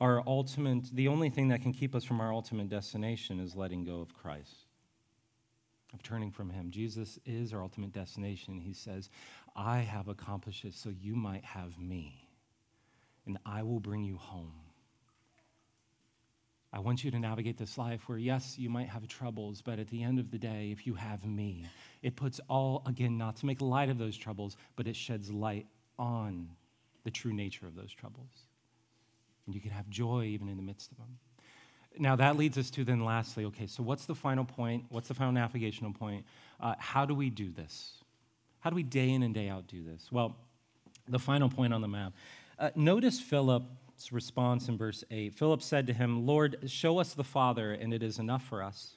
our 0.00 0.22
ultimate, 0.26 0.94
the 0.94 1.08
only 1.08 1.30
thing 1.30 1.48
that 1.48 1.62
can 1.62 1.72
keep 1.72 1.94
us 1.94 2.04
from 2.04 2.20
our 2.20 2.32
ultimate 2.32 2.68
destination 2.68 3.40
is 3.40 3.56
letting 3.56 3.84
go 3.84 4.00
of 4.00 4.14
Christ, 4.14 4.66
of 5.94 6.02
turning 6.02 6.30
from 6.30 6.50
Him. 6.50 6.70
Jesus 6.70 7.18
is 7.24 7.52
our 7.52 7.62
ultimate 7.62 7.92
destination. 7.92 8.60
He 8.60 8.74
says, 8.74 9.08
I 9.54 9.78
have 9.78 10.08
accomplished 10.08 10.64
it 10.64 10.74
so 10.74 10.90
you 10.90 11.14
might 11.16 11.44
have 11.44 11.78
me, 11.78 12.25
and 13.26 13.38
I 13.44 13.62
will 13.62 13.80
bring 13.80 14.04
you 14.04 14.16
home. 14.16 14.52
I 16.72 16.78
want 16.80 17.04
you 17.04 17.10
to 17.10 17.18
navigate 17.18 17.56
this 17.56 17.78
life 17.78 18.08
where, 18.08 18.18
yes, 18.18 18.58
you 18.58 18.68
might 18.68 18.88
have 18.88 19.06
troubles, 19.08 19.62
but 19.62 19.78
at 19.78 19.88
the 19.88 20.02
end 20.02 20.18
of 20.18 20.30
the 20.30 20.38
day, 20.38 20.70
if 20.72 20.86
you 20.86 20.94
have 20.94 21.24
me, 21.24 21.64
it 22.02 22.16
puts 22.16 22.40
all, 22.50 22.82
again, 22.86 23.16
not 23.16 23.36
to 23.36 23.46
make 23.46 23.60
light 23.62 23.88
of 23.88 23.98
those 23.98 24.16
troubles, 24.16 24.56
but 24.74 24.86
it 24.86 24.94
sheds 24.94 25.30
light 25.30 25.66
on 25.98 26.48
the 27.04 27.10
true 27.10 27.32
nature 27.32 27.66
of 27.66 27.74
those 27.76 27.92
troubles. 27.92 28.46
And 29.46 29.54
you 29.54 29.60
can 29.60 29.70
have 29.70 29.88
joy 29.88 30.24
even 30.24 30.48
in 30.48 30.56
the 30.56 30.62
midst 30.62 30.90
of 30.90 30.98
them. 30.98 31.18
Now, 31.98 32.16
that 32.16 32.36
leads 32.36 32.58
us 32.58 32.68
to 32.72 32.84
then, 32.84 33.04
lastly, 33.04 33.46
okay, 33.46 33.66
so 33.66 33.82
what's 33.82 34.04
the 34.04 34.14
final 34.14 34.44
point? 34.44 34.84
What's 34.90 35.08
the 35.08 35.14
final 35.14 35.32
navigational 35.32 35.92
point? 35.92 36.26
Uh, 36.60 36.74
how 36.78 37.06
do 37.06 37.14
we 37.14 37.30
do 37.30 37.50
this? 37.50 37.92
How 38.60 38.68
do 38.68 38.76
we 38.76 38.82
day 38.82 39.10
in 39.10 39.22
and 39.22 39.32
day 39.32 39.48
out 39.48 39.66
do 39.66 39.82
this? 39.82 40.08
Well, 40.12 40.36
the 41.08 41.18
final 41.18 41.48
point 41.48 41.72
on 41.72 41.80
the 41.80 41.88
map. 41.88 42.12
Uh, 42.58 42.70
notice 42.74 43.20
Philip's 43.20 44.12
response 44.12 44.68
in 44.68 44.78
verse 44.78 45.04
8 45.10 45.34
Philip 45.34 45.62
said 45.62 45.86
to 45.86 45.92
him, 45.92 46.26
Lord, 46.26 46.58
show 46.66 46.98
us 46.98 47.14
the 47.14 47.24
Father, 47.24 47.72
and 47.72 47.92
it 47.92 48.02
is 48.02 48.18
enough 48.18 48.44
for 48.44 48.62
us. 48.62 48.96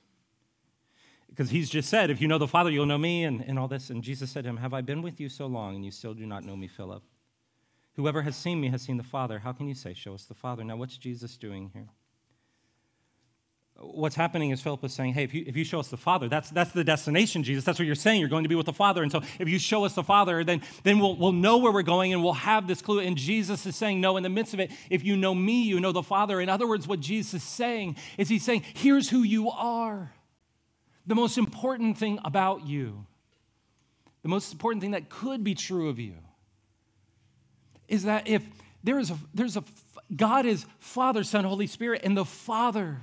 Because 1.29 1.49
he's 1.49 1.69
just 1.69 1.89
said, 1.89 2.09
If 2.09 2.21
you 2.21 2.27
know 2.27 2.37
the 2.37 2.47
Father, 2.47 2.71
you'll 2.71 2.85
know 2.85 2.97
me, 2.97 3.23
and, 3.23 3.41
and 3.41 3.59
all 3.59 3.67
this. 3.67 3.89
And 3.89 4.03
Jesus 4.03 4.31
said 4.31 4.43
to 4.43 4.49
him, 4.49 4.57
Have 4.57 4.73
I 4.73 4.81
been 4.81 5.01
with 5.01 5.19
you 5.19 5.29
so 5.29 5.45
long, 5.45 5.75
and 5.75 5.85
you 5.85 5.91
still 5.91 6.13
do 6.13 6.25
not 6.25 6.43
know 6.43 6.55
me, 6.55 6.67
Philip? 6.67 7.03
Whoever 7.93 8.21
has 8.21 8.35
seen 8.35 8.61
me 8.61 8.69
has 8.69 8.81
seen 8.81 8.97
the 8.97 9.03
Father. 9.03 9.39
How 9.39 9.51
can 9.51 9.67
you 9.67 9.75
say, 9.75 9.93
Show 9.93 10.13
us 10.13 10.23
the 10.23 10.33
Father? 10.33 10.63
Now, 10.63 10.77
what's 10.77 10.97
Jesus 10.97 11.37
doing 11.37 11.69
here? 11.73 11.89
What's 13.81 14.15
happening 14.15 14.49
is 14.49 14.61
Philip 14.61 14.83
is 14.83 14.93
saying, 14.93 15.13
hey, 15.13 15.23
if 15.23 15.33
you, 15.33 15.43
if 15.47 15.55
you 15.55 15.63
show 15.63 15.79
us 15.79 15.87
the 15.87 15.97
Father, 15.97 16.27
that's, 16.27 16.49
that's 16.49 16.71
the 16.71 16.83
destination, 16.83 17.43
Jesus. 17.43 17.63
That's 17.63 17.79
what 17.79 17.85
you're 17.85 17.95
saying. 17.95 18.19
You're 18.19 18.29
going 18.29 18.43
to 18.43 18.49
be 18.49 18.55
with 18.55 18.65
the 18.65 18.73
Father. 18.73 19.01
And 19.03 19.11
so 19.11 19.21
if 19.39 19.47
you 19.47 19.57
show 19.57 19.85
us 19.85 19.93
the 19.93 20.03
Father, 20.03 20.43
then, 20.43 20.61
then 20.83 20.99
we'll, 20.99 21.15
we'll 21.15 21.31
know 21.31 21.57
where 21.57 21.71
we're 21.71 21.81
going 21.81 22.13
and 22.13 22.23
we'll 22.23 22.33
have 22.33 22.67
this 22.67 22.81
clue. 22.81 22.99
And 22.99 23.17
Jesus 23.17 23.65
is 23.65 23.75
saying, 23.75 24.01
no, 24.01 24.17
in 24.17 24.23
the 24.23 24.29
midst 24.29 24.53
of 24.53 24.59
it, 24.59 24.71
if 24.89 25.03
you 25.03 25.15
know 25.15 25.33
me, 25.33 25.63
you 25.63 25.79
know 25.79 25.91
the 25.91 26.03
Father. 26.03 26.41
In 26.41 26.49
other 26.49 26.67
words, 26.67 26.87
what 26.87 26.99
Jesus 26.99 27.35
is 27.35 27.43
saying 27.43 27.95
is 28.17 28.27
he's 28.29 28.43
saying, 28.43 28.63
here's 28.73 29.09
who 29.09 29.23
you 29.23 29.49
are. 29.49 30.11
The 31.07 31.15
most 31.15 31.37
important 31.37 31.97
thing 31.97 32.19
about 32.23 32.67
you, 32.67 33.05
the 34.21 34.29
most 34.29 34.51
important 34.51 34.81
thing 34.81 34.91
that 34.91 35.09
could 35.09 35.43
be 35.43 35.55
true 35.55 35.89
of 35.89 35.99
you, 35.99 36.15
is 37.87 38.03
that 38.03 38.27
if 38.27 38.43
there 38.83 38.99
is 38.99 39.09
a, 39.09 39.17
there's 39.33 39.57
a, 39.57 39.63
God 40.15 40.45
is 40.45 40.65
Father, 40.79 41.23
Son, 41.23 41.45
Holy 41.45 41.67
Spirit, 41.67 42.01
and 42.03 42.15
the 42.15 42.25
Father 42.25 43.01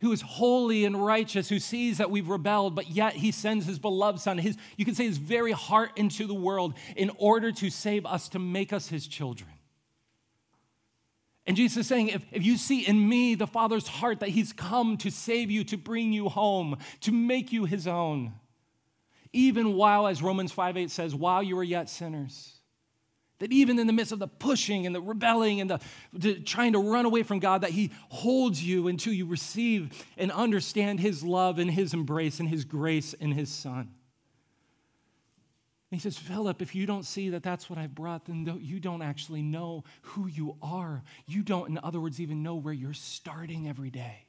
who 0.00 0.12
is 0.12 0.20
holy 0.20 0.84
and 0.84 1.04
righteous, 1.04 1.48
who 1.48 1.58
sees 1.58 1.98
that 1.98 2.10
we've 2.10 2.28
rebelled, 2.28 2.74
but 2.74 2.90
yet 2.90 3.14
he 3.14 3.30
sends 3.32 3.66
his 3.66 3.78
beloved 3.78 4.20
son, 4.20 4.38
his, 4.38 4.56
you 4.76 4.84
can 4.84 4.94
say 4.94 5.04
his 5.04 5.18
very 5.18 5.52
heart 5.52 5.90
into 5.96 6.26
the 6.26 6.34
world 6.34 6.74
in 6.96 7.10
order 7.18 7.50
to 7.52 7.70
save 7.70 8.06
us, 8.06 8.28
to 8.28 8.38
make 8.38 8.72
us 8.72 8.88
his 8.88 9.06
children. 9.06 9.50
And 11.46 11.56
Jesus 11.56 11.78
is 11.78 11.86
saying, 11.86 12.08
if, 12.08 12.24
if 12.30 12.44
you 12.44 12.58
see 12.58 12.86
in 12.86 13.08
me 13.08 13.34
the 13.34 13.46
Father's 13.46 13.88
heart 13.88 14.20
that 14.20 14.28
he's 14.28 14.52
come 14.52 14.98
to 14.98 15.10
save 15.10 15.50
you, 15.50 15.64
to 15.64 15.78
bring 15.78 16.12
you 16.12 16.28
home, 16.28 16.76
to 17.00 17.10
make 17.10 17.52
you 17.52 17.64
his 17.64 17.86
own, 17.86 18.34
even 19.32 19.74
while, 19.74 20.06
as 20.06 20.22
Romans 20.22 20.52
5 20.52 20.76
8 20.76 20.90
says, 20.90 21.14
while 21.14 21.42
you 21.42 21.58
are 21.58 21.64
yet 21.64 21.88
sinners, 21.88 22.57
that 23.38 23.52
even 23.52 23.78
in 23.78 23.86
the 23.86 23.92
midst 23.92 24.12
of 24.12 24.18
the 24.18 24.28
pushing 24.28 24.86
and 24.86 24.94
the 24.94 25.00
rebelling 25.00 25.60
and 25.60 25.70
the, 25.70 25.80
the, 26.12 26.40
trying 26.40 26.72
to 26.72 26.78
run 26.78 27.04
away 27.04 27.22
from 27.22 27.38
God, 27.38 27.60
that 27.62 27.70
He 27.70 27.92
holds 28.08 28.62
you 28.62 28.88
until 28.88 29.12
you 29.12 29.26
receive 29.26 30.04
and 30.16 30.32
understand 30.32 31.00
His 31.00 31.22
love 31.22 31.58
and 31.58 31.70
His 31.70 31.94
embrace 31.94 32.40
and 32.40 32.48
His 32.48 32.64
grace 32.64 33.14
and 33.20 33.34
His 33.34 33.50
Son. 33.50 33.92
And 35.90 35.98
he 35.98 36.02
says, 36.02 36.18
Philip, 36.18 36.60
if 36.60 36.74
you 36.74 36.84
don't 36.84 37.04
see 37.04 37.30
that 37.30 37.42
that's 37.42 37.70
what 37.70 37.78
I've 37.78 37.94
brought, 37.94 38.26
then 38.26 38.58
you 38.60 38.78
don't 38.78 39.00
actually 39.00 39.40
know 39.40 39.84
who 40.02 40.26
you 40.26 40.56
are. 40.60 41.02
You 41.26 41.42
don't, 41.42 41.70
in 41.70 41.80
other 41.82 41.98
words, 41.98 42.20
even 42.20 42.42
know 42.42 42.56
where 42.56 42.74
you're 42.74 42.92
starting 42.92 43.66
every 43.66 43.88
day. 43.88 44.27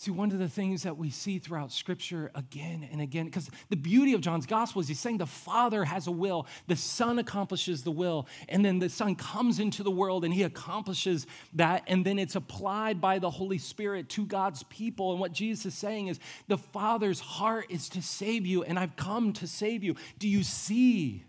See, 0.00 0.10
one 0.10 0.32
of 0.32 0.38
the 0.38 0.48
things 0.48 0.84
that 0.84 0.96
we 0.96 1.10
see 1.10 1.38
throughout 1.38 1.70
Scripture 1.70 2.30
again 2.34 2.88
and 2.90 3.02
again, 3.02 3.26
because 3.26 3.50
the 3.68 3.76
beauty 3.76 4.14
of 4.14 4.22
John's 4.22 4.46
gospel 4.46 4.80
is 4.80 4.88
he's 4.88 4.98
saying 4.98 5.18
the 5.18 5.26
Father 5.26 5.84
has 5.84 6.06
a 6.06 6.10
will, 6.10 6.46
the 6.68 6.76
Son 6.76 7.18
accomplishes 7.18 7.82
the 7.82 7.90
will, 7.90 8.26
and 8.48 8.64
then 8.64 8.78
the 8.78 8.88
Son 8.88 9.14
comes 9.14 9.60
into 9.60 9.82
the 9.82 9.90
world 9.90 10.24
and 10.24 10.32
he 10.32 10.42
accomplishes 10.42 11.26
that, 11.52 11.82
and 11.86 12.02
then 12.02 12.18
it's 12.18 12.34
applied 12.34 12.98
by 12.98 13.18
the 13.18 13.28
Holy 13.28 13.58
Spirit 13.58 14.08
to 14.08 14.24
God's 14.24 14.62
people. 14.70 15.10
And 15.10 15.20
what 15.20 15.34
Jesus 15.34 15.66
is 15.66 15.74
saying 15.74 16.06
is 16.06 16.18
the 16.48 16.56
Father's 16.56 17.20
heart 17.20 17.66
is 17.68 17.90
to 17.90 18.00
save 18.00 18.46
you, 18.46 18.62
and 18.62 18.78
I've 18.78 18.96
come 18.96 19.34
to 19.34 19.46
save 19.46 19.84
you. 19.84 19.96
Do 20.18 20.28
you 20.28 20.44
see? 20.44 21.26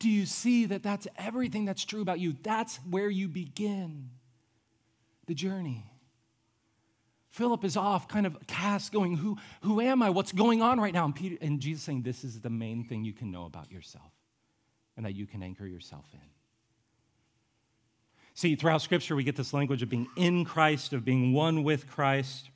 Do 0.00 0.10
you 0.10 0.26
see 0.26 0.66
that 0.66 0.82
that's 0.82 1.06
everything 1.16 1.64
that's 1.66 1.84
true 1.84 2.02
about 2.02 2.18
you? 2.18 2.34
That's 2.42 2.78
where 2.90 3.10
you 3.10 3.28
begin 3.28 4.10
the 5.26 5.34
journey. 5.34 5.84
Philip 7.36 7.64
is 7.64 7.76
off, 7.76 8.08
kind 8.08 8.24
of 8.24 8.34
cast, 8.46 8.92
going, 8.92 9.18
Who, 9.18 9.36
who 9.60 9.82
am 9.82 10.02
I? 10.02 10.08
What's 10.08 10.32
going 10.32 10.62
on 10.62 10.80
right 10.80 10.94
now? 10.94 11.04
And, 11.04 11.14
Peter, 11.14 11.36
and 11.42 11.60
Jesus 11.60 11.82
saying, 11.82 12.00
This 12.00 12.24
is 12.24 12.40
the 12.40 12.48
main 12.48 12.82
thing 12.82 13.04
you 13.04 13.12
can 13.12 13.30
know 13.30 13.44
about 13.44 13.70
yourself 13.70 14.10
and 14.96 15.04
that 15.04 15.14
you 15.14 15.26
can 15.26 15.42
anchor 15.42 15.66
yourself 15.66 16.06
in. 16.14 16.20
See, 18.32 18.56
throughout 18.56 18.80
Scripture, 18.80 19.14
we 19.14 19.22
get 19.22 19.36
this 19.36 19.52
language 19.52 19.82
of 19.82 19.90
being 19.90 20.08
in 20.16 20.46
Christ, 20.46 20.94
of 20.94 21.04
being 21.04 21.34
one 21.34 21.62
with 21.62 21.86
Christ. 21.86 22.48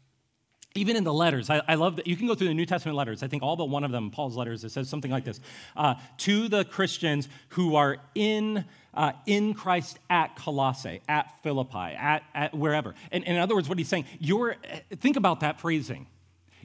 Even 0.76 0.94
in 0.94 1.02
the 1.02 1.12
letters, 1.12 1.50
I, 1.50 1.62
I, 1.66 1.74
love 1.74 1.96
that 1.96 2.06
you 2.06 2.16
can 2.16 2.28
go 2.28 2.36
through 2.36 2.46
the 2.46 2.54
New 2.54 2.64
Testament 2.64 2.96
letters. 2.96 3.24
I 3.24 3.26
think 3.26 3.42
all 3.42 3.56
but 3.56 3.68
one 3.68 3.82
of 3.82 3.90
them, 3.90 4.12
Paul's 4.12 4.36
letters, 4.36 4.62
it 4.62 4.70
says 4.70 4.88
something 4.88 5.10
like 5.10 5.24
this 5.24 5.40
uh, 5.76 5.94
To 6.18 6.46
the 6.48 6.64
Christians 6.64 7.28
who 7.48 7.74
are 7.74 7.96
in 8.14 8.64
uh, 8.94 9.12
in 9.26 9.54
Christ 9.54 9.98
at 10.08 10.36
Colossae, 10.36 11.00
at 11.08 11.32
Philippi, 11.42 11.94
at, 11.96 12.22
at 12.34 12.54
wherever. 12.54 12.94
And, 13.12 13.24
and 13.26 13.36
in 13.36 13.42
other 13.42 13.54
words, 13.54 13.68
what 13.68 13.78
he's 13.78 13.88
saying, 13.88 14.06
you're, 14.18 14.56
think 14.96 15.16
about 15.16 15.40
that 15.40 15.60
phrasing. 15.60 16.06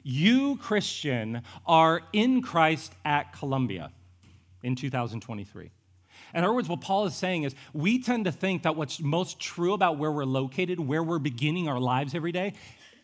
You, 0.02 0.56
Christian, 0.56 1.42
are 1.66 2.02
in 2.12 2.42
Christ 2.42 2.92
at 3.04 3.32
Columbia 3.32 3.90
in 4.62 4.76
2023. 4.76 5.70
In 6.34 6.44
other 6.44 6.52
words, 6.52 6.68
what 6.68 6.80
Paul 6.80 7.06
is 7.06 7.14
saying 7.14 7.44
is 7.44 7.54
we 7.72 8.02
tend 8.02 8.24
to 8.26 8.32
think 8.32 8.64
that 8.64 8.76
what's 8.76 9.00
most 9.00 9.40
true 9.40 9.72
about 9.72 9.98
where 9.98 10.12
we're 10.12 10.24
located, 10.24 10.78
where 10.80 11.02
we're 11.02 11.18
beginning 11.18 11.68
our 11.68 11.80
lives 11.80 12.14
every 12.14 12.32
day, 12.32 12.54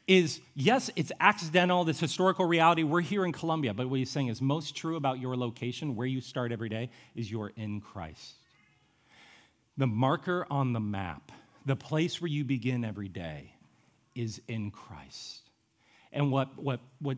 is 0.07 0.41
yes, 0.55 0.91
it's 0.97 1.13
accidental, 1.21 1.85
this 1.85 2.01
historical 2.01 2.45
reality. 2.45 2.83
We're 2.83 3.01
here 3.01 3.25
in 3.25 3.33
Columbia, 3.33 3.73
but 3.73 3.89
what 3.89 3.99
he's 3.99 4.11
saying 4.11 4.29
is 4.29 4.43
most 4.43 4.75
true 4.75 4.97
about 4.97 5.21
your 5.21 5.37
location, 5.37 5.97
where 5.97 6.07
you 6.07 6.21
start 6.21 6.53
every 6.53 6.69
day, 6.69 6.91
is 7.15 7.31
you're 7.31 7.53
in 7.57 7.81
Christ. 7.81 8.35
The 9.77 9.87
marker 9.87 10.47
on 10.51 10.73
the 10.73 10.81
map, 10.81 11.33
the 11.65 11.77
place 11.77 12.21
where 12.21 12.29
you 12.29 12.45
begin 12.45 12.85
every 12.85 13.09
day, 13.09 13.55
is 14.15 14.41
in 14.49 14.71
Christ. 14.71 15.41
And 16.13 16.31
what, 16.31 16.59
what, 16.59 16.81
what 17.01 17.17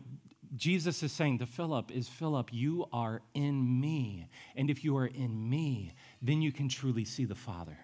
Jesus 0.55 1.03
is 1.03 1.11
saying 1.11 1.39
to 1.39 1.45
Philip 1.45 1.91
is 1.91 2.07
Philip, 2.07 2.49
you 2.53 2.85
are 2.93 3.21
in 3.33 3.81
me. 3.81 4.27
And 4.55 4.69
if 4.69 4.83
you 4.83 4.95
are 4.97 5.07
in 5.07 5.49
me, 5.49 5.93
then 6.21 6.41
you 6.41 6.51
can 6.51 6.69
truly 6.69 7.03
see 7.03 7.25
the 7.25 7.35
Father. 7.35 7.77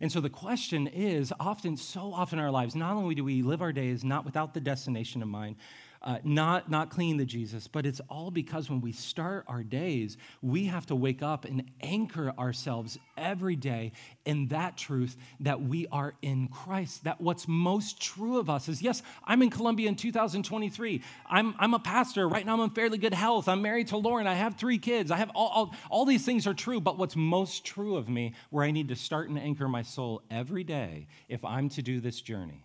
And 0.00 0.12
so 0.12 0.20
the 0.20 0.30
question 0.30 0.86
is 0.86 1.32
often, 1.40 1.76
so 1.76 2.12
often 2.12 2.38
in 2.38 2.44
our 2.44 2.50
lives, 2.50 2.76
not 2.76 2.96
only 2.96 3.14
do 3.14 3.24
we 3.24 3.42
live 3.42 3.62
our 3.62 3.72
days 3.72 4.04
not 4.04 4.24
without 4.24 4.54
the 4.54 4.60
destination 4.60 5.22
in 5.22 5.28
mind, 5.28 5.56
uh, 6.02 6.18
not, 6.22 6.70
not 6.70 6.90
clinging 6.90 7.18
to 7.18 7.24
Jesus, 7.24 7.66
but 7.66 7.84
it's 7.84 8.00
all 8.08 8.30
because 8.30 8.70
when 8.70 8.80
we 8.80 8.92
start 8.92 9.44
our 9.48 9.62
days, 9.62 10.16
we 10.42 10.66
have 10.66 10.86
to 10.86 10.94
wake 10.94 11.22
up 11.22 11.44
and 11.44 11.64
anchor 11.80 12.32
ourselves 12.38 12.98
every 13.16 13.56
day 13.56 13.92
in 14.24 14.48
that 14.48 14.76
truth 14.76 15.16
that 15.40 15.60
we 15.60 15.86
are 15.88 16.14
in 16.22 16.48
Christ. 16.48 17.04
That 17.04 17.20
what's 17.20 17.48
most 17.48 18.00
true 18.00 18.38
of 18.38 18.48
us 18.48 18.68
is 18.68 18.80
yes, 18.80 19.02
I'm 19.24 19.42
in 19.42 19.50
Columbia 19.50 19.88
in 19.88 19.96
2023. 19.96 21.02
I'm, 21.28 21.54
I'm 21.58 21.74
a 21.74 21.80
pastor. 21.80 22.28
Right 22.28 22.46
now, 22.46 22.54
I'm 22.54 22.60
in 22.60 22.70
fairly 22.70 22.98
good 22.98 23.14
health. 23.14 23.48
I'm 23.48 23.62
married 23.62 23.88
to 23.88 23.96
Lauren. 23.96 24.26
I 24.26 24.34
have 24.34 24.56
three 24.56 24.78
kids. 24.78 25.10
I 25.10 25.16
have 25.16 25.30
all, 25.34 25.48
all, 25.48 25.74
all 25.90 26.04
these 26.04 26.24
things 26.24 26.46
are 26.46 26.54
true, 26.54 26.80
but 26.80 26.96
what's 26.96 27.16
most 27.16 27.64
true 27.64 27.96
of 27.96 28.08
me, 28.08 28.34
where 28.50 28.64
I 28.64 28.70
need 28.70 28.88
to 28.88 28.96
start 28.96 29.28
and 29.28 29.38
anchor 29.38 29.68
my 29.68 29.82
soul 29.82 30.22
every 30.30 30.64
day 30.64 31.08
if 31.28 31.44
I'm 31.44 31.68
to 31.70 31.82
do 31.82 32.00
this 32.00 32.20
journey, 32.20 32.62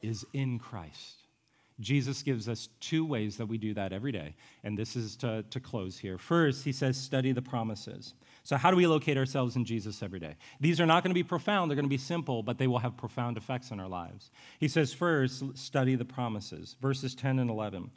is 0.00 0.24
in 0.32 0.58
Christ. 0.58 1.19
Jesus 1.80 2.22
gives 2.22 2.48
us 2.48 2.68
two 2.78 3.04
ways 3.04 3.36
that 3.38 3.46
we 3.46 3.58
do 3.58 3.74
that 3.74 3.92
every 3.92 4.12
day. 4.12 4.34
And 4.62 4.78
this 4.78 4.96
is 4.96 5.16
to, 5.16 5.44
to 5.50 5.60
close 5.60 5.98
here. 5.98 6.18
First, 6.18 6.64
he 6.64 6.72
says, 6.72 6.96
study 6.96 7.32
the 7.32 7.42
promises. 7.42 8.14
So, 8.44 8.56
how 8.56 8.70
do 8.70 8.76
we 8.76 8.86
locate 8.86 9.16
ourselves 9.16 9.56
in 9.56 9.64
Jesus 9.64 10.02
every 10.02 10.20
day? 10.20 10.36
These 10.60 10.80
are 10.80 10.86
not 10.86 11.02
going 11.02 11.10
to 11.10 11.14
be 11.14 11.22
profound, 11.22 11.70
they're 11.70 11.76
going 11.76 11.84
to 11.84 11.88
be 11.88 11.98
simple, 11.98 12.42
but 12.42 12.58
they 12.58 12.66
will 12.66 12.78
have 12.78 12.96
profound 12.96 13.36
effects 13.36 13.72
on 13.72 13.80
our 13.80 13.88
lives. 13.88 14.30
He 14.58 14.68
says, 14.68 14.92
first, 14.92 15.56
study 15.56 15.94
the 15.94 16.04
promises. 16.04 16.76
Verses 16.80 17.14
10 17.14 17.38
and 17.38 17.50
11. 17.50 17.90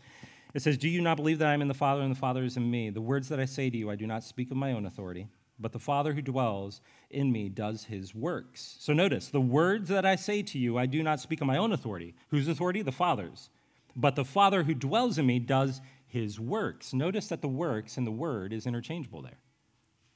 It 0.53 0.61
says, 0.61 0.77
Do 0.77 0.87
you 0.89 1.01
not 1.01 1.17
believe 1.17 1.39
that 1.39 1.47
I 1.47 1.53
am 1.53 1.61
in 1.61 1.67
the 1.67 1.73
Father 1.73 2.01
and 2.01 2.11
the 2.11 2.19
Father 2.19 2.43
is 2.43 2.57
in 2.57 2.69
me? 2.69 2.89
The 2.89 3.01
words 3.01 3.29
that 3.29 3.39
I 3.39 3.45
say 3.45 3.69
to 3.69 3.77
you, 3.77 3.89
I 3.89 3.95
do 3.95 4.07
not 4.07 4.23
speak 4.23 4.51
of 4.51 4.57
my 4.57 4.71
own 4.71 4.85
authority. 4.85 5.27
but 5.59 5.71
the 5.71 5.79
Father 5.79 6.13
who 6.13 6.21
dwells 6.21 6.81
in 7.09 7.31
me 7.31 7.47
does 7.47 7.85
his 7.85 8.13
works. 8.13 8.75
So 8.79 8.91
notice, 8.91 9.29
the 9.29 9.41
words 9.41 9.87
that 9.89 10.05
I 10.05 10.15
say 10.15 10.41
to 10.43 10.59
you, 10.59 10.77
I 10.77 10.85
do 10.85 11.01
not 11.03 11.19
speak 11.19 11.41
of 11.41 11.47
my 11.47 11.57
own 11.57 11.71
authority. 11.71 12.15
Whose 12.29 12.47
authority? 12.47 12.81
The 12.81 12.91
Father's. 12.91 13.49
But 13.95 14.15
the 14.15 14.25
Father 14.25 14.63
who 14.63 14.73
dwells 14.73 15.17
in 15.17 15.25
me 15.25 15.39
does 15.39 15.81
his 16.07 16.39
works. 16.39 16.93
Notice 16.93 17.27
that 17.27 17.41
the 17.41 17.47
works 17.47 17.97
and 17.97 18.05
the 18.05 18.11
word 18.11 18.53
is 18.53 18.65
interchangeable 18.65 19.21
there. 19.21 19.39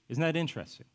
Isn't 0.09 0.21
that 0.21 0.36
interesting? 0.36 0.86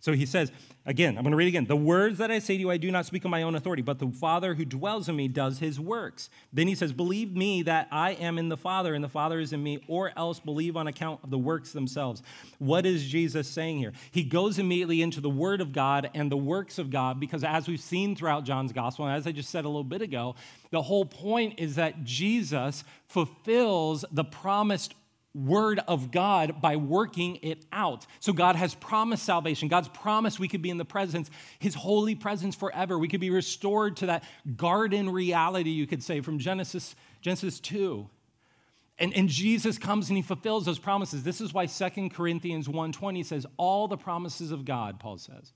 So 0.00 0.14
he 0.14 0.24
says, 0.24 0.50
again, 0.86 1.16
I'm 1.16 1.22
going 1.22 1.32
to 1.32 1.36
read 1.36 1.48
again. 1.48 1.66
The 1.66 1.76
words 1.76 2.18
that 2.18 2.30
I 2.30 2.38
say 2.38 2.56
to 2.56 2.60
you, 2.60 2.70
I 2.70 2.78
do 2.78 2.90
not 2.90 3.04
speak 3.04 3.26
on 3.26 3.30
my 3.30 3.42
own 3.42 3.54
authority, 3.54 3.82
but 3.82 3.98
the 3.98 4.10
Father 4.10 4.54
who 4.54 4.64
dwells 4.64 5.08
in 5.10 5.16
me 5.16 5.28
does 5.28 5.58
his 5.58 5.78
works. 5.78 6.30
Then 6.54 6.66
he 6.66 6.74
says, 6.74 6.92
Believe 6.92 7.36
me 7.36 7.62
that 7.62 7.86
I 7.92 8.12
am 8.12 8.38
in 8.38 8.48
the 8.48 8.56
Father 8.56 8.94
and 8.94 9.04
the 9.04 9.08
Father 9.08 9.40
is 9.40 9.52
in 9.52 9.62
me, 9.62 9.84
or 9.88 10.10
else 10.16 10.40
believe 10.40 10.76
on 10.76 10.86
account 10.86 11.20
of 11.22 11.30
the 11.30 11.38
works 11.38 11.72
themselves. 11.72 12.22
What 12.58 12.86
is 12.86 13.06
Jesus 13.06 13.46
saying 13.46 13.78
here? 13.78 13.92
He 14.10 14.24
goes 14.24 14.58
immediately 14.58 15.02
into 15.02 15.20
the 15.20 15.30
Word 15.30 15.60
of 15.60 15.72
God 15.72 16.10
and 16.14 16.32
the 16.32 16.36
works 16.36 16.78
of 16.78 16.90
God, 16.90 17.20
because 17.20 17.44
as 17.44 17.68
we've 17.68 17.78
seen 17.78 18.16
throughout 18.16 18.44
John's 18.44 18.72
Gospel, 18.72 19.06
and 19.06 19.14
as 19.14 19.26
I 19.26 19.32
just 19.32 19.50
said 19.50 19.66
a 19.66 19.68
little 19.68 19.84
bit 19.84 20.00
ago, 20.00 20.34
the 20.70 20.82
whole 20.82 21.04
point 21.04 21.58
is 21.58 21.74
that 21.76 22.04
Jesus 22.04 22.84
fulfills 23.06 24.04
the 24.12 24.24
promised 24.24 24.94
word 25.34 25.80
of 25.86 26.10
God 26.10 26.60
by 26.60 26.76
working 26.76 27.38
it 27.42 27.64
out. 27.72 28.06
So 28.18 28.32
God 28.32 28.56
has 28.56 28.74
promised 28.74 29.24
salvation. 29.24 29.68
God's 29.68 29.88
promised 29.88 30.40
we 30.40 30.48
could 30.48 30.62
be 30.62 30.70
in 30.70 30.78
the 30.78 30.84
presence, 30.84 31.30
his 31.58 31.74
holy 31.74 32.14
presence 32.14 32.56
forever. 32.56 32.98
We 32.98 33.08
could 33.08 33.20
be 33.20 33.30
restored 33.30 33.96
to 33.98 34.06
that 34.06 34.24
garden 34.56 35.10
reality, 35.10 35.70
you 35.70 35.86
could 35.86 36.02
say, 36.02 36.20
from 36.20 36.38
Genesis, 36.38 36.96
Genesis 37.20 37.60
2. 37.60 38.08
And, 38.98 39.14
and 39.14 39.28
Jesus 39.28 39.78
comes 39.78 40.08
and 40.10 40.16
he 40.16 40.22
fulfills 40.22 40.66
those 40.66 40.78
promises. 40.78 41.22
This 41.22 41.40
is 41.40 41.54
why 41.54 41.66
2 41.66 42.10
Corinthians 42.10 42.68
1:20 42.68 43.24
says, 43.24 43.46
all 43.56 43.88
the 43.88 43.96
promises 43.96 44.50
of 44.50 44.64
God, 44.64 45.00
Paul 45.00 45.16
says, 45.16 45.52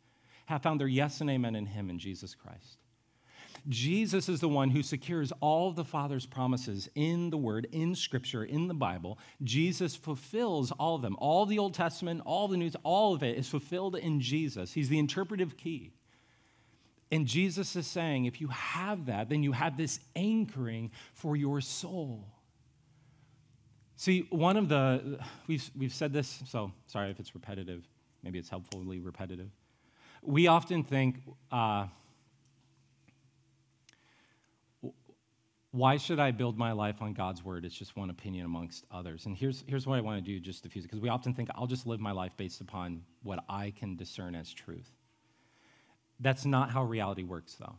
have 0.47 0.63
found 0.63 0.81
their 0.81 0.89
yes 0.89 1.21
and 1.21 1.29
amen 1.29 1.57
in 1.57 1.67
him 1.67 1.91
in 1.91 1.99
Jesus 1.99 2.35
Christ. 2.35 2.79
Jesus 3.69 4.29
is 4.29 4.41
the 4.41 4.49
one 4.49 4.71
who 4.71 4.83
secures 4.83 5.33
all 5.41 5.73
the 5.73 5.85
Father's 5.85 6.27
promises 6.27 6.89
in 6.95 7.31
the 7.31 7.39
Word, 7.39 7.67
in 7.73 7.95
Scripture, 7.95 8.45
in 8.45 8.69
the 8.69 8.75
Bible. 8.75 9.19
Jesus 9.43 9.97
fulfills 9.97 10.71
all 10.73 10.97
of 10.97 11.03
them. 11.03 11.17
All 11.19 11.47
the 11.47 11.59
Old 11.59 11.73
Testament, 11.73 12.21
all 12.27 12.47
the 12.47 12.59
New, 12.59 12.71
all 12.83 13.15
of 13.15 13.23
it 13.23 13.39
is 13.39 13.49
fulfilled 13.49 13.97
in 13.97 14.21
Jesus. 14.21 14.73
He's 14.75 14.91
the 14.91 14.99
interpretive 14.99 15.57
key. 15.57 15.93
And 17.11 17.27
Jesus 17.27 17.75
is 17.77 17.87
saying, 17.87 18.27
if 18.27 18.41
you 18.41 18.49
have 18.49 19.07
that, 19.07 19.29
then 19.29 19.43
you 19.43 19.53
have 19.53 19.77
this 19.77 20.01
anchoring 20.15 20.91
for 21.15 21.37
your 21.37 21.61
soul. 21.61 22.27
See, 23.97 24.27
one 24.31 24.57
of 24.57 24.69
the, 24.69 25.21
we've, 25.47 25.71
we've 25.79 25.95
said 25.95 26.13
this, 26.13 26.43
so 26.47 26.73
sorry 26.87 27.11
if 27.11 27.21
it's 27.21 27.35
repetitive. 27.35 27.85
Maybe 28.23 28.39
it's 28.39 28.49
helpfully 28.49 29.01
repetitive. 29.01 29.49
We 30.23 30.49
often 30.49 30.83
think, 30.83 31.21
uh, 31.53 31.87
why 35.75 35.97
should 35.97 36.21
I 36.21 36.31
build 36.31 36.57
my 36.57 36.71
life 36.71 37.03
on 37.03 37.15
God's 37.15 37.45
word? 37.45 37.65
It's 37.65 37.75
just 37.75 37.97
one 37.97 38.09
opinion 38.09 38.47
amongst 38.47 38.85
others. 38.93 39.27
And 39.27 39.37
here's, 39.37 39.65
here's 39.67 39.89
what 39.89 39.99
I 39.99 40.03
want 40.03 40.25
to 40.25 40.33
do 40.33 40.39
just 40.39 40.63
diffuse 40.63 40.85
it, 40.85 40.87
because 40.87 41.01
we 41.01 41.09
often 41.09 41.35
think 41.35 41.49
I'll 41.57 41.67
just 41.67 41.85
live 41.85 41.99
my 41.99 42.13
life 42.13 42.31
based 42.37 42.61
upon 42.61 43.03
what 43.25 43.41
I 43.49 43.73
can 43.77 43.97
discern 43.97 44.37
as 44.37 44.53
truth. 44.53 44.89
That's 46.21 46.45
not 46.45 46.71
how 46.71 46.85
reality 46.85 47.25
works, 47.25 47.57
though. 47.57 47.75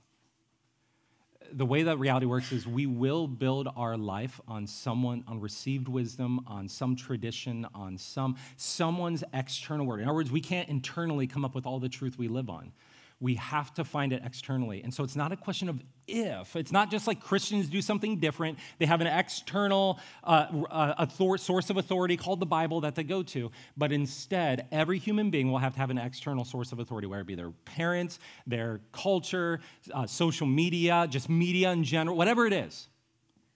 The 1.54 1.66
way 1.66 1.84
that 1.84 1.98
reality 1.98 2.26
works 2.26 2.52
is 2.52 2.68
we 2.68 2.86
will 2.86 3.30
build 3.30 3.70
our 3.78 3.96
life 3.96 4.42
on 4.46 4.68
someone, 4.68 5.24
on 5.26 5.40
received 5.40 5.88
wisdom, 5.88 6.42
on 6.48 6.68
some 6.68 6.98
tradition, 6.98 7.66
on 7.74 7.98
some 7.98 8.36
someone's 8.58 9.24
external 9.34 9.86
word. 9.86 10.02
In 10.02 10.08
other 10.08 10.16
words, 10.16 10.32
we 10.32 10.42
can't 10.42 10.68
internally 10.68 11.28
come 11.28 11.46
up 11.46 11.56
with 11.56 11.66
all 11.66 11.80
the 11.80 11.88
truth 11.88 12.18
we 12.18 12.28
live 12.28 12.50
on 12.50 12.74
we 13.20 13.36
have 13.36 13.74
to 13.76 13.84
find 13.84 14.12
it 14.12 14.22
externally. 14.26 14.84
And 14.84 14.94
so 14.94 15.04
it's 15.04 15.16
not 15.16 15.32
a 15.32 15.38
question 15.38 15.70
of 15.70 15.82
if. 16.08 16.56
It's 16.56 16.72
not 16.72 16.92
just 16.92 17.08
like 17.08 17.22
Christians 17.22 17.70
do 17.70 17.82
something 17.82 18.20
different. 18.20 18.60
They 18.78 18.86
have 18.86 19.02
an 19.02 19.08
external 19.08 20.00
uh, 20.24 20.48
uh, 20.70 20.94
author- 21.00 21.38
source 21.38 21.70
of 21.70 21.78
authority 21.78 22.18
called 22.18 22.40
the 22.40 22.46
Bible 22.46 22.82
that 22.82 22.96
they 22.96 23.04
go 23.04 23.24
to. 23.24 23.52
But 23.78 23.92
instead, 23.92 24.68
every 24.72 25.00
human 25.00 25.30
being 25.30 25.50
will 25.50 25.60
have 25.60 25.74
to 25.74 25.80
have 25.80 25.90
an 25.90 25.98
external 25.98 26.44
source 26.44 26.72
of 26.72 26.80
authority, 26.80 27.08
whether 27.08 27.22
it 27.22 27.28
be 27.28 27.36
their 27.36 27.52
parents, 27.64 28.20
their 28.46 28.82
culture, 28.92 29.62
uh, 29.94 30.06
social 30.06 30.46
media, 30.46 31.08
just 31.10 31.30
media 31.30 31.72
in 31.72 31.84
general, 31.84 32.18
whatever 32.18 32.46
it 32.46 32.54
is. 32.54 32.90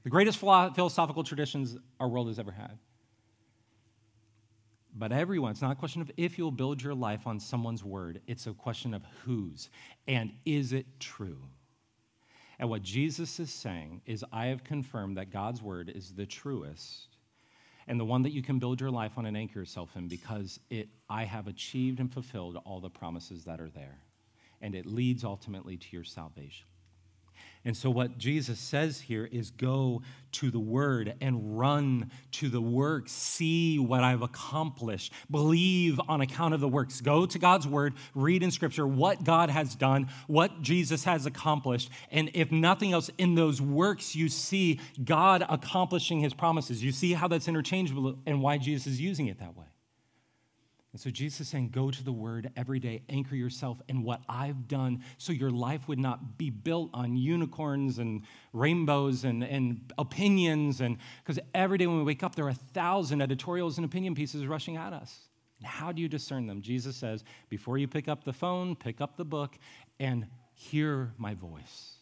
The 0.04 0.10
greatest 0.10 0.40
philosophical 0.40 1.24
traditions 1.24 1.78
our 2.00 2.08
world 2.08 2.28
has 2.28 2.40
ever 2.40 2.52
had 2.52 2.80
but 4.96 5.12
everyone. 5.12 5.52
It's 5.52 5.62
not 5.62 5.72
a 5.72 5.76
question 5.76 6.02
of 6.02 6.12
if 6.18 6.38
you'll 6.38 6.52
build 6.52 6.82
your 6.82 6.94
life 6.94 7.28
on 7.28 7.40
someone's 7.40 7.84
word, 7.84 8.22
it's 8.28 8.48
a 8.48 8.54
question 8.54 8.94
of 8.94 9.04
whose 9.24 9.70
and 10.08 10.32
is 10.46 10.74
it 10.74 10.86
true? 11.00 11.40
And 12.60 12.70
what 12.70 12.82
Jesus 12.82 13.40
is 13.40 13.52
saying 13.52 14.02
is, 14.06 14.26
I 14.34 14.48
have 14.48 14.66
confirmed 14.66 15.16
that 15.18 15.32
God's 15.32 15.62
word 15.62 15.90
is 15.96 16.12
the 16.12 16.26
truest 16.26 17.08
and 17.88 18.00
the 18.00 18.06
one 18.06 18.22
that 18.24 18.34
you 18.34 18.44
can 18.44 18.60
build 18.60 18.82
your 18.82 18.92
life 18.92 19.18
on 19.18 19.26
and 19.26 19.38
anchor 19.38 19.60
yourself 19.60 19.96
in 19.96 20.08
because 20.08 20.60
it, 20.70 20.90
I 21.10 21.24
have 21.24 21.48
achieved 21.48 22.00
and 22.00 22.12
fulfilled 22.12 22.62
all 22.66 22.82
the 22.82 22.90
promises 22.90 23.46
that 23.46 23.62
are 23.62 23.70
there. 23.70 23.98
And 24.62 24.76
it 24.76 24.86
leads 24.86 25.24
ultimately 25.24 25.78
to 25.78 25.88
your 25.92 26.04
salvation. 26.04 26.68
And 27.66 27.76
so, 27.76 27.90
what 27.90 28.18
Jesus 28.18 28.58
says 28.58 29.02
here 29.02 29.28
is 29.30 29.52
go 29.52 30.02
to 30.34 30.50
the 30.50 30.60
Word 30.60 31.16
and 31.20 31.60
run 31.60 32.10
to 32.32 32.48
the 32.48 32.62
works. 32.62 33.12
See 33.12 33.78
what 33.78 34.02
I've 34.02 34.22
accomplished. 34.22 35.12
Believe 35.30 36.00
on 36.08 36.22
account 36.22 36.54
of 36.54 36.62
the 36.62 36.70
works. 36.70 37.02
Go 37.02 37.26
to 37.26 37.38
God's 37.38 37.68
Word, 37.68 37.96
read 38.16 38.44
in 38.44 38.52
Scripture 38.52 38.88
what 38.88 39.26
God 39.26 39.50
has 39.50 39.76
done, 39.76 40.08
what 40.28 40.62
Jesus 40.62 41.04
has 41.04 41.26
accomplished. 41.26 41.90
And 42.12 42.32
if 42.34 42.50
nothing 42.52 42.94
else, 42.94 43.10
in 43.18 43.36
those 43.36 43.62
works, 43.62 44.16
you 44.16 44.30
see 44.30 44.80
God 45.04 45.46
accomplishing 45.50 46.22
His 46.22 46.34
promises. 46.34 46.82
You 46.82 46.94
see 46.94 47.14
how 47.14 47.28
that's 47.28 47.50
interchangeable 47.50 48.18
and 48.26 48.42
why 48.42 48.58
Jesus 48.58 48.88
is 48.88 49.02
using 49.02 49.28
it 49.28 49.40
that 49.40 49.58
way. 49.58 49.66
And 50.92 51.00
so 51.00 51.12
Jesus 51.12 51.42
is 51.42 51.48
saying, 51.50 51.70
go 51.70 51.92
to 51.92 52.04
the 52.04 52.12
word 52.12 52.50
every 52.58 52.80
day, 52.80 53.04
anchor 53.10 53.36
yourself 53.36 53.80
in 53.88 54.02
what 54.02 54.22
I've 54.28 54.68
done 54.68 55.04
so 55.20 55.32
your 55.32 55.52
life 55.52 55.88
would 55.88 56.00
not 56.00 56.40
be 56.40 56.50
built 56.50 56.90
on 56.96 57.16
unicorns 57.16 58.00
and 58.00 58.24
rainbows 58.54 59.24
and, 59.24 59.44
and 59.44 59.94
opinions. 60.00 60.82
And 60.82 60.98
because 61.24 61.40
every 61.54 61.78
day 61.78 61.86
when 61.86 61.98
we 61.98 62.04
wake 62.04 62.24
up, 62.24 62.34
there 62.34 62.46
are 62.46 62.50
a 62.50 62.54
thousand 62.74 63.22
editorials 63.22 63.78
and 63.78 63.86
opinion 63.86 64.16
pieces 64.16 64.48
rushing 64.48 64.78
at 64.78 64.94
us. 64.94 65.16
And 65.60 65.68
how 65.68 65.92
do 65.92 66.02
you 66.02 66.08
discern 66.08 66.48
them? 66.48 66.62
Jesus 66.62 66.96
says, 66.96 67.24
before 67.50 67.78
you 67.78 67.88
pick 67.88 68.08
up 68.08 68.24
the 68.24 68.34
phone, 68.34 68.76
pick 68.76 69.00
up 69.00 69.16
the 69.16 69.26
book 69.26 69.60
and 70.00 70.26
hear 70.56 71.14
my 71.20 71.36
voice. 71.36 71.98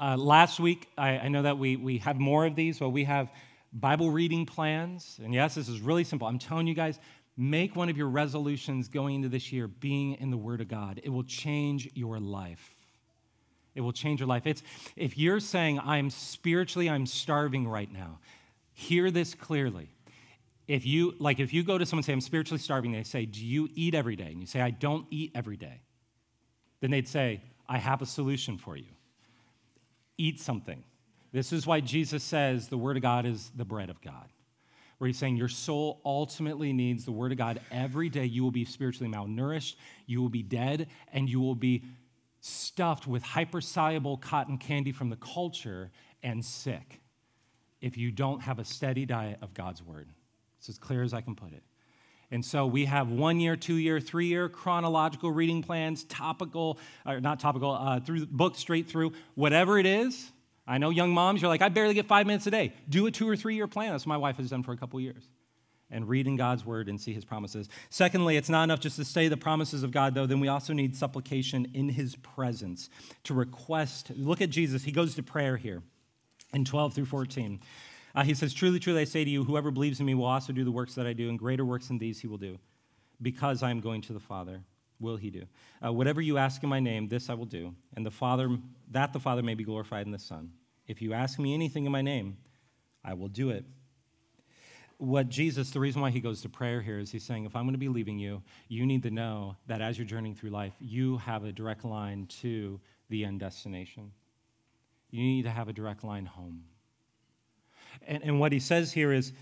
Uh, 0.00 0.16
last 0.16 0.60
week, 0.60 0.88
I, 0.96 1.18
I 1.18 1.28
know 1.28 1.42
that 1.42 1.58
we, 1.58 1.74
we 1.74 1.98
have 1.98 2.20
more 2.20 2.46
of 2.46 2.54
these, 2.54 2.78
but 2.78 2.90
we 2.90 3.02
have 3.04 3.30
Bible 3.72 4.10
reading 4.10 4.46
plans. 4.46 5.18
And 5.22 5.34
yes, 5.34 5.56
this 5.56 5.68
is 5.68 5.80
really 5.80 6.04
simple. 6.04 6.28
I'm 6.28 6.38
telling 6.38 6.68
you 6.68 6.74
guys, 6.74 7.00
Make 7.36 7.74
one 7.74 7.88
of 7.88 7.96
your 7.96 8.08
resolutions 8.08 8.88
going 8.88 9.16
into 9.16 9.28
this 9.28 9.52
year 9.52 9.66
being 9.66 10.14
in 10.14 10.30
the 10.30 10.36
Word 10.36 10.60
of 10.60 10.68
God. 10.68 11.00
It 11.02 11.08
will 11.08 11.24
change 11.24 11.90
your 11.94 12.20
life. 12.20 12.74
It 13.74 13.80
will 13.80 13.92
change 13.92 14.20
your 14.20 14.28
life. 14.28 14.46
It's 14.46 14.62
if 14.94 15.18
you're 15.18 15.40
saying 15.40 15.80
I'm 15.80 16.10
spiritually 16.10 16.88
I'm 16.88 17.06
starving 17.06 17.66
right 17.66 17.92
now, 17.92 18.20
hear 18.72 19.10
this 19.10 19.34
clearly. 19.34 19.90
If 20.68 20.86
you 20.86 21.14
like 21.18 21.40
if 21.40 21.52
you 21.52 21.64
go 21.64 21.76
to 21.76 21.84
someone 21.84 22.00
and 22.00 22.06
say 22.06 22.12
I'm 22.12 22.20
spiritually 22.20 22.60
starving, 22.60 22.92
they 22.92 23.02
say, 23.02 23.26
"Do 23.26 23.44
you 23.44 23.68
eat 23.74 23.94
every 23.94 24.14
day?" 24.14 24.30
And 24.30 24.40
you 24.40 24.46
say, 24.46 24.60
"I 24.60 24.70
don't 24.70 25.06
eat 25.10 25.32
every 25.34 25.56
day." 25.56 25.80
Then 26.80 26.92
they'd 26.92 27.08
say, 27.08 27.42
"I 27.68 27.78
have 27.78 28.00
a 28.00 28.06
solution 28.06 28.58
for 28.58 28.76
you. 28.76 28.92
Eat 30.16 30.40
something." 30.40 30.84
This 31.32 31.52
is 31.52 31.66
why 31.66 31.80
Jesus 31.80 32.22
says 32.22 32.68
the 32.68 32.78
word 32.78 32.96
of 32.96 33.02
God 33.02 33.26
is 33.26 33.50
the 33.56 33.64
bread 33.64 33.90
of 33.90 34.00
God 34.00 34.30
where 35.04 35.08
he's 35.08 35.18
saying 35.18 35.36
your 35.36 35.48
soul 35.48 36.00
ultimately 36.02 36.72
needs 36.72 37.04
the 37.04 37.12
Word 37.12 37.30
of 37.30 37.36
God 37.36 37.60
every 37.70 38.08
day. 38.08 38.24
You 38.24 38.42
will 38.42 38.50
be 38.50 38.64
spiritually 38.64 39.12
malnourished, 39.12 39.74
you 40.06 40.22
will 40.22 40.30
be 40.30 40.42
dead, 40.42 40.88
and 41.12 41.28
you 41.28 41.42
will 41.42 41.54
be 41.54 41.84
stuffed 42.40 43.06
with 43.06 43.22
hypersoluble 43.22 44.18
cotton 44.22 44.56
candy 44.56 44.92
from 44.92 45.10
the 45.10 45.16
culture 45.16 45.90
and 46.22 46.42
sick 46.42 47.02
if 47.82 47.98
you 47.98 48.10
don't 48.10 48.40
have 48.40 48.58
a 48.58 48.64
steady 48.64 49.04
diet 49.04 49.40
of 49.42 49.52
God's 49.52 49.82
Word. 49.82 50.08
It's 50.58 50.70
as 50.70 50.78
clear 50.78 51.02
as 51.02 51.12
I 51.12 51.20
can 51.20 51.34
put 51.34 51.52
it. 51.52 51.64
And 52.30 52.42
so 52.42 52.64
we 52.66 52.86
have 52.86 53.10
one 53.10 53.40
year, 53.40 53.56
two 53.56 53.76
year, 53.76 54.00
three 54.00 54.28
year 54.28 54.48
chronological 54.48 55.30
reading 55.30 55.62
plans, 55.62 56.04
topical, 56.04 56.78
or 57.04 57.20
not 57.20 57.40
topical, 57.40 57.72
uh, 57.72 58.00
through 58.00 58.24
book 58.24 58.56
straight 58.56 58.88
through, 58.88 59.12
whatever 59.34 59.78
it 59.78 59.84
is. 59.84 60.32
I 60.66 60.78
know 60.78 60.90
young 60.90 61.12
moms, 61.12 61.42
you're 61.42 61.48
like, 61.48 61.62
I 61.62 61.68
barely 61.68 61.94
get 61.94 62.06
five 62.06 62.26
minutes 62.26 62.46
a 62.46 62.50
day. 62.50 62.72
Do 62.88 63.06
a 63.06 63.10
two 63.10 63.28
or 63.28 63.36
three 63.36 63.54
year 63.54 63.66
plan. 63.66 63.92
That's 63.92 64.06
what 64.06 64.10
my 64.10 64.16
wife 64.16 64.36
has 64.36 64.50
done 64.50 64.62
for 64.62 64.72
a 64.72 64.76
couple 64.76 65.00
years. 65.00 65.28
And 65.90 66.08
read 66.08 66.26
in 66.26 66.36
God's 66.36 66.64
word 66.64 66.88
and 66.88 66.98
see 67.00 67.12
his 67.12 67.24
promises. 67.24 67.68
Secondly, 67.90 68.36
it's 68.36 68.48
not 68.48 68.64
enough 68.64 68.80
just 68.80 68.96
to 68.96 69.04
say 69.04 69.28
the 69.28 69.36
promises 69.36 69.82
of 69.82 69.90
God, 69.90 70.14
though. 70.14 70.26
Then 70.26 70.40
we 70.40 70.48
also 70.48 70.72
need 70.72 70.96
supplication 70.96 71.70
in 71.74 71.90
his 71.90 72.16
presence 72.16 72.88
to 73.24 73.34
request. 73.34 74.10
Look 74.16 74.40
at 74.40 74.50
Jesus. 74.50 74.82
He 74.82 74.92
goes 74.92 75.14
to 75.14 75.22
prayer 75.22 75.56
here 75.56 75.82
in 76.54 76.64
12 76.64 76.94
through 76.94 77.04
14. 77.04 77.60
Uh, 78.14 78.22
he 78.22 78.34
says, 78.34 78.54
Truly, 78.54 78.80
truly, 78.80 79.02
I 79.02 79.04
say 79.04 79.24
to 79.24 79.30
you, 79.30 79.44
whoever 79.44 79.70
believes 79.70 80.00
in 80.00 80.06
me 80.06 80.14
will 80.14 80.24
also 80.24 80.52
do 80.52 80.64
the 80.64 80.72
works 80.72 80.94
that 80.94 81.06
I 81.06 81.12
do, 81.12 81.28
and 81.28 81.38
greater 81.38 81.64
works 81.64 81.88
than 81.88 81.98
these 81.98 82.20
he 82.20 82.26
will 82.26 82.38
do 82.38 82.58
because 83.20 83.62
I 83.62 83.70
am 83.70 83.80
going 83.80 84.02
to 84.02 84.12
the 84.12 84.20
Father, 84.20 84.62
will 85.00 85.16
he 85.16 85.30
do. 85.30 85.44
Uh, 85.84 85.92
whatever 85.92 86.20
you 86.20 86.38
ask 86.38 86.62
in 86.62 86.68
my 86.68 86.80
name, 86.80 87.08
this 87.08 87.28
I 87.28 87.34
will 87.34 87.46
do, 87.46 87.74
and 87.96 88.04
the 88.04 88.10
Father, 88.10 88.58
that 88.90 89.12
the 89.12 89.20
Father 89.20 89.42
may 89.42 89.54
be 89.54 89.64
glorified 89.64 90.06
in 90.06 90.12
the 90.12 90.18
Son. 90.18 90.50
If 90.86 91.02
you 91.02 91.12
ask 91.12 91.38
me 91.38 91.54
anything 91.54 91.86
in 91.86 91.92
my 91.92 92.02
name, 92.02 92.36
I 93.04 93.14
will 93.14 93.28
do 93.28 93.50
it. 93.50 93.64
What 94.98 95.28
Jesus, 95.28 95.70
the 95.70 95.80
reason 95.80 96.00
why 96.00 96.10
he 96.10 96.20
goes 96.20 96.40
to 96.42 96.48
prayer 96.48 96.80
here 96.80 96.98
is 96.98 97.10
he's 97.10 97.24
saying, 97.24 97.44
if 97.44 97.56
I'm 97.56 97.64
going 97.64 97.74
to 97.74 97.78
be 97.78 97.88
leaving 97.88 98.18
you, 98.18 98.42
you 98.68 98.86
need 98.86 99.02
to 99.02 99.10
know 99.10 99.56
that 99.66 99.80
as 99.80 99.98
you're 99.98 100.06
journeying 100.06 100.36
through 100.36 100.50
life, 100.50 100.72
you 100.80 101.18
have 101.18 101.44
a 101.44 101.52
direct 101.52 101.84
line 101.84 102.26
to 102.40 102.80
the 103.10 103.24
end 103.24 103.40
destination. 103.40 104.12
You 105.10 105.22
need 105.22 105.42
to 105.42 105.50
have 105.50 105.68
a 105.68 105.72
direct 105.72 106.04
line 106.04 106.26
home. 106.26 106.64
And, 108.06 108.22
and 108.22 108.40
what 108.40 108.52
he 108.52 108.60
says 108.60 108.92
here 108.92 109.12
is, 109.12 109.32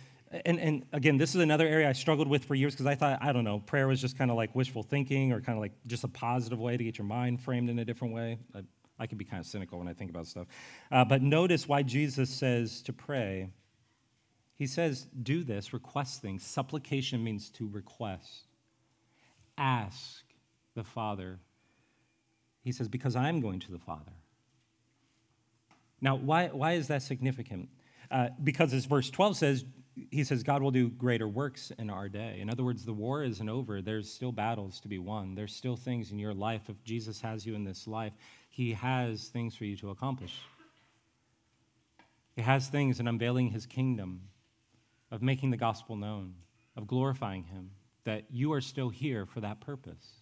and, 0.47 0.59
and 0.59 0.87
again, 0.93 1.19
this 1.19 1.35
is 1.35 1.43
another 1.43 1.67
area 1.67 1.89
I 1.89 1.93
struggled 1.93 2.29
with 2.29 2.45
for 2.45 2.55
years 2.55 2.73
because 2.75 2.87
I 2.87 2.95
thought, 2.95 3.19
I 3.23 3.33
don't 3.33 3.45
know, 3.45 3.59
prayer 3.59 3.87
was 3.87 4.01
just 4.01 4.17
kind 4.17 4.31
of 4.31 4.37
like 4.37 4.55
wishful 4.55 4.83
thinking 4.83 5.33
or 5.33 5.41
kind 5.41 5.59
of 5.59 5.61
like 5.61 5.73
just 5.87 6.05
a 6.05 6.09
positive 6.09 6.59
way 6.59 6.77
to 6.77 6.85
get 6.85 6.97
your 6.97 7.07
mind 7.07 7.41
framed 7.41 7.69
in 7.69 7.79
a 7.79 7.85
different 7.85 8.15
way. 8.15 8.39
I, 8.55 8.63
I 8.99 9.07
can 9.07 9.19
be 9.19 9.25
kind 9.25 9.41
of 9.41 9.47
cynical 9.47 9.79
when 9.79 9.89
I 9.89 9.93
think 9.93 10.11
about 10.11 10.27
stuff. 10.27 10.47
Uh, 10.91 11.05
but 11.05 11.23
notice 11.23 11.69
why 11.69 11.83
Jesus 11.83 12.31
says 12.31 12.83
to 12.83 12.93
pray. 12.93 13.51
He 14.57 14.67
says, 14.67 15.07
do 15.23 15.45
this, 15.45 15.73
request 15.73 16.23
things. 16.23 16.45
Supplication 16.45 17.23
means 17.23 17.51
to 17.51 17.69
request. 17.69 18.47
Ask 19.59 20.23
the 20.75 20.85
Father. 20.85 21.41
He 22.63 22.73
says, 22.73 22.89
because 22.89 23.17
I'm 23.17 23.41
going 23.41 23.61
to 23.61 23.73
the 23.73 23.79
Father. 23.79 24.13
Now, 26.01 26.17
why, 26.17 26.49
why 26.49 26.73
is 26.73 26.89
that 26.89 27.03
significant? 27.03 27.69
Uh, 28.11 28.29
because 28.43 28.73
as 28.73 28.85
verse 28.85 29.11
12 29.11 29.37
says, 29.37 29.65
he 30.11 30.25
says, 30.25 30.43
God 30.43 30.63
will 30.63 30.71
do 30.71 30.89
greater 30.89 31.29
works 31.29 31.71
in 31.79 31.91
our 31.91 32.09
day. 32.09 32.39
In 32.41 32.49
other 32.49 32.65
words, 32.65 32.85
the 32.85 32.93
war 32.93 33.23
isn't 33.23 33.49
over. 33.49 33.83
There's 33.83 34.11
still 34.11 34.33
battles 34.33 34.81
to 34.81 34.89
be 34.89 34.99
won. 34.99 35.35
There's 35.35 35.55
still 35.55 35.77
things 35.77 36.13
in 36.13 36.19
your 36.19 36.33
life. 36.33 36.63
If 36.69 36.83
Jesus 36.83 37.21
has 37.21 37.45
you 37.45 37.55
in 37.55 37.65
this 37.65 37.87
life, 37.87 38.15
he 38.49 38.73
has 38.73 39.29
things 39.29 39.55
for 39.55 39.65
you 39.65 39.77
to 39.77 39.91
accomplish. 39.91 40.39
He 42.37 42.43
has 42.43 42.69
things 42.69 43.01
in 43.01 43.09
unveiling 43.09 43.51
his 43.51 43.67
kingdom, 43.67 44.23
of 45.11 45.21
making 45.21 45.51
the 45.51 45.59
gospel 45.59 45.95
known, 45.97 46.35
of 46.75 46.87
glorifying 46.87 47.45
him, 47.45 47.71
that 48.05 48.25
you 48.31 48.53
are 48.55 48.63
still 48.63 48.89
here 48.89 49.27
for 49.27 49.41
that 49.41 49.61
purpose. 49.61 50.13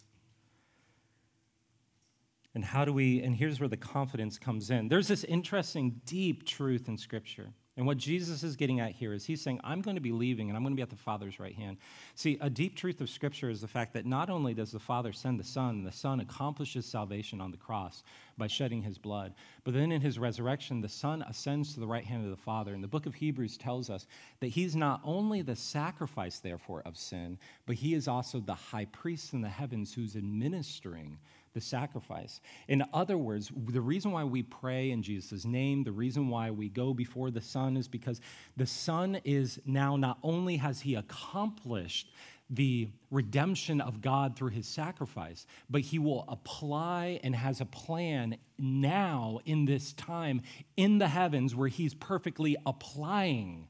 And 2.57 2.64
how 2.64 2.85
do 2.85 2.93
we, 2.93 3.23
and 3.23 3.37
here's 3.37 3.61
where 3.61 3.68
the 3.68 3.77
confidence 3.77 4.37
comes 4.37 4.71
in. 4.71 4.89
There's 4.89 5.07
this 5.07 5.23
interesting, 5.23 6.01
deep 6.05 6.45
truth 6.45 6.89
in 6.89 6.99
Scripture 6.99 7.53
and 7.81 7.87
what 7.87 7.97
Jesus 7.97 8.43
is 8.43 8.57
getting 8.57 8.78
at 8.78 8.93
here 8.93 9.14
is 9.14 9.24
he's 9.24 9.41
saying, 9.41 9.59
I'm 9.64 9.81
going 9.81 9.95
to 9.95 10.03
be 10.03 10.12
leaving 10.12 10.51
and 10.51 10.57
I'm 10.57 10.62
going 10.62 10.74
to 10.74 10.76
be 10.76 10.83
at 10.83 10.91
the 10.91 10.97
Father's 10.97 11.41
right 11.41 11.55
hand. 11.55 11.78
See, 12.14 12.37
a 12.43 12.51
deep 12.51 12.76
truth 12.76 13.01
of 13.01 13.09
Scripture 13.09 13.49
is 13.49 13.62
the 13.62 13.68
fact 13.68 13.95
that 13.95 14.05
not 14.05 14.28
only 14.28 14.53
does 14.53 14.70
the 14.70 14.78
Father 14.78 15.14
send 15.14 15.41
the 15.41 15.45
Son, 15.45 15.83
the 15.83 15.91
Son 15.91 16.20
accomplishes 16.20 16.85
salvation 16.85 17.41
on 17.41 17.51
the 17.51 17.57
cross 17.57 18.03
by 18.37 18.49
shedding 18.49 18.83
his 18.83 18.99
blood, 18.99 19.33
but 19.64 19.72
then 19.72 19.93
in 19.93 20.03
his 20.03 20.18
resurrection, 20.18 20.83
the 20.83 20.91
Son 20.91 21.22
ascends 21.22 21.72
to 21.72 21.81
the 21.81 21.87
right 21.87 22.05
hand 22.05 22.22
of 22.22 22.31
the 22.31 22.37
Father. 22.37 22.74
And 22.74 22.85
the 22.85 22.89
book 22.89 23.07
of 23.07 23.14
Hebrews 23.14 23.57
tells 23.57 23.89
us 23.89 24.07
that 24.41 24.49
he's 24.49 24.76
not 24.76 25.01
only 25.03 25.41
the 25.41 25.57
sacrifice, 25.57 26.39
therefore, 26.39 26.83
of 26.85 26.99
sin, 26.99 27.39
but 27.64 27.76
he 27.76 27.95
is 27.95 28.09
also 28.09 28.41
the 28.41 28.53
high 28.53 28.89
priest 28.93 29.33
in 29.33 29.41
the 29.41 29.49
heavens 29.49 29.95
who's 29.95 30.16
administering 30.16 31.16
the 31.53 31.61
sacrifice. 31.61 32.40
In 32.68 32.84
other 32.92 33.18
words, 33.18 33.51
the 33.55 33.80
reason 33.80 34.12
why 34.12 34.24
we 34.24 34.42
pray 34.42 34.90
in 34.90 35.03
Jesus' 35.03 35.44
name, 35.44 35.82
the 35.82 35.92
reason 35.92 36.28
why 36.28 36.51
we 36.51 36.68
go 36.68 36.94
before 36.94 37.30
the 37.30 37.40
Son 37.40 37.76
is 37.76 37.88
because 37.88 38.20
the 38.57 38.66
Son 38.66 39.20
is 39.24 39.59
now 39.66 39.96
not 39.96 40.18
only 40.22 40.57
has 40.59 40.80
he 40.80 40.94
accomplished 40.94 42.12
the 42.51 42.88
redemption 43.11 43.80
of 43.80 44.01
God 44.01 44.36
through 44.36 44.51
his 44.51 44.66
sacrifice, 44.66 45.46
but 45.68 45.82
he 45.82 45.98
will 45.98 46.24
apply 46.28 47.20
and 47.22 47.34
has 47.34 47.61
a 47.61 47.64
plan 47.64 48.36
now 48.59 49.38
in 49.44 49.64
this 49.64 49.92
time 49.92 50.42
in 50.76 50.98
the 50.98 51.09
heavens 51.09 51.55
where 51.55 51.68
he's 51.68 51.94
perfectly 51.94 52.57
applying 52.66 53.68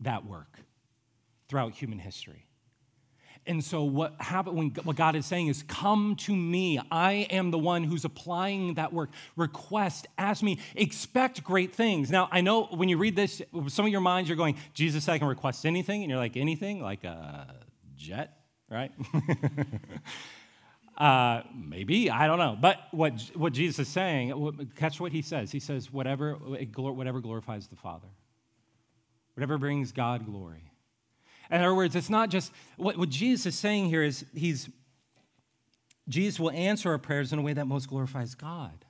that 0.00 0.24
work 0.24 0.60
throughout 1.48 1.72
human 1.72 1.98
history. 1.98 2.45
And 3.46 3.62
so 3.62 3.84
what 3.84 4.14
happened 4.20 4.56
when 4.56 4.70
what 4.84 4.96
God 4.96 5.14
is 5.16 5.24
saying 5.26 5.46
is, 5.46 5.62
"Come 5.62 6.16
to 6.16 6.34
me. 6.34 6.80
I 6.90 7.26
am 7.30 7.50
the 7.50 7.58
one 7.58 7.84
who's 7.84 8.04
applying 8.04 8.74
that 8.74 8.92
work. 8.92 9.10
Request, 9.36 10.06
ask 10.18 10.42
me, 10.42 10.58
expect 10.74 11.44
great 11.44 11.74
things." 11.74 12.10
Now 12.10 12.28
I 12.32 12.40
know 12.40 12.64
when 12.64 12.88
you 12.88 12.98
read 12.98 13.16
this, 13.16 13.42
some 13.68 13.86
of 13.86 13.92
your 13.92 14.00
minds 14.00 14.28
you're 14.28 14.36
going, 14.36 14.56
"Jesus, 14.74 15.08
I 15.08 15.18
can 15.18 15.28
request 15.28 15.64
anything," 15.64 16.02
and 16.02 16.10
you're 16.10 16.18
like, 16.18 16.36
"Anything? 16.36 16.80
Like 16.82 17.04
a 17.04 17.54
jet, 17.96 18.36
right?" 18.68 18.92
uh, 20.98 21.42
maybe 21.54 22.10
I 22.10 22.26
don't 22.26 22.38
know. 22.38 22.56
But 22.60 22.78
what 22.90 23.20
what 23.34 23.52
Jesus 23.52 23.86
is 23.86 23.88
saying, 23.88 24.70
catch 24.76 25.00
what 25.00 25.12
he 25.12 25.22
says. 25.22 25.52
He 25.52 25.60
says, 25.60 25.92
"Whatever 25.92 26.34
whatever 26.34 27.20
glorifies 27.20 27.68
the 27.68 27.76
Father, 27.76 28.08
whatever 29.34 29.56
brings 29.58 29.92
God 29.92 30.26
glory." 30.26 30.70
In 31.50 31.60
other 31.60 31.74
words, 31.74 31.94
it's 31.94 32.10
not 32.10 32.30
just 32.30 32.52
what, 32.76 32.96
what 32.96 33.08
Jesus 33.08 33.46
is 33.46 33.58
saying 33.58 33.86
here 33.86 34.02
is 34.02 34.24
he's 34.34 34.68
Jesus 36.08 36.38
will 36.38 36.50
answer 36.50 36.90
our 36.90 36.98
prayers 36.98 37.32
in 37.32 37.38
a 37.38 37.42
way 37.42 37.52
that 37.52 37.66
most 37.66 37.88
glorifies 37.88 38.34
God. 38.34 38.84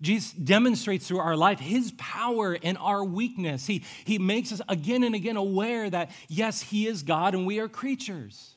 Jesus 0.00 0.32
demonstrates 0.32 1.06
through 1.06 1.18
our 1.18 1.36
life 1.36 1.60
his 1.60 1.92
power 1.98 2.54
in 2.54 2.76
our 2.78 3.04
weakness. 3.04 3.66
He, 3.66 3.84
he 4.04 4.18
makes 4.18 4.50
us 4.50 4.60
again 4.68 5.04
and 5.04 5.14
again 5.14 5.36
aware 5.36 5.90
that, 5.90 6.10
yes, 6.26 6.62
he 6.62 6.86
is 6.86 7.02
God 7.02 7.34
and 7.34 7.46
we 7.46 7.60
are 7.60 7.68
creatures, 7.68 8.56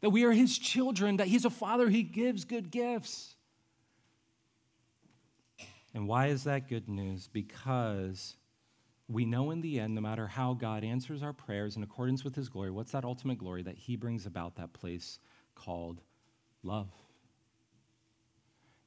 that 0.00 0.10
we 0.10 0.24
are 0.24 0.32
his 0.32 0.58
children, 0.58 1.18
that 1.18 1.26
he's 1.26 1.44
a 1.44 1.50
father, 1.50 1.88
he 1.88 2.02
gives 2.02 2.44
good 2.44 2.70
gifts. 2.70 3.34
And 5.94 6.08
why 6.08 6.28
is 6.28 6.44
that 6.44 6.68
good 6.68 6.88
news? 6.88 7.28
Because 7.30 8.34
we 9.08 9.24
know 9.24 9.52
in 9.52 9.60
the 9.60 9.78
end, 9.78 9.94
no 9.94 10.00
matter 10.00 10.26
how 10.26 10.54
God 10.54 10.82
answers 10.82 11.22
our 11.22 11.32
prayers 11.32 11.76
in 11.76 11.82
accordance 11.82 12.24
with 12.24 12.34
his 12.34 12.48
glory, 12.48 12.70
what's 12.70 12.92
that 12.92 13.04
ultimate 13.04 13.38
glory? 13.38 13.62
That 13.62 13.76
he 13.76 13.96
brings 13.96 14.26
about 14.26 14.56
that 14.56 14.72
place 14.72 15.18
called 15.54 16.00
love. 16.62 16.88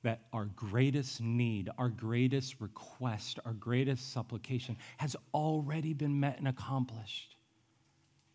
That 0.03 0.21
our 0.33 0.45
greatest 0.45 1.21
need, 1.21 1.69
our 1.77 1.89
greatest 1.89 2.59
request, 2.59 3.39
our 3.45 3.53
greatest 3.53 4.11
supplication 4.11 4.77
has 4.97 5.15
already 5.33 5.93
been 5.93 6.19
met 6.19 6.37
and 6.37 6.47
accomplished. 6.47 7.35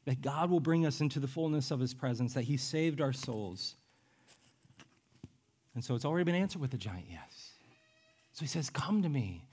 That 0.07 0.23
God 0.23 0.51
will 0.51 0.61
bring 0.61 0.87
us 0.87 1.01
into 1.01 1.21
the 1.21 1.29
fullness 1.29 1.71
of 1.71 1.81
his 1.81 1.95
presence, 1.95 2.35
that 2.35 2.43
he 2.43 2.57
saved 2.57 3.01
our 3.01 3.13
souls. 3.13 3.77
And 5.75 5.85
so 5.85 5.95
it's 5.95 6.05
already 6.05 6.25
been 6.25 6.35
answered 6.35 6.61
with 6.61 6.73
a 6.73 6.79
giant 6.79 7.07
yes. 7.11 7.51
So 8.33 8.41
he 8.41 8.47
says, 8.47 8.71
Come 8.71 9.03
to 9.03 9.09
me. 9.09 9.47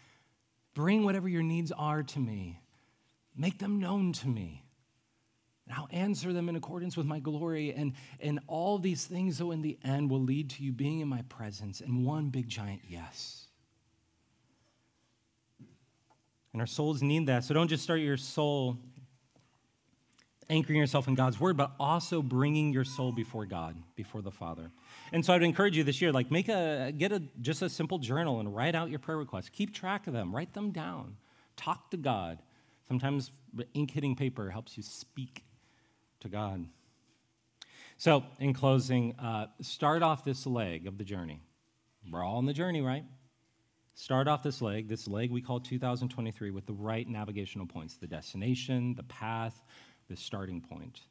Bring 0.73 1.03
whatever 1.03 1.27
your 1.27 1.43
needs 1.43 1.71
are 1.71 2.03
to 2.03 2.19
me, 2.19 2.61
make 3.35 3.59
them 3.59 3.79
known 3.79 4.13
to 4.13 4.27
me. 4.27 4.65
And 5.67 5.75
I'll 5.77 5.89
answer 5.91 6.33
them 6.33 6.49
in 6.49 6.55
accordance 6.55 6.97
with 6.97 7.05
my 7.05 7.19
glory. 7.19 7.73
And, 7.73 7.93
and 8.19 8.39
all 8.47 8.77
these 8.77 9.05
things, 9.05 9.37
though, 9.37 9.51
in 9.51 9.61
the 9.61 9.77
end, 9.83 10.09
will 10.09 10.21
lead 10.21 10.49
to 10.51 10.63
you 10.63 10.71
being 10.71 10.99
in 10.99 11.07
my 11.07 11.21
presence 11.29 11.81
and 11.81 12.05
one 12.05 12.29
big 12.29 12.49
giant 12.49 12.81
yes. 12.87 13.47
And 16.51 16.61
our 16.61 16.67
souls 16.67 17.01
need 17.01 17.27
that. 17.27 17.43
So 17.43 17.53
don't 17.53 17.69
just 17.69 17.83
start 17.83 17.99
your 18.01 18.17
soul 18.17 18.79
anchoring 20.49 20.79
yourself 20.79 21.07
in 21.07 21.15
God's 21.15 21.39
word, 21.39 21.57
but 21.57 21.71
also 21.79 22.21
bringing 22.21 22.73
your 22.73 22.83
soul 22.83 23.11
before 23.11 23.45
God, 23.45 23.75
before 23.95 24.21
the 24.21 24.31
Father. 24.31 24.71
And 25.11 25.25
so 25.25 25.33
I'd 25.33 25.43
encourage 25.43 25.77
you 25.77 25.83
this 25.83 26.01
year, 26.01 26.11
like 26.11 26.31
make 26.31 26.49
a, 26.49 26.93
get 26.97 27.11
a, 27.11 27.21
just 27.41 27.61
a 27.61 27.69
simple 27.69 27.99
journal 27.99 28.39
and 28.39 28.53
write 28.53 28.75
out 28.75 28.89
your 28.89 28.99
prayer 28.99 29.17
requests. 29.17 29.49
Keep 29.49 29.73
track 29.73 30.07
of 30.07 30.13
them, 30.13 30.35
write 30.35 30.53
them 30.53 30.71
down. 30.71 31.15
Talk 31.55 31.91
to 31.91 31.97
God. 31.97 32.39
Sometimes 32.87 33.31
ink 33.73 33.91
hitting 33.91 34.15
paper 34.15 34.49
helps 34.49 34.77
you 34.77 34.83
speak 34.83 35.43
to 36.21 36.29
God. 36.29 36.65
So, 37.97 38.23
in 38.39 38.53
closing, 38.53 39.13
uh, 39.19 39.47
start 39.61 40.01
off 40.01 40.23
this 40.23 40.47
leg 40.47 40.87
of 40.87 40.97
the 40.97 41.03
journey. 41.03 41.39
We're 42.09 42.23
all 42.23 42.37
on 42.37 42.45
the 42.45 42.53
journey, 42.53 42.81
right? 42.81 43.05
Start 43.93 44.27
off 44.27 44.41
this 44.41 44.61
leg, 44.61 44.87
this 44.87 45.07
leg 45.07 45.29
we 45.29 45.41
call 45.41 45.59
2023, 45.59 46.49
with 46.49 46.65
the 46.65 46.73
right 46.73 47.07
navigational 47.07 47.67
points 47.67 47.97
the 47.97 48.07
destination, 48.07 48.95
the 48.95 49.03
path, 49.03 49.61
the 50.11 50.17
starting 50.17 50.59
point. 50.59 51.01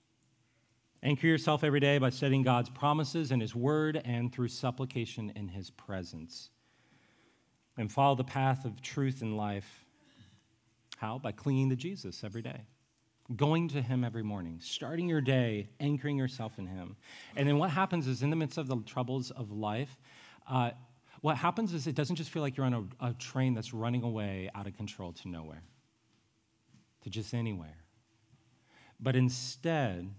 Anchor 1.02 1.26
yourself 1.26 1.64
every 1.64 1.80
day 1.80 1.96
by 1.96 2.10
studying 2.10 2.42
God's 2.42 2.68
promises 2.68 3.30
and 3.30 3.40
His 3.40 3.54
Word 3.54 4.02
and 4.04 4.30
through 4.30 4.48
supplication 4.48 5.32
in 5.34 5.48
His 5.48 5.70
presence. 5.70 6.50
And 7.78 7.90
follow 7.90 8.14
the 8.14 8.24
path 8.24 8.66
of 8.66 8.82
truth 8.82 9.22
in 9.22 9.38
life. 9.38 9.86
How? 10.98 11.18
By 11.18 11.32
clinging 11.32 11.70
to 11.70 11.76
Jesus 11.76 12.22
every 12.22 12.42
day, 12.42 12.60
going 13.34 13.68
to 13.68 13.80
Him 13.80 14.04
every 14.04 14.22
morning, 14.22 14.58
starting 14.60 15.08
your 15.08 15.22
day, 15.22 15.70
anchoring 15.80 16.18
yourself 16.18 16.58
in 16.58 16.66
Him. 16.66 16.96
And 17.36 17.48
then 17.48 17.56
what 17.56 17.70
happens 17.70 18.06
is, 18.06 18.22
in 18.22 18.28
the 18.28 18.36
midst 18.36 18.58
of 18.58 18.68
the 18.68 18.76
troubles 18.84 19.30
of 19.30 19.50
life, 19.50 19.98
uh, 20.46 20.72
what 21.22 21.38
happens 21.38 21.72
is 21.72 21.86
it 21.86 21.94
doesn't 21.94 22.16
just 22.16 22.28
feel 22.28 22.42
like 22.42 22.58
you're 22.58 22.66
on 22.66 22.92
a, 23.00 23.06
a 23.06 23.14
train 23.14 23.54
that's 23.54 23.72
running 23.72 24.02
away 24.02 24.50
out 24.54 24.66
of 24.66 24.76
control 24.76 25.12
to 25.12 25.28
nowhere, 25.28 25.62
to 27.04 27.08
just 27.08 27.32
anywhere. 27.32 27.79
But 29.02 29.16
instead, 29.16 30.10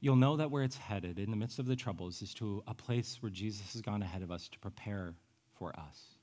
you'll 0.00 0.16
know 0.16 0.36
that 0.36 0.50
where 0.50 0.62
it's 0.62 0.76
headed 0.76 1.18
in 1.18 1.30
the 1.30 1.36
midst 1.36 1.58
of 1.58 1.66
the 1.66 1.76
troubles 1.76 2.20
is 2.20 2.34
to 2.34 2.62
a 2.66 2.74
place 2.74 3.18
where 3.20 3.30
Jesus 3.30 3.72
has 3.72 3.80
gone 3.80 4.02
ahead 4.02 4.22
of 4.22 4.30
us 4.30 4.48
to 4.48 4.58
prepare 4.58 5.14
for 5.58 5.74
us. 5.78 6.16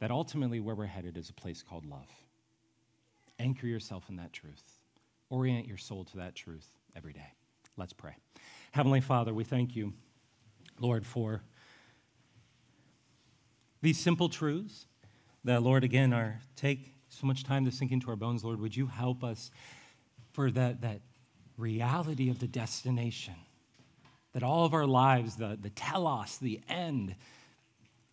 That 0.00 0.12
ultimately, 0.12 0.60
where 0.60 0.76
we're 0.76 0.86
headed 0.86 1.16
is 1.16 1.28
a 1.28 1.32
place 1.32 1.62
called 1.62 1.84
love. 1.84 2.08
Anchor 3.40 3.66
yourself 3.66 4.04
in 4.08 4.16
that 4.16 4.32
truth, 4.32 4.62
orient 5.30 5.66
your 5.66 5.76
soul 5.76 6.04
to 6.04 6.18
that 6.18 6.36
truth 6.36 6.68
every 6.94 7.12
day. 7.12 7.32
Let's 7.76 7.92
pray. 7.92 8.16
Heavenly 8.72 9.00
Father, 9.00 9.32
we 9.32 9.44
thank 9.44 9.74
you, 9.74 9.92
Lord, 10.78 11.06
for 11.06 11.42
these 13.80 13.98
simple 13.98 14.28
truths 14.28 14.86
that, 15.44 15.62
Lord, 15.62 15.84
again, 15.84 16.12
are 16.12 16.40
take 16.56 16.92
so 17.08 17.26
much 17.26 17.44
time 17.44 17.64
to 17.64 17.70
sink 17.70 17.92
into 17.92 18.08
our 18.10 18.16
bones. 18.16 18.44
Lord, 18.44 18.60
would 18.60 18.76
you 18.76 18.86
help 18.86 19.24
us 19.24 19.50
for 20.32 20.50
that, 20.50 20.82
that 20.82 21.00
reality 21.56 22.30
of 22.30 22.38
the 22.38 22.46
destination? 22.46 23.34
That 24.34 24.42
all 24.42 24.64
of 24.64 24.74
our 24.74 24.86
lives, 24.86 25.36
the, 25.36 25.58
the 25.60 25.70
telos, 25.70 26.38
the 26.38 26.60
end, 26.68 27.14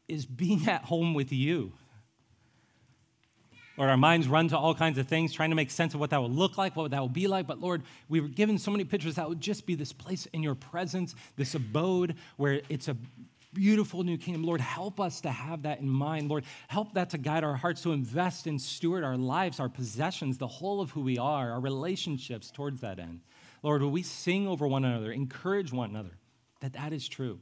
is 0.08 0.26
being 0.26 0.68
at 0.68 0.84
home 0.84 1.14
with 1.14 1.32
you. 1.32 1.74
Lord, 3.78 3.90
our 3.90 3.98
minds 3.98 4.28
run 4.28 4.48
to 4.50 4.58
all 4.58 4.74
kinds 4.74 4.98
of 4.98 5.08
things, 5.08 5.34
trying 5.34 5.50
to 5.50 5.56
make 5.56 5.70
sense 5.70 5.94
of 5.94 6.00
what 6.00 6.12
that 6.12 6.22
will 6.22 6.30
look 6.30 6.58
like, 6.58 6.76
what 6.78 6.92
that 6.92 7.02
will 7.02 7.10
be 7.10 7.28
like. 7.28 7.46
But 7.46 7.60
Lord, 7.60 7.84
we 8.08 8.22
were 8.22 8.30
given 8.30 8.58
so 8.58 8.72
many 8.72 8.86
pictures 8.86 9.16
that 9.16 9.28
would 9.28 9.42
just 9.42 9.66
be 9.66 9.76
this 9.76 9.92
place 9.92 10.28
in 10.28 10.42
your 10.42 10.56
presence, 10.56 11.14
this 11.36 11.56
abode 11.56 12.16
where 12.38 12.62
it's 12.70 12.88
a 12.88 12.96
beautiful 13.56 14.04
new 14.04 14.18
kingdom. 14.18 14.44
Lord, 14.44 14.62
help 14.62 15.00
us 15.00 15.22
to 15.22 15.32
have 15.32 15.64
that 15.64 15.80
in 15.80 15.90
mind. 15.90 16.30
Lord, 16.30 16.44
help 16.68 16.94
that 16.94 17.10
to 17.12 17.18
guide 17.18 17.44
our 17.44 17.56
hearts 17.56 17.82
to 17.84 17.94
invest 17.94 18.46
and 18.46 18.62
steward 18.62 19.04
our 19.04 19.18
lives, 19.18 19.60
our 19.60 19.70
possessions, 19.70 20.38
the 20.38 20.46
whole 20.46 20.82
of 20.82 20.92
who 20.92 21.02
we 21.02 21.18
are, 21.18 21.52
our 21.54 21.60
relationships 21.60 22.52
towards 22.52 22.82
that 22.82 23.00
end. 23.00 23.22
Lord, 23.64 23.82
will 23.82 23.90
we 23.90 24.04
sing 24.04 24.48
over 24.48 24.68
one 24.68 24.86
another, 24.86 25.12
encourage 25.12 25.74
one 25.74 25.90
another 25.90 26.12
that 26.60 26.74
that 26.74 26.94
is 26.94 27.08
true? 27.08 27.40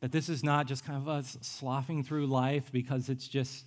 That 0.00 0.10
this 0.10 0.28
is 0.28 0.42
not 0.42 0.66
just 0.66 0.84
kind 0.84 1.00
of 1.00 1.08
us 1.08 1.38
sloughing 1.40 2.02
through 2.02 2.26
life 2.26 2.72
because 2.72 3.08
it's 3.08 3.28
just 3.28 3.66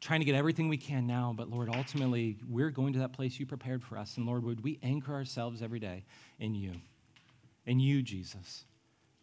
trying 0.00 0.20
to 0.20 0.26
get 0.26 0.34
everything 0.34 0.68
we 0.68 0.76
can 0.76 1.06
now, 1.06 1.34
but 1.36 1.50
Lord, 1.50 1.68
ultimately, 1.74 2.36
we're 2.48 2.70
going 2.70 2.92
to 2.92 3.00
that 3.00 3.12
place 3.12 3.40
you 3.40 3.46
prepared 3.46 3.82
for 3.82 3.98
us. 3.98 4.16
And 4.16 4.26
Lord, 4.26 4.44
would 4.44 4.62
we 4.62 4.78
anchor 4.82 5.14
ourselves 5.14 5.62
every 5.62 5.80
day 5.80 6.04
in 6.38 6.54
you, 6.54 6.72
in 7.64 7.80
you, 7.80 8.02
Jesus, 8.02 8.64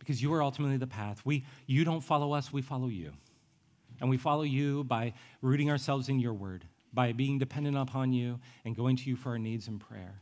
because 0.03 0.21
you 0.21 0.33
are 0.33 0.43
ultimately 0.43 0.77
the 0.77 0.87
path. 0.87 1.21
We, 1.25 1.45
you 1.65 1.83
don't 1.85 2.01
follow 2.01 2.33
us, 2.33 2.51
we 2.51 2.61
follow 2.61 2.87
you. 2.87 3.13
And 4.01 4.09
we 4.09 4.17
follow 4.17 4.43
you 4.43 4.83
by 4.83 5.13
rooting 5.41 5.69
ourselves 5.69 6.09
in 6.09 6.19
your 6.19 6.33
word, 6.33 6.65
by 6.93 7.13
being 7.13 7.39
dependent 7.39 7.77
upon 7.77 8.11
you 8.11 8.39
and 8.65 8.75
going 8.75 8.97
to 8.97 9.09
you 9.09 9.15
for 9.15 9.29
our 9.29 9.39
needs 9.39 9.67
in 9.67 9.79
prayer, 9.79 10.19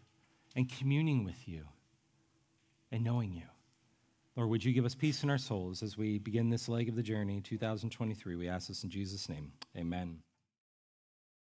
and 0.55 0.69
communing 0.69 1.23
with 1.23 1.47
you 1.47 1.63
and 2.91 3.03
knowing 3.03 3.33
you. 3.33 3.43
Lord, 4.35 4.49
would 4.49 4.63
you 4.63 4.71
give 4.71 4.85
us 4.85 4.95
peace 4.95 5.23
in 5.23 5.29
our 5.29 5.37
souls 5.37 5.83
as 5.83 5.97
we 5.97 6.17
begin 6.19 6.49
this 6.49 6.69
leg 6.69 6.87
of 6.87 6.95
the 6.95 7.03
journey, 7.03 7.41
2023? 7.41 8.35
We 8.35 8.47
ask 8.47 8.67
this 8.67 8.83
in 8.83 8.89
Jesus' 8.89 9.27
name. 9.27 9.51
Amen. 9.77 10.19